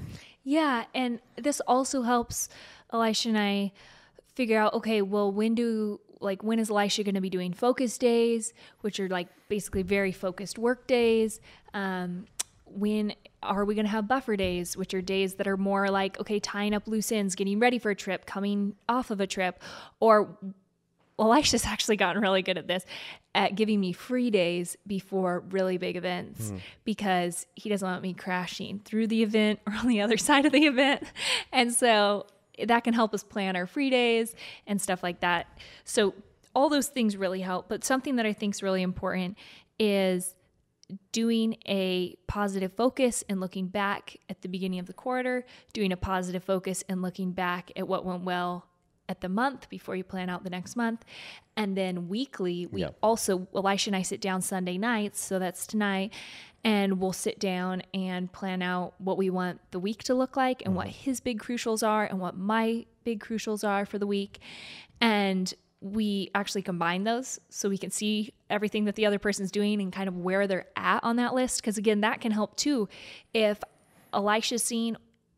Yeah. 0.45 0.85
And 0.95 1.19
this 1.35 1.59
also 1.67 2.03
helps 2.03 2.49
Elisha 2.93 3.31
and 3.31 3.39
I 3.39 3.73
figure 4.37 4.61
out, 4.61 4.73
okay, 4.75 5.03
well, 5.03 5.33
when 5.33 5.57
do 5.57 5.99
like 6.21 6.45
when 6.45 6.61
is 6.61 6.71
Elisha 6.71 7.03
going 7.03 7.17
to 7.17 7.21
be 7.21 7.29
doing 7.29 7.53
focus 7.53 7.99
days, 7.99 8.55
which 8.83 9.01
are 9.01 9.09
like 9.09 9.27
basically 9.49 9.83
very 9.83 10.13
focused 10.13 10.59
work 10.61 10.87
days? 10.87 11.41
Um, 11.75 12.27
when 12.67 13.15
are 13.43 13.65
we 13.65 13.75
going 13.75 13.85
to 13.85 13.91
have 13.91 14.09
buffer 14.09 14.37
days, 14.37 14.77
which 14.77 14.95
are 14.95 15.03
days 15.03 15.35
that 15.35 15.47
are 15.47 15.57
more 15.57 15.89
like, 15.91 16.19
okay, 16.21 16.41
tying 16.41 16.75
up 16.75 16.87
loose 16.87 17.13
ends, 17.13 17.35
getting 17.35 17.59
ready 17.61 17.79
for 17.79 17.91
a 17.91 17.95
trip, 17.95 18.27
coming 18.27 18.75
off 18.89 19.11
of 19.11 19.21
a 19.21 19.27
trip? 19.27 19.63
Or 20.01 20.37
well, 21.19 21.33
Elisha's 21.33 21.67
actually 21.67 21.97
gotten 21.97 22.23
really 22.23 22.43
good 22.43 22.57
at 22.57 22.69
this, 22.69 22.85
at 23.35 23.57
giving 23.57 23.81
me 23.81 23.93
free 23.93 24.31
days 24.31 24.77
before 24.87 25.41
really 25.51 25.77
big 25.77 25.97
events 25.97 26.51
mm. 26.51 26.61
because 26.85 27.47
he 27.57 27.69
doesn't 27.69 27.87
want 27.87 28.03
me 28.03 28.15
crashing 28.15 28.81
through 28.85 29.09
the 29.09 29.23
event 29.23 29.59
or 29.67 29.75
on 29.75 29.89
the 29.89 30.01
other 30.01 30.17
side 30.17 30.47
of 30.47 30.53
the 30.53 30.67
event. 30.67 31.03
And 31.53 31.73
so 31.73 32.27
that 32.65 32.85
can 32.85 32.95
help 32.95 33.15
us 33.15 33.23
plan 33.23 33.57
our 33.57 33.67
free 33.67 33.91
days 33.91 34.35
and 34.67 34.81
stuff 34.81 35.03
like 35.03 35.21
that. 35.21 35.47
So 35.85 36.15
all 36.55 36.69
those 36.69 36.89
things 36.89 37.17
really 37.17 37.41
help. 37.41 37.69
But 37.69 37.85
something 37.85 38.17
that 38.17 38.27
I 38.27 38.33
think 38.33 38.55
is 38.55 38.63
really 38.63 38.83
important 38.83 39.37
is 39.79 40.35
doing 41.13 41.57
a 41.67 42.17
positive 42.27 42.73
focus 42.73 43.25
and 43.29 43.41
looking 43.41 43.67
back 43.69 44.17
at 44.29 44.43
the 44.43 44.49
beginning 44.49 44.79
of 44.79 44.87
the 44.87 44.93
quarter, 44.93 45.45
doing 45.73 45.93
a 45.93 45.97
positive 45.97 46.43
focus 46.43 46.83
and 46.89 47.03
looking 47.03 47.33
back 47.33 47.71
at 47.77 47.87
what 47.87 48.05
went 48.05 48.23
well 48.25 48.67
at 49.09 49.21
the 49.21 49.29
month 49.29 49.69
before 49.69 49.97
you 49.97 50.05
plan 50.05 50.29
out 50.29 50.45
the 50.45 50.51
next 50.51 50.77
month. 50.77 51.05
And 51.57 51.77
then 51.77 52.09
weekly, 52.09 52.67
we 52.67 52.83
yeah. 52.83 52.91
also, 53.03 53.49
Elisha 53.55 53.91
and 53.91 53.97
I 53.97 54.03
sit 54.03 54.21
down 54.21 54.43
Sunday 54.43 54.79
nights, 54.79 55.21
so 55.21 55.39
that's 55.39 55.67
tonight, 55.67 56.13
and 56.63 57.01
we'll 57.01 57.13
sit 57.13 57.39
down 57.39 57.83
and 57.95 58.31
plan 58.33 58.63
out 58.63 58.95
what 58.99 59.17
we 59.17 59.31
want 59.31 59.61
the 59.71 59.79
week 59.79 60.03
to 60.05 60.15
look 60.15 60.37
like 60.37 60.63
and 60.63 60.71
mm-hmm. 60.71 60.77
what 60.77 60.89
his 60.89 61.21
big 61.21 61.41
crucials 61.41 61.87
are 61.87 62.05
and 62.05 62.21
what 62.21 62.37
my 62.37 62.85
big 63.05 63.21
crucials 63.21 63.67
are 63.67 63.87
for 63.87 63.99
the 63.99 64.07
week. 64.07 64.41
And 65.01 65.53
we 65.81 66.31
actually 66.35 66.63
combine 66.63 67.05
those 67.05 67.39
so 67.51 67.69
we 67.69 67.79
can 67.79 67.91
see 67.91 68.33
everything 68.51 68.87
that 68.87 68.97
the 68.97 69.07
other 69.07 69.19
person's 69.19 69.51
doing 69.51 69.81
and 69.81 69.93
kind 69.93 70.09
of 70.09 70.17
where 70.17 70.47
they're 70.47 70.67
at 70.77 71.05
on 71.05 71.17
that 71.17 71.35
list. 71.35 71.61
Because 71.61 71.79
again, 71.79 72.01
that 72.01 72.21
can 72.21 72.33
help 72.33 72.57
too. 72.57 72.89
If 73.33 73.61
Elisha's 74.13 74.63
seen, 74.63 74.97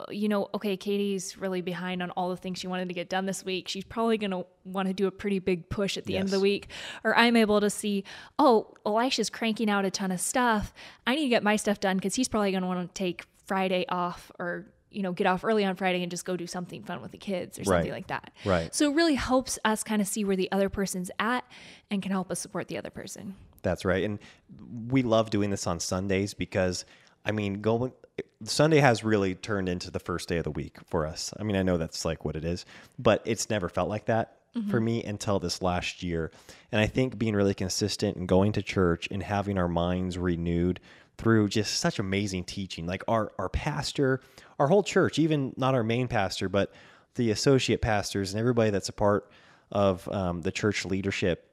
you 0.08 0.28
know, 0.28 0.48
okay, 0.54 0.78
Katie's 0.78 1.36
really 1.36 1.60
behind 1.60 2.02
on 2.02 2.10
all 2.12 2.30
the 2.30 2.36
things 2.36 2.58
she 2.58 2.66
wanted 2.66 2.88
to 2.88 2.94
get 2.94 3.10
done 3.10 3.26
this 3.26 3.44
week. 3.44 3.68
She's 3.68 3.84
probably 3.84 4.16
going 4.16 4.30
to 4.30 4.46
want 4.64 4.88
to 4.88 4.94
do 4.94 5.06
a 5.06 5.10
pretty 5.10 5.40
big 5.40 5.68
push 5.68 5.98
at 5.98 6.04
the 6.04 6.14
yes. 6.14 6.20
end 6.20 6.28
of 6.28 6.32
the 6.32 6.40
week. 6.40 6.68
Or 7.04 7.14
I'm 7.16 7.36
able 7.36 7.60
to 7.60 7.68
see, 7.68 8.04
oh, 8.38 8.72
Elisha's 8.86 9.28
cranking 9.28 9.68
out 9.68 9.84
a 9.84 9.90
ton 9.90 10.10
of 10.10 10.20
stuff. 10.20 10.72
I 11.06 11.16
need 11.16 11.24
to 11.24 11.28
get 11.28 11.42
my 11.42 11.56
stuff 11.56 11.80
done 11.80 11.96
because 11.96 12.14
he's 12.14 12.28
probably 12.28 12.50
going 12.50 12.62
to 12.62 12.66
want 12.66 12.88
to 12.88 12.98
take 12.98 13.24
Friday 13.46 13.84
off 13.90 14.32
or 14.38 14.72
you 14.90 15.02
know, 15.02 15.12
get 15.12 15.26
off 15.26 15.44
early 15.44 15.64
on 15.64 15.76
Friday 15.76 16.02
and 16.02 16.10
just 16.10 16.24
go 16.24 16.36
do 16.36 16.46
something 16.46 16.82
fun 16.82 17.00
with 17.00 17.12
the 17.12 17.18
kids 17.18 17.58
or 17.58 17.64
something 17.64 17.84
right. 17.84 17.92
like 17.92 18.06
that. 18.08 18.32
Right. 18.44 18.74
So 18.74 18.90
it 18.90 18.94
really 18.94 19.14
helps 19.14 19.58
us 19.64 19.82
kind 19.82 20.02
of 20.02 20.08
see 20.08 20.24
where 20.24 20.36
the 20.36 20.50
other 20.52 20.68
person's 20.68 21.10
at 21.18 21.44
and 21.90 22.02
can 22.02 22.12
help 22.12 22.30
us 22.30 22.40
support 22.40 22.68
the 22.68 22.78
other 22.78 22.90
person. 22.90 23.34
That's 23.62 23.84
right. 23.84 24.04
And 24.04 24.18
we 24.88 25.02
love 25.02 25.30
doing 25.30 25.50
this 25.50 25.66
on 25.66 25.80
Sundays 25.80 26.34
because 26.34 26.84
I 27.24 27.32
mean, 27.32 27.60
going 27.60 27.92
Sunday 28.44 28.78
has 28.78 29.04
really 29.04 29.34
turned 29.34 29.68
into 29.68 29.90
the 29.90 29.98
first 29.98 30.28
day 30.28 30.38
of 30.38 30.44
the 30.44 30.50
week 30.50 30.78
for 30.86 31.06
us. 31.06 31.32
I 31.38 31.42
mean, 31.42 31.56
I 31.56 31.62
know 31.62 31.76
that's 31.76 32.04
like 32.04 32.24
what 32.24 32.36
it 32.36 32.44
is, 32.44 32.64
but 32.98 33.22
it's 33.24 33.50
never 33.50 33.68
felt 33.68 33.88
like 33.88 34.06
that 34.06 34.38
mm-hmm. 34.56 34.70
for 34.70 34.80
me 34.80 35.04
until 35.04 35.38
this 35.38 35.62
last 35.62 36.02
year. 36.02 36.30
And 36.72 36.80
I 36.80 36.86
think 36.86 37.18
being 37.18 37.34
really 37.34 37.54
consistent 37.54 38.16
and 38.16 38.26
going 38.26 38.52
to 38.52 38.62
church 38.62 39.08
and 39.10 39.22
having 39.22 39.58
our 39.58 39.68
minds 39.68 40.18
renewed 40.18 40.80
through 41.20 41.48
just 41.48 41.78
such 41.80 41.98
amazing 41.98 42.44
teaching. 42.44 42.86
Like 42.86 43.04
our 43.06 43.30
our 43.38 43.50
pastor, 43.50 44.20
our 44.58 44.68
whole 44.68 44.82
church, 44.82 45.18
even 45.18 45.52
not 45.56 45.74
our 45.74 45.84
main 45.84 46.08
pastor, 46.08 46.48
but 46.48 46.72
the 47.14 47.30
associate 47.30 47.82
pastors 47.82 48.32
and 48.32 48.40
everybody 48.40 48.70
that's 48.70 48.88
a 48.88 48.92
part 48.92 49.30
of 49.70 50.08
um, 50.08 50.40
the 50.40 50.50
church 50.50 50.84
leadership. 50.86 51.46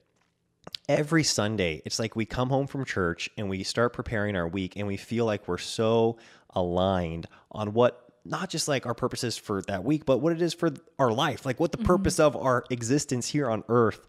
Every 0.88 1.24
Sunday, 1.24 1.82
it's 1.86 1.99
like 1.99 2.15
we 2.15 2.26
come 2.26 2.49
home 2.49 2.68
from 2.68 2.86
church 2.86 3.30
and 3.38 3.49
we 3.49 3.63
start 3.63 3.93
preparing 3.93 4.36
our 4.36 4.47
week, 4.47 4.78
and 4.78 4.88
we 4.88 4.97
feel 4.97 5.26
like 5.26 5.47
we're 5.47 5.57
so 5.57 6.18
aligned 6.51 7.28
on 7.51 7.74
what 7.74 8.03
not 8.24 8.49
just 8.49 8.68
like 8.68 8.86
our 8.86 8.93
purposes 8.93 9.38
for 9.38 9.61
that 9.63 9.84
week, 9.84 10.05
but 10.05 10.18
what 10.18 10.34
it 10.34 10.41
is 10.41 10.53
for 10.53 10.72
our 10.99 11.11
life, 11.11 11.45
like 11.45 11.59
what 11.59 11.72
the 11.72 11.78
mm-hmm. 11.78 11.88
purpose 11.88 12.20
of 12.20 12.36
our 12.36 12.63
existence 12.70 13.28
here 13.28 13.49
on 13.49 13.63
earth 13.70 14.05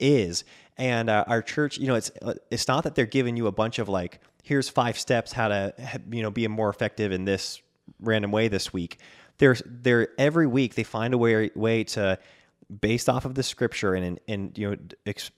is. 0.00 0.44
And 0.76 1.10
uh, 1.10 1.24
our 1.26 1.42
church, 1.42 1.78
you 1.78 1.86
know, 1.86 1.94
it's 1.94 2.10
uh, 2.22 2.34
it's 2.50 2.66
not 2.66 2.84
that 2.84 2.94
they're 2.94 3.06
giving 3.06 3.36
you 3.36 3.46
a 3.46 3.52
bunch 3.52 3.78
of 3.78 3.88
like, 3.88 4.20
here's 4.42 4.68
five 4.68 4.98
steps 4.98 5.32
how 5.32 5.48
to 5.48 5.74
you 6.10 6.22
know 6.22 6.30
be 6.30 6.46
more 6.48 6.70
effective 6.70 7.12
in 7.12 7.24
this 7.24 7.60
random 8.00 8.30
way 8.30 8.48
this 8.48 8.72
week. 8.72 8.98
They're 9.38 9.56
they're 9.64 10.08
every 10.18 10.46
week 10.46 10.74
they 10.74 10.84
find 10.84 11.14
a 11.14 11.18
way 11.18 11.50
way 11.54 11.84
to 11.84 12.18
based 12.80 13.08
off 13.08 13.24
of 13.24 13.34
the 13.34 13.42
scripture 13.42 13.94
and 13.94 14.20
and 14.28 14.56
you 14.56 14.70
know 14.70 14.76
ex, 15.06 15.30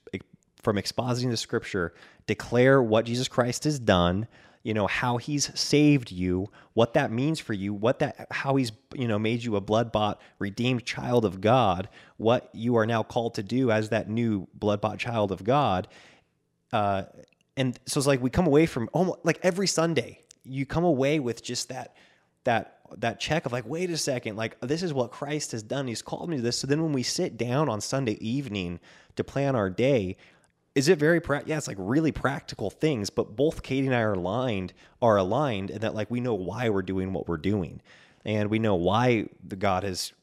from 0.61 0.77
expositing 0.77 1.29
the 1.29 1.37
scripture 1.37 1.93
declare 2.27 2.81
what 2.81 3.05
Jesus 3.05 3.27
Christ 3.27 3.63
has 3.65 3.79
done 3.79 4.27
you 4.63 4.73
know 4.73 4.87
how 4.87 5.17
he's 5.17 5.57
saved 5.59 6.11
you 6.11 6.49
what 6.73 6.93
that 6.93 7.11
means 7.11 7.39
for 7.39 7.53
you 7.53 7.73
what 7.73 7.99
that 7.99 8.27
how 8.31 8.55
he's 8.55 8.71
you 8.95 9.07
know 9.07 9.19
made 9.19 9.43
you 9.43 9.55
a 9.55 9.61
blood 9.61 9.91
bought 9.91 10.21
redeemed 10.39 10.85
child 10.85 11.25
of 11.25 11.41
god 11.41 11.89
what 12.17 12.49
you 12.53 12.75
are 12.75 12.85
now 12.85 13.03
called 13.03 13.35
to 13.35 13.43
do 13.43 13.71
as 13.71 13.89
that 13.89 14.09
new 14.09 14.47
blood 14.53 14.81
bought 14.81 14.97
child 14.97 15.31
of 15.31 15.43
god 15.43 15.87
uh 16.71 17.03
and 17.55 17.79
so 17.85 17.99
it's 17.99 18.07
like 18.07 18.21
we 18.21 18.29
come 18.29 18.47
away 18.47 18.65
from 18.65 18.89
almost 18.93 19.19
like 19.23 19.39
every 19.43 19.67
sunday 19.67 20.19
you 20.43 20.65
come 20.65 20.83
away 20.83 21.19
with 21.19 21.43
just 21.43 21.69
that 21.69 21.95
that 22.43 22.79
that 22.97 23.19
check 23.19 23.45
of 23.45 23.51
like 23.51 23.65
wait 23.65 23.89
a 23.89 23.97
second 23.97 24.35
like 24.35 24.59
this 24.61 24.83
is 24.83 24.93
what 24.93 25.11
christ 25.11 25.51
has 25.51 25.63
done. 25.63 25.87
He's 25.87 26.01
called 26.01 26.29
me 26.29 26.37
to 26.37 26.41
this. 26.43 26.59
So 26.59 26.67
then 26.67 26.83
when 26.83 26.93
we 26.93 27.03
sit 27.03 27.37
down 27.37 27.69
on 27.69 27.81
sunday 27.81 28.17
evening 28.19 28.79
to 29.15 29.23
plan 29.23 29.55
our 29.55 29.69
day 29.69 30.17
is 30.75 30.87
it 30.87 30.97
very 30.97 31.21
pra- 31.21 31.43
yeah 31.45 31.57
it's 31.57 31.67
like 31.67 31.77
really 31.79 32.11
practical 32.11 32.69
things 32.69 33.09
but 33.09 33.35
both 33.35 33.61
katie 33.63 33.85
and 33.85 33.95
i 33.95 34.01
are 34.01 34.13
aligned 34.13 34.73
are 35.01 35.17
aligned 35.17 35.69
and 35.69 35.81
that 35.81 35.93
like 35.93 36.09
we 36.09 36.19
know 36.19 36.33
why 36.33 36.69
we're 36.69 36.81
doing 36.81 37.13
what 37.13 37.27
we're 37.27 37.37
doing. 37.37 37.81
And 38.25 38.49
we 38.49 38.57
know 38.57 38.75
why 38.75 39.27
the 39.45 39.57
god 39.57 39.83
has 39.83 40.13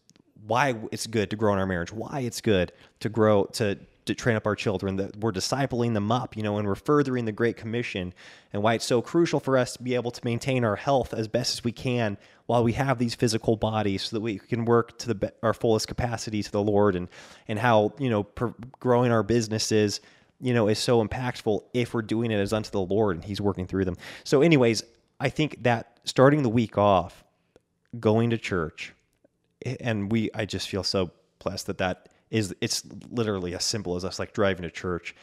why 0.46 0.74
it's 0.90 1.06
good 1.06 1.28
to 1.30 1.36
grow 1.36 1.52
in 1.52 1.58
our 1.58 1.66
marriage 1.66 1.92
why 1.92 2.20
it's 2.20 2.40
good 2.40 2.72
to 3.00 3.10
grow 3.10 3.44
to 3.44 3.78
to 4.06 4.14
train 4.14 4.36
up 4.36 4.46
our 4.46 4.56
children 4.56 4.96
that 4.96 5.14
we're 5.18 5.32
discipling 5.32 5.92
them 5.92 6.10
up 6.10 6.34
you 6.34 6.42
know 6.42 6.56
and 6.56 6.66
we're 6.66 6.74
furthering 6.74 7.26
the 7.26 7.32
great 7.32 7.58
commission 7.58 8.14
and 8.54 8.62
why 8.62 8.72
it's 8.72 8.86
so 8.86 9.02
crucial 9.02 9.38
for 9.38 9.58
us 9.58 9.74
to 9.74 9.82
be 9.82 9.94
able 9.94 10.10
to 10.10 10.20
maintain 10.24 10.64
our 10.64 10.76
health 10.76 11.12
as 11.12 11.28
best 11.28 11.58
as 11.58 11.62
we 11.62 11.72
can 11.72 12.16
while 12.46 12.64
we 12.64 12.72
have 12.72 12.98
these 12.98 13.14
physical 13.14 13.54
bodies 13.54 14.04
so 14.04 14.16
that 14.16 14.22
we 14.22 14.38
can 14.38 14.64
work 14.64 14.98
to 14.98 15.12
the 15.12 15.32
our 15.42 15.52
fullest 15.52 15.86
capacity 15.86 16.42
to 16.42 16.50
the 16.50 16.62
lord 16.62 16.96
and 16.96 17.08
and 17.48 17.58
how 17.58 17.92
you 17.98 18.08
know 18.08 18.22
per- 18.22 18.54
growing 18.78 19.12
our 19.12 19.22
businesses 19.22 20.00
you 20.40 20.54
know, 20.54 20.68
is 20.68 20.78
so 20.78 21.04
impactful 21.06 21.62
if 21.74 21.94
we're 21.94 22.02
doing 22.02 22.30
it 22.30 22.36
as 22.36 22.52
unto 22.52 22.70
the 22.70 22.80
Lord 22.80 23.16
and 23.16 23.24
He's 23.24 23.40
working 23.40 23.66
through 23.66 23.84
them. 23.84 23.96
So, 24.24 24.42
anyways, 24.42 24.82
I 25.18 25.28
think 25.28 25.62
that 25.62 26.00
starting 26.04 26.42
the 26.42 26.48
week 26.48 26.78
off, 26.78 27.24
going 27.98 28.30
to 28.30 28.38
church, 28.38 28.92
and 29.80 30.10
we, 30.10 30.30
I 30.34 30.46
just 30.46 30.68
feel 30.68 30.82
so 30.82 31.10
blessed 31.38 31.66
that 31.66 31.78
that 31.78 32.08
is, 32.30 32.54
it's 32.60 32.84
literally 33.10 33.54
as 33.54 33.64
simple 33.64 33.96
as 33.96 34.04
us 34.04 34.18
like 34.18 34.32
driving 34.32 34.62
to 34.62 34.70
church 34.70 35.14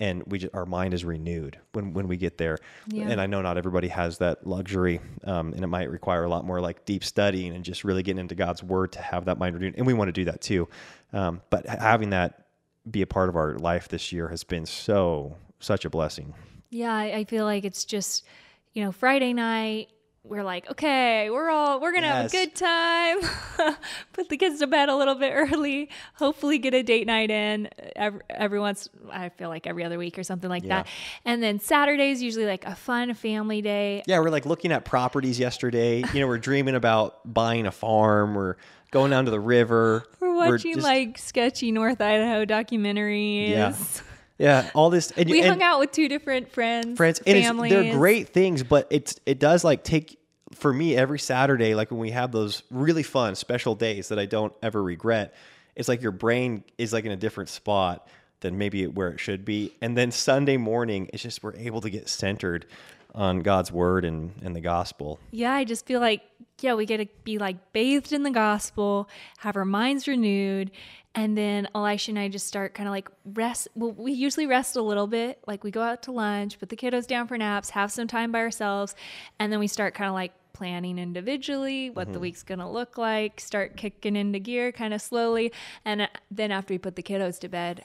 and 0.00 0.22
we 0.26 0.38
just, 0.38 0.54
our 0.54 0.66
mind 0.66 0.94
is 0.94 1.04
renewed 1.04 1.58
when, 1.72 1.92
when 1.92 2.08
we 2.08 2.16
get 2.16 2.38
there. 2.38 2.58
Yeah. 2.88 3.08
And 3.08 3.20
I 3.20 3.26
know 3.26 3.42
not 3.42 3.56
everybody 3.56 3.88
has 3.88 4.18
that 4.18 4.46
luxury, 4.46 5.00
um, 5.24 5.52
and 5.52 5.62
it 5.62 5.68
might 5.68 5.90
require 5.90 6.24
a 6.24 6.28
lot 6.28 6.44
more 6.44 6.60
like 6.60 6.84
deep 6.84 7.04
studying 7.04 7.54
and 7.54 7.64
just 7.64 7.84
really 7.84 8.02
getting 8.02 8.18
into 8.18 8.34
God's 8.34 8.62
word 8.62 8.92
to 8.92 9.00
have 9.00 9.26
that 9.26 9.38
mind 9.38 9.54
renewed. 9.54 9.74
And 9.76 9.86
we 9.86 9.94
want 9.94 10.08
to 10.08 10.12
do 10.12 10.24
that 10.24 10.40
too. 10.40 10.68
Um, 11.12 11.42
but 11.50 11.66
having 11.66 12.10
that 12.10 12.43
be 12.90 13.02
a 13.02 13.06
part 13.06 13.28
of 13.28 13.36
our 13.36 13.54
life 13.58 13.88
this 13.88 14.12
year 14.12 14.28
has 14.28 14.44
been 14.44 14.66
so 14.66 15.36
such 15.58 15.84
a 15.84 15.90
blessing. 15.90 16.34
Yeah, 16.70 16.94
I 16.94 17.24
feel 17.24 17.44
like 17.44 17.64
it's 17.64 17.84
just, 17.84 18.24
you 18.72 18.84
know, 18.84 18.92
Friday 18.92 19.32
night. 19.32 19.88
We're 20.26 20.42
like, 20.42 20.70
okay, 20.70 21.28
we're 21.28 21.50
all 21.50 21.80
we're 21.80 21.92
gonna 21.92 22.06
have 22.08 22.26
a 22.26 22.28
good 22.30 22.54
time. 22.54 23.18
Put 24.14 24.30
the 24.30 24.38
kids 24.38 24.58
to 24.60 24.66
bed 24.66 24.88
a 24.88 24.96
little 24.96 25.16
bit 25.16 25.32
early. 25.34 25.90
Hopefully, 26.14 26.56
get 26.58 26.72
a 26.72 26.82
date 26.82 27.06
night 27.06 27.30
in 27.30 27.68
every, 27.94 28.20
every 28.30 28.58
once. 28.58 28.88
I 29.12 29.28
feel 29.28 29.50
like 29.50 29.66
every 29.66 29.84
other 29.84 29.98
week 29.98 30.18
or 30.18 30.22
something 30.22 30.48
like 30.48 30.64
that. 30.68 30.86
And 31.26 31.42
then 31.42 31.60
Saturday's 31.60 32.22
usually 32.22 32.46
like 32.46 32.64
a 32.64 32.74
fun 32.74 33.12
family 33.12 33.60
day. 33.60 34.02
Yeah, 34.06 34.18
we're 34.20 34.30
like 34.30 34.46
looking 34.46 34.72
at 34.72 34.86
properties 34.86 35.38
yesterday. 35.38 36.02
You 36.14 36.20
know, 36.20 36.26
we're 36.26 36.38
dreaming 36.38 36.74
about 36.74 37.18
buying 37.30 37.66
a 37.66 37.72
farm. 37.72 38.34
We're 38.34 38.56
going 38.92 39.10
down 39.10 39.26
to 39.26 39.30
the 39.30 39.40
river. 39.40 40.04
We're 40.20 40.34
watching 40.34 40.74
just- 40.74 40.84
like 40.84 41.18
sketchy 41.18 41.70
North 41.70 42.00
Idaho 42.00 42.46
documentaries. 42.46 43.50
yeah, 43.50 43.74
yeah, 44.38 44.70
all 44.74 44.90
this. 44.90 45.10
And, 45.12 45.30
We 45.30 45.40
and 45.40 45.48
hung 45.48 45.62
out 45.62 45.80
with 45.80 45.92
two 45.92 46.08
different 46.08 46.50
friends, 46.50 46.96
friends, 46.96 47.20
and 47.26 47.42
families. 47.42 47.72
they're 47.72 47.94
great 47.94 48.30
things, 48.30 48.62
but 48.62 48.86
it's 48.90 49.16
it 49.26 49.38
does 49.38 49.64
like 49.64 49.84
take 49.84 50.18
for 50.52 50.72
me 50.72 50.96
every 50.96 51.18
Saturday, 51.18 51.74
like 51.74 51.90
when 51.90 52.00
we 52.00 52.10
have 52.10 52.32
those 52.32 52.62
really 52.70 53.02
fun 53.02 53.34
special 53.34 53.74
days 53.74 54.08
that 54.08 54.18
I 54.18 54.26
don't 54.26 54.52
ever 54.62 54.82
regret. 54.82 55.34
It's 55.76 55.88
like 55.88 56.02
your 56.02 56.12
brain 56.12 56.64
is 56.78 56.92
like 56.92 57.04
in 57.04 57.12
a 57.12 57.16
different 57.16 57.48
spot 57.48 58.08
than 58.40 58.58
maybe 58.58 58.86
where 58.86 59.08
it 59.08 59.20
should 59.20 59.44
be, 59.44 59.72
and 59.80 59.96
then 59.96 60.10
Sunday 60.10 60.56
morning, 60.56 61.08
it's 61.12 61.22
just 61.22 61.42
we're 61.42 61.56
able 61.56 61.80
to 61.80 61.90
get 61.90 62.08
centered 62.08 62.66
on 63.14 63.40
God's 63.40 63.70
word 63.70 64.04
and 64.04 64.32
and 64.42 64.54
the 64.54 64.60
gospel. 64.60 65.20
yeah, 65.30 65.52
I 65.52 65.64
just 65.64 65.86
feel 65.86 66.00
like, 66.00 66.22
yeah, 66.60 66.74
we 66.74 66.84
get 66.86 66.96
to 66.98 67.06
be 67.22 67.38
like 67.38 67.72
bathed 67.72 68.12
in 68.12 68.24
the 68.24 68.30
gospel, 68.30 69.08
have 69.38 69.56
our 69.56 69.64
minds 69.64 70.08
renewed. 70.08 70.72
And 71.16 71.38
then 71.38 71.68
Elisha 71.74 72.10
and 72.10 72.18
I 72.18 72.28
just 72.28 72.46
start 72.46 72.74
kind 72.74 72.88
of 72.88 72.92
like 72.92 73.08
rest. 73.24 73.68
Well, 73.76 73.92
we 73.92 74.12
usually 74.12 74.46
rest 74.46 74.74
a 74.74 74.82
little 74.82 75.06
bit. 75.06 75.38
Like 75.46 75.62
we 75.62 75.70
go 75.70 75.80
out 75.82 76.02
to 76.04 76.12
lunch, 76.12 76.58
put 76.58 76.70
the 76.70 76.76
kiddos 76.76 77.06
down 77.06 77.28
for 77.28 77.38
naps, 77.38 77.70
have 77.70 77.92
some 77.92 78.08
time 78.08 78.32
by 78.32 78.40
ourselves. 78.40 78.96
And 79.38 79.52
then 79.52 79.60
we 79.60 79.68
start 79.68 79.94
kind 79.94 80.08
of 80.08 80.14
like 80.14 80.32
planning 80.52 80.98
individually 80.98 81.90
what 81.90 82.12
the 82.12 82.18
week's 82.20 82.42
going 82.42 82.60
to 82.60 82.68
look 82.68 82.96
like, 82.98 83.40
start 83.40 83.76
kicking 83.76 84.16
into 84.16 84.38
gear 84.40 84.72
kind 84.72 84.92
of 84.94 85.00
slowly. 85.02 85.52
And 85.84 86.02
uh, 86.02 86.06
then 86.30 86.50
after 86.50 86.74
we 86.74 86.78
put 86.78 86.96
the 86.96 87.02
kiddos 87.02 87.38
to 87.40 87.48
bed, 87.48 87.84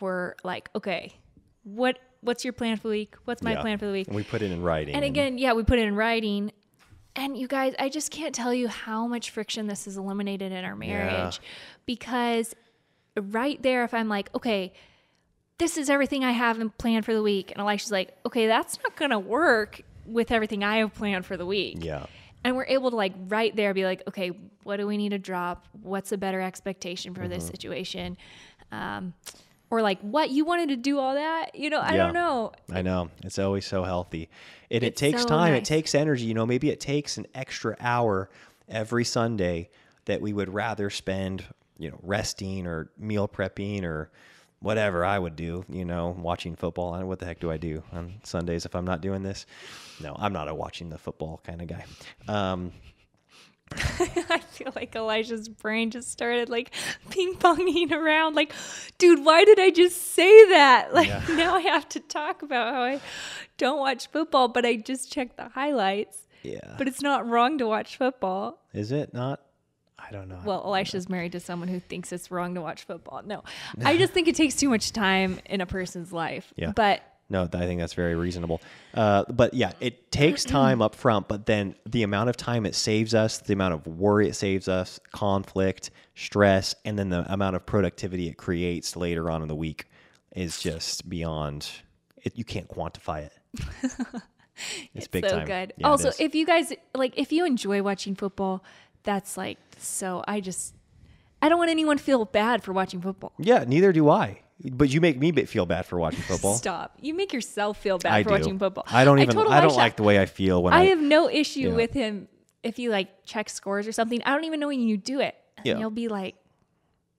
we're 0.00 0.34
like, 0.42 0.70
okay, 0.74 1.14
what 1.64 1.98
what's 2.22 2.44
your 2.44 2.52
plan 2.52 2.76
for 2.76 2.84
the 2.88 2.92
week? 2.92 3.14
What's 3.24 3.42
my 3.42 3.52
Yeah. 3.52 3.60
plan 3.62 3.78
for 3.78 3.86
the 3.86 3.92
week? 3.92 4.06
And 4.06 4.16
we 4.16 4.22
put 4.24 4.40
it 4.42 4.50
in 4.50 4.62
writing. 4.62 4.94
And 4.94 5.04
again, 5.04 5.36
yeah, 5.38 5.52
we 5.52 5.64
put 5.64 5.78
it 5.78 5.86
in 5.86 5.96
writing. 5.96 6.52
And 7.16 7.36
you 7.36 7.48
guys, 7.48 7.74
I 7.78 7.88
just 7.88 8.10
can't 8.10 8.34
tell 8.34 8.54
you 8.54 8.68
how 8.68 9.06
much 9.06 9.30
friction 9.30 9.66
this 9.66 9.86
has 9.86 9.96
eliminated 9.96 10.52
in 10.52 10.64
our 10.64 10.76
marriage 10.76 11.40
because 11.84 12.54
right 13.16 13.60
there, 13.62 13.84
if 13.84 13.94
I'm 13.94 14.08
like, 14.08 14.30
okay, 14.34 14.72
this 15.58 15.76
is 15.76 15.90
everything 15.90 16.24
I 16.24 16.32
have 16.32 16.58
planned 16.78 17.04
for 17.04 17.12
the 17.14 17.22
week, 17.22 17.50
and 17.52 17.60
Elisha's 17.60 17.90
like, 17.92 18.16
okay, 18.26 18.46
that's 18.46 18.78
not 18.82 18.96
going 18.96 19.10
to 19.10 19.18
work 19.18 19.82
with 20.06 20.30
everything 20.30 20.64
I 20.64 20.78
have 20.78 20.94
planned 20.94 21.26
for 21.26 21.36
the 21.36 21.46
week. 21.46 21.78
yeah. 21.80 22.06
And 22.42 22.56
we're 22.56 22.64
able 22.64 22.88
to 22.90 22.96
like 22.96 23.12
right 23.28 23.54
there 23.54 23.74
be 23.74 23.84
like, 23.84 24.02
okay, 24.08 24.30
what 24.62 24.78
do 24.78 24.86
we 24.86 24.96
need 24.96 25.10
to 25.10 25.18
drop? 25.18 25.66
What's 25.82 26.10
a 26.10 26.16
better 26.16 26.40
expectation 26.40 27.12
for 27.14 27.20
Mm-hmm. 27.22 27.30
this 27.32 27.46
situation? 27.46 28.16
Um, 28.72 29.12
or 29.68 29.82
like, 29.82 30.00
what 30.00 30.30
you 30.30 30.46
wanted 30.46 30.70
to 30.70 30.76
do 30.76 30.98
all 30.98 31.14
that? 31.14 31.54
You 31.54 31.68
know, 31.68 31.80
I 31.80 31.90
Yeah. 31.96 32.04
don't 32.06 32.14
know. 32.14 32.52
I 32.72 32.80
know. 32.80 33.10
It's 33.24 33.38
always 33.38 33.66
so 33.66 33.84
healthy. 33.84 34.30
And 34.70 34.82
it 34.82 34.96
takes 34.96 35.20
so 35.22 35.28
time, 35.28 35.52
it 35.52 35.66
takes 35.66 35.94
energy. 35.94 36.24
You 36.24 36.32
know, 36.34 36.46
maybe 36.46 36.70
it 36.70 36.80
takes 36.80 37.18
an 37.18 37.26
extra 37.34 37.76
hour 37.78 38.30
every 38.68 39.04
Sunday 39.04 39.68
that 40.06 40.22
we 40.22 40.32
would 40.32 40.48
rather 40.52 40.88
spend, 40.88 41.44
you 41.80 41.90
know, 41.90 41.98
resting 42.02 42.66
or 42.66 42.90
meal 42.98 43.26
prepping 43.26 43.82
or 43.84 44.10
whatever 44.60 45.04
I 45.04 45.18
would 45.18 45.34
do, 45.36 45.64
you 45.70 45.84
know, 45.86 46.14
watching 46.20 46.54
football. 46.54 46.94
And 46.94 47.08
what 47.08 47.18
the 47.18 47.24
heck 47.26 47.40
do 47.40 47.50
I 47.50 47.56
do 47.56 47.82
on 47.92 48.20
Sundays 48.24 48.66
if 48.66 48.74
I'm 48.76 48.84
not 48.84 49.00
doing 49.00 49.22
this? 49.22 49.46
No, 50.02 50.14
I'm 50.18 50.32
not 50.34 50.48
a 50.48 50.54
watching 50.54 50.90
the 50.90 50.98
football 50.98 51.40
kind 51.44 51.62
of 51.62 51.68
guy. 51.68 51.84
Um, 52.28 52.72
I 53.72 54.40
feel 54.50 54.72
like 54.74 54.94
Elisha's 54.96 55.48
brain 55.48 55.90
just 55.90 56.10
started 56.10 56.48
like 56.50 56.72
ping 57.08 57.34
ponging 57.36 57.92
around. 57.92 58.34
Like, 58.34 58.52
dude, 58.98 59.24
why 59.24 59.44
did 59.44 59.58
I 59.60 59.70
just 59.70 60.14
say 60.14 60.48
that? 60.50 60.92
Like, 60.94 61.08
Yeah. 61.08 61.22
now 61.30 61.54
I 61.54 61.60
have 61.60 61.88
to 61.90 62.00
talk 62.00 62.42
about 62.42 62.74
how 62.74 62.82
I 62.82 63.00
don't 63.58 63.78
watch 63.78 64.08
football, 64.08 64.48
but 64.48 64.66
I 64.66 64.76
just 64.76 65.10
checked 65.12 65.36
the 65.36 65.48
highlights. 65.48 66.26
yeah. 66.42 66.74
But 66.78 66.88
it's 66.88 67.00
not 67.00 67.26
wrong 67.28 67.58
to 67.58 67.66
watch 67.66 67.96
football. 67.96 68.58
Is 68.74 68.92
it 68.92 69.14
not? 69.14 69.40
I 70.10 70.14
don't 70.14 70.28
know. 70.28 70.40
Well, 70.44 70.62
Elisha's 70.64 71.08
married 71.08 71.32
to 71.32 71.40
someone 71.40 71.68
who 71.68 71.80
thinks 71.80 72.12
it's 72.12 72.30
wrong 72.30 72.54
to 72.54 72.60
watch 72.60 72.84
football. 72.84 73.22
No, 73.24 73.44
I 73.84 73.96
just 73.96 74.12
think 74.12 74.28
it 74.28 74.34
takes 74.34 74.56
too 74.56 74.68
much 74.68 74.92
time 74.92 75.38
in 75.46 75.60
a 75.60 75.66
person's 75.66 76.12
life. 76.12 76.52
Yeah. 76.56 76.72
But 76.74 77.02
No, 77.28 77.44
I 77.44 77.46
think 77.46 77.80
that's 77.80 77.94
very 77.94 78.16
reasonable. 78.16 78.60
Uh, 78.92 79.24
but 79.28 79.54
yeah, 79.54 79.72
it 79.80 80.10
takes 80.10 80.44
time 80.58 80.82
up 80.82 80.94
front, 80.94 81.28
but 81.28 81.46
then 81.46 81.76
the 81.86 82.02
amount 82.02 82.28
of 82.28 82.36
time 82.36 82.66
it 82.66 82.74
saves 82.74 83.14
us, 83.14 83.38
the 83.38 83.52
amount 83.52 83.74
of 83.74 83.86
worry 83.86 84.28
it 84.28 84.34
saves 84.34 84.66
us, 84.66 84.98
conflict, 85.12 85.90
stress, 86.14 86.74
and 86.84 86.98
then 86.98 87.10
the 87.10 87.30
amount 87.32 87.54
of 87.56 87.64
productivity 87.64 88.28
it 88.28 88.36
creates 88.36 88.96
later 88.96 89.30
on 89.30 89.42
in 89.42 89.48
the 89.48 89.56
week 89.56 89.86
is 90.34 90.60
just 90.60 91.08
beyond. 91.08 91.70
It, 92.22 92.36
you 92.36 92.44
can't 92.44 92.68
quantify 92.68 93.26
it. 93.26 93.32
It's, 94.94 95.08
big 95.08 95.26
so 95.26 95.38
time. 95.38 95.46
good. 95.46 95.72
Yeah, 95.78 95.88
also, 95.88 96.10
if 96.18 96.34
you 96.34 96.44
guys 96.44 96.72
like, 96.94 97.16
if 97.16 97.32
you 97.32 97.46
enjoy 97.46 97.82
watching 97.82 98.14
football, 98.14 98.62
that's 99.02 99.36
like 99.36 99.58
so. 99.78 100.22
I 100.26 100.40
just, 100.40 100.74
I 101.42 101.48
don't 101.48 101.58
want 101.58 101.70
anyone 101.70 101.96
to 101.98 102.02
feel 102.02 102.24
bad 102.24 102.62
for 102.62 102.72
watching 102.72 103.00
football. 103.00 103.32
yeah, 103.38 103.64
neither 103.66 103.92
do 103.92 104.08
I. 104.08 104.42
But 104.72 104.90
you 104.90 105.00
make 105.00 105.18
me 105.18 105.32
feel 105.46 105.64
bad 105.64 105.86
for 105.86 105.98
watching 105.98 106.20
football. 106.28 106.54
Stop. 106.54 106.98
You 107.00 107.14
make 107.14 107.32
yourself 107.32 107.78
feel 107.78 107.96
bad 107.98 108.12
I 108.12 108.22
for 108.22 108.28
do. 108.28 108.34
watching 108.34 108.58
football. 108.58 108.84
I 108.88 109.04
don't 109.04 109.18
even. 109.18 109.34
told 109.34 109.48
I, 109.48 109.60
don't 109.62 109.74
like 109.74 109.96
the 109.96 110.02
way 110.02 110.20
I 110.20 110.26
feel 110.26 110.62
when 110.62 110.74
I. 110.74 110.80
I 110.80 110.84
have 110.86 111.00
no 111.00 111.30
issue 111.30 111.70
Yeah. 111.70 111.74
with 111.76 111.92
him 111.94 112.28
if 112.62 112.78
you 112.78 112.90
like 112.90 113.24
check 113.24 113.48
scores 113.48 113.86
or 113.88 113.92
something. 113.92 114.20
I 114.24 114.34
don't 114.34 114.44
even 114.44 114.60
know 114.60 114.68
when 114.68 114.80
you 114.80 114.98
do 114.98 115.20
it. 115.20 115.34
And 115.56 115.66
Yeah. 115.66 115.78
you'll 115.78 115.90
be 115.90 116.08
like, 116.08 116.34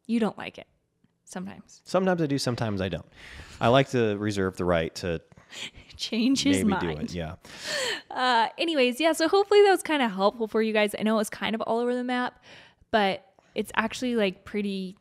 you 0.05 0.19
don't 0.19 0.37
like 0.37 0.59
it. 0.59 0.67
Sometimes. 1.25 1.81
Sometimes 1.85 2.21
I 2.21 2.25
do, 2.27 2.37
sometimes 2.37 2.79
I 2.81 2.89
don't. 2.89 3.05
I 3.59 3.69
like 3.69 3.89
to 3.91 4.17
reserve 4.17 4.57
the 4.57 4.65
right 4.65 4.93
to 4.95 5.21
Change 6.01 6.43
his 6.43 6.57
maybe 6.57 6.69
mind. 6.69 6.81
do 6.81 7.03
it. 7.03 7.13
Yeah. 7.13 7.35
Uh, 8.09 8.47
anyways, 8.57 8.99
yeah, 8.99 9.13
so 9.13 9.27
hopefully 9.27 9.61
that 9.63 9.69
was 9.71 9.83
kind 9.83 10.01
of 10.01 10.11
helpful 10.11 10.47
for 10.47 10.61
you 10.61 10.73
guys. 10.73 10.95
I 10.97 11.03
know 11.03 11.13
it 11.15 11.17
was 11.19 11.29
kind 11.29 11.53
of 11.53 11.61
all 11.61 11.77
over 11.79 11.93
the 11.95 12.03
map, 12.03 12.43
but 12.89 13.23
it's 13.53 13.71
actually 13.75 14.15
like 14.15 14.43
pretty 14.43 14.97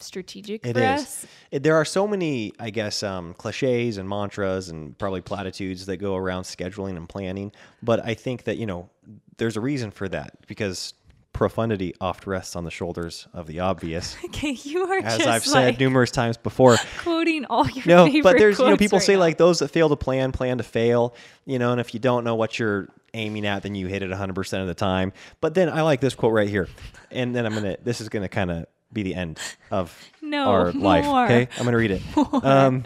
strategic 0.00 0.64
It 0.66 0.74
for 0.74 0.80
is. 0.80 1.00
us. 1.02 1.26
It- 1.50 1.62
there 1.62 1.76
are 1.76 1.84
so 1.84 2.08
many, 2.08 2.52
I 2.58 2.70
guess, 2.70 3.02
um, 3.02 3.34
cliches 3.34 3.98
and 3.98 4.08
mantras 4.08 4.68
and 4.68 4.96
probably 4.98 5.20
platitudes 5.20 5.86
that 5.86 5.98
go 5.98 6.16
around 6.16 6.44
scheduling 6.44 6.96
and 6.96 7.08
planning. 7.08 7.52
But 7.82 8.04
I 8.04 8.14
think 8.14 8.44
that, 8.44 8.56
you 8.56 8.66
know, 8.66 8.88
there's 9.36 9.56
a 9.56 9.60
reason 9.60 9.90
for 9.90 10.08
that 10.08 10.38
because 10.46 10.94
profundity 11.32 11.94
oft 12.00 12.26
rests 12.26 12.56
on 12.56 12.64
the 12.64 12.70
shoulders 12.70 13.26
of 13.32 13.46
the 13.46 13.60
obvious. 13.60 14.16
Okay, 14.26 14.50
you 14.62 14.82
are 14.84 14.98
As 14.98 15.26
I've 15.26 15.44
said 15.44 15.78
numerous 15.80 16.10
times 16.10 16.36
before. 16.36 16.76
quoting 16.98 17.44
all 17.46 17.68
your 17.70 17.84
No, 17.86 18.22
but 18.22 18.38
there's, 18.38 18.58
you 18.58 18.66
know, 18.68 18.76
people 18.76 18.98
right 18.98 19.04
say 19.06 19.14
now. 19.14 19.20
like 19.20 19.38
those 19.38 19.58
that 19.60 19.68
fail 19.68 19.88
to 19.88 19.96
plan, 19.96 20.32
plan 20.32 20.58
to 20.58 20.64
fail, 20.64 21.14
you 21.46 21.58
know, 21.58 21.72
and 21.72 21.80
if 21.80 21.94
you 21.94 22.00
don't 22.00 22.24
know 22.24 22.34
what 22.34 22.58
you're 22.58 22.88
aiming 23.14 23.46
at, 23.46 23.62
then 23.62 23.74
you 23.74 23.86
hit 23.86 24.02
it 24.02 24.10
100% 24.10 24.60
of 24.60 24.66
the 24.66 24.74
time. 24.74 25.12
But 25.40 25.54
then 25.54 25.68
I 25.68 25.82
like 25.82 26.00
this 26.00 26.14
quote 26.14 26.32
right 26.32 26.48
here. 26.48 26.68
And 27.10 27.34
then 27.34 27.44
I'm 27.46 27.52
going 27.52 27.64
to, 27.64 27.78
this 27.82 28.00
is 28.00 28.08
going 28.08 28.22
to 28.22 28.28
kind 28.28 28.50
of 28.50 28.66
be 28.92 29.02
the 29.02 29.14
end 29.14 29.38
of 29.70 29.96
No, 30.22 30.48
our 30.50 30.72
life. 30.72 31.04
more. 31.04 31.24
Okay. 31.24 31.48
I'm 31.58 31.64
going 31.64 31.72
to 31.72 31.76
read 31.78 31.90
it. 31.92 32.02
Um, 32.44 32.84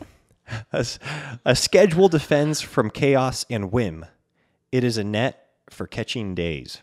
a, 0.72 0.86
a 1.46 1.56
schedule 1.56 2.08
defends 2.08 2.60
from 2.60 2.90
chaos 2.90 3.46
and 3.48 3.72
whim. 3.72 4.04
It 4.72 4.84
is 4.84 4.98
a 4.98 5.04
net 5.04 5.48
for 5.70 5.86
catching 5.86 6.34
days. 6.34 6.82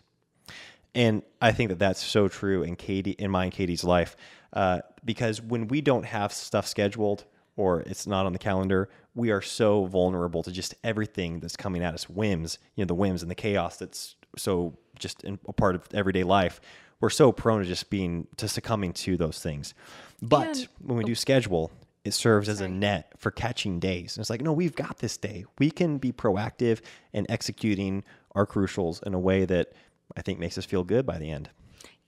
And 0.94 1.22
I 1.40 1.52
think 1.52 1.70
that 1.70 1.78
that's 1.78 2.02
so 2.02 2.28
true 2.28 2.62
in 2.62 2.76
Katie, 2.76 3.12
in 3.12 3.30
my 3.30 3.44
and 3.44 3.52
Katie's 3.52 3.84
life, 3.84 4.16
uh, 4.52 4.80
because 5.04 5.40
when 5.40 5.68
we 5.68 5.80
don't 5.80 6.04
have 6.04 6.32
stuff 6.32 6.66
scheduled 6.66 7.24
or 7.56 7.80
it's 7.82 8.06
not 8.06 8.26
on 8.26 8.32
the 8.32 8.38
calendar, 8.38 8.88
we 9.14 9.30
are 9.30 9.42
so 9.42 9.86
vulnerable 9.86 10.42
to 10.42 10.50
just 10.50 10.74
everything 10.84 11.40
that's 11.40 11.56
coming 11.56 11.82
at 11.82 11.94
us, 11.94 12.08
whims, 12.08 12.58
you 12.76 12.84
know, 12.84 12.86
the 12.86 12.94
whims 12.94 13.22
and 13.22 13.30
the 13.30 13.34
chaos 13.34 13.76
that's 13.76 14.16
so 14.36 14.76
just 14.98 15.22
in, 15.24 15.38
a 15.46 15.52
part 15.52 15.74
of 15.74 15.86
everyday 15.92 16.24
life. 16.24 16.60
We're 17.00 17.10
so 17.10 17.32
prone 17.32 17.60
to 17.60 17.66
just 17.66 17.90
being 17.90 18.28
to 18.36 18.48
succumbing 18.48 18.92
to 18.94 19.16
those 19.16 19.40
things. 19.40 19.74
But 20.20 20.68
when 20.80 20.96
we 20.96 21.04
do 21.04 21.14
schedule, 21.14 21.70
it 22.04 22.12
serves 22.12 22.48
as 22.48 22.60
a 22.60 22.68
net 22.68 23.12
for 23.16 23.30
catching 23.30 23.80
days. 23.80 24.16
And 24.16 24.22
it's 24.22 24.30
like, 24.30 24.40
no, 24.40 24.52
we've 24.52 24.74
got 24.74 24.98
this 24.98 25.16
day. 25.16 25.44
We 25.58 25.70
can 25.70 25.98
be 25.98 26.12
proactive 26.12 26.80
in 27.12 27.28
executing 27.30 28.04
our 28.34 28.46
crucials 28.46 29.02
in 29.02 29.14
a 29.14 29.18
way 29.18 29.44
that 29.44 29.72
I 30.16 30.22
think 30.22 30.38
makes 30.38 30.58
us 30.58 30.64
feel 30.64 30.84
good 30.84 31.06
by 31.06 31.18
the 31.18 31.30
end. 31.30 31.50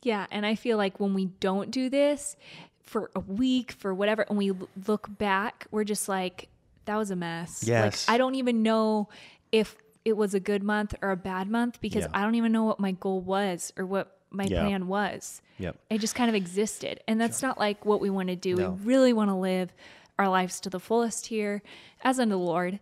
Yeah, 0.02 0.26
and 0.30 0.44
I 0.44 0.54
feel 0.54 0.76
like 0.76 1.00
when 1.00 1.14
we 1.14 1.26
don't 1.40 1.70
do 1.70 1.88
this 1.88 2.36
for 2.82 3.10
a 3.16 3.20
week, 3.20 3.72
for 3.72 3.94
whatever, 3.94 4.26
and 4.28 4.36
we 4.36 4.52
look 4.86 5.06
back, 5.18 5.66
we're 5.70 5.84
just 5.84 6.08
like, 6.08 6.48
that 6.84 6.96
was 6.96 7.10
a 7.10 7.16
mess. 7.16 7.64
Yes. 7.66 8.06
Like, 8.06 8.14
I 8.14 8.18
don't 8.18 8.34
even 8.34 8.62
know 8.62 9.08
if 9.52 9.76
it 10.04 10.16
was 10.18 10.34
a 10.34 10.40
good 10.40 10.62
month 10.62 10.94
or 11.00 11.10
a 11.10 11.16
bad 11.16 11.48
month 11.48 11.80
because 11.80 12.02
Yeah. 12.04 12.10
I 12.12 12.20
don't 12.22 12.34
even 12.34 12.52
know 12.52 12.64
what 12.64 12.78
my 12.78 12.92
goal 12.92 13.22
was 13.22 13.72
or 13.78 13.86
what 13.86 14.18
my 14.30 14.44
Yeah. 14.44 14.60
plan 14.60 14.86
was. 14.86 15.40
Yep. 15.58 15.78
It 15.88 15.98
just 15.98 16.14
kind 16.14 16.28
of 16.28 16.34
existed. 16.34 17.00
And 17.08 17.18
that's 17.18 17.40
not 17.40 17.58
like 17.58 17.86
what 17.86 18.02
we 18.02 18.10
want 18.10 18.28
to 18.28 18.36
do. 18.36 18.56
No. 18.56 18.70
We 18.72 18.84
really 18.84 19.12
want 19.14 19.30
to 19.30 19.34
live 19.34 19.72
our 20.18 20.28
lives 20.28 20.60
to 20.60 20.68
the 20.70 20.78
fullest 20.80 21.26
here 21.28 21.62
as 22.02 22.18
unto 22.18 22.32
the 22.32 22.38
Lord 22.38 22.80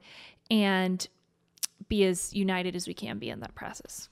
and 0.50 1.06
be 1.88 2.04
as 2.04 2.34
united 2.34 2.74
as 2.74 2.88
we 2.88 2.94
can 2.94 3.18
be 3.20 3.28
in 3.28 3.38
that 3.40 3.54
process. 3.54 4.08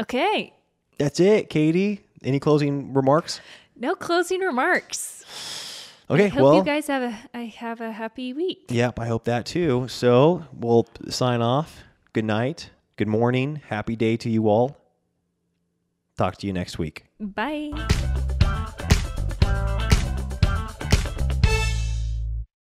Okay. 0.00 0.52
That's 0.98 1.20
it, 1.20 1.50
Katie. 1.50 2.00
Any 2.22 2.40
closing 2.40 2.92
remarks? 2.94 3.40
No 3.76 3.94
closing 3.94 4.40
remarks. 4.40 5.90
Okay, 6.10 6.26
I 6.26 6.28
hope 6.28 6.42
well, 6.42 6.54
you 6.56 6.64
guys 6.64 6.86
have 6.88 7.02
a 7.02 7.18
I 7.32 7.44
have 7.56 7.80
a 7.80 7.90
happy 7.90 8.32
week. 8.32 8.66
yep, 8.68 8.98
I 8.98 9.06
hope 9.06 9.24
that 9.24 9.46
too. 9.46 9.88
So 9.88 10.44
we'll 10.52 10.86
sign 11.08 11.40
off. 11.40 11.82
Good 12.12 12.26
night, 12.26 12.70
good 12.96 13.08
morning, 13.08 13.62
happy 13.68 13.96
day 13.96 14.16
to 14.18 14.28
you 14.30 14.48
all. 14.48 14.76
Talk 16.18 16.36
to 16.38 16.46
you 16.46 16.52
next 16.52 16.78
week. 16.78 17.06
Bye. 17.18 17.72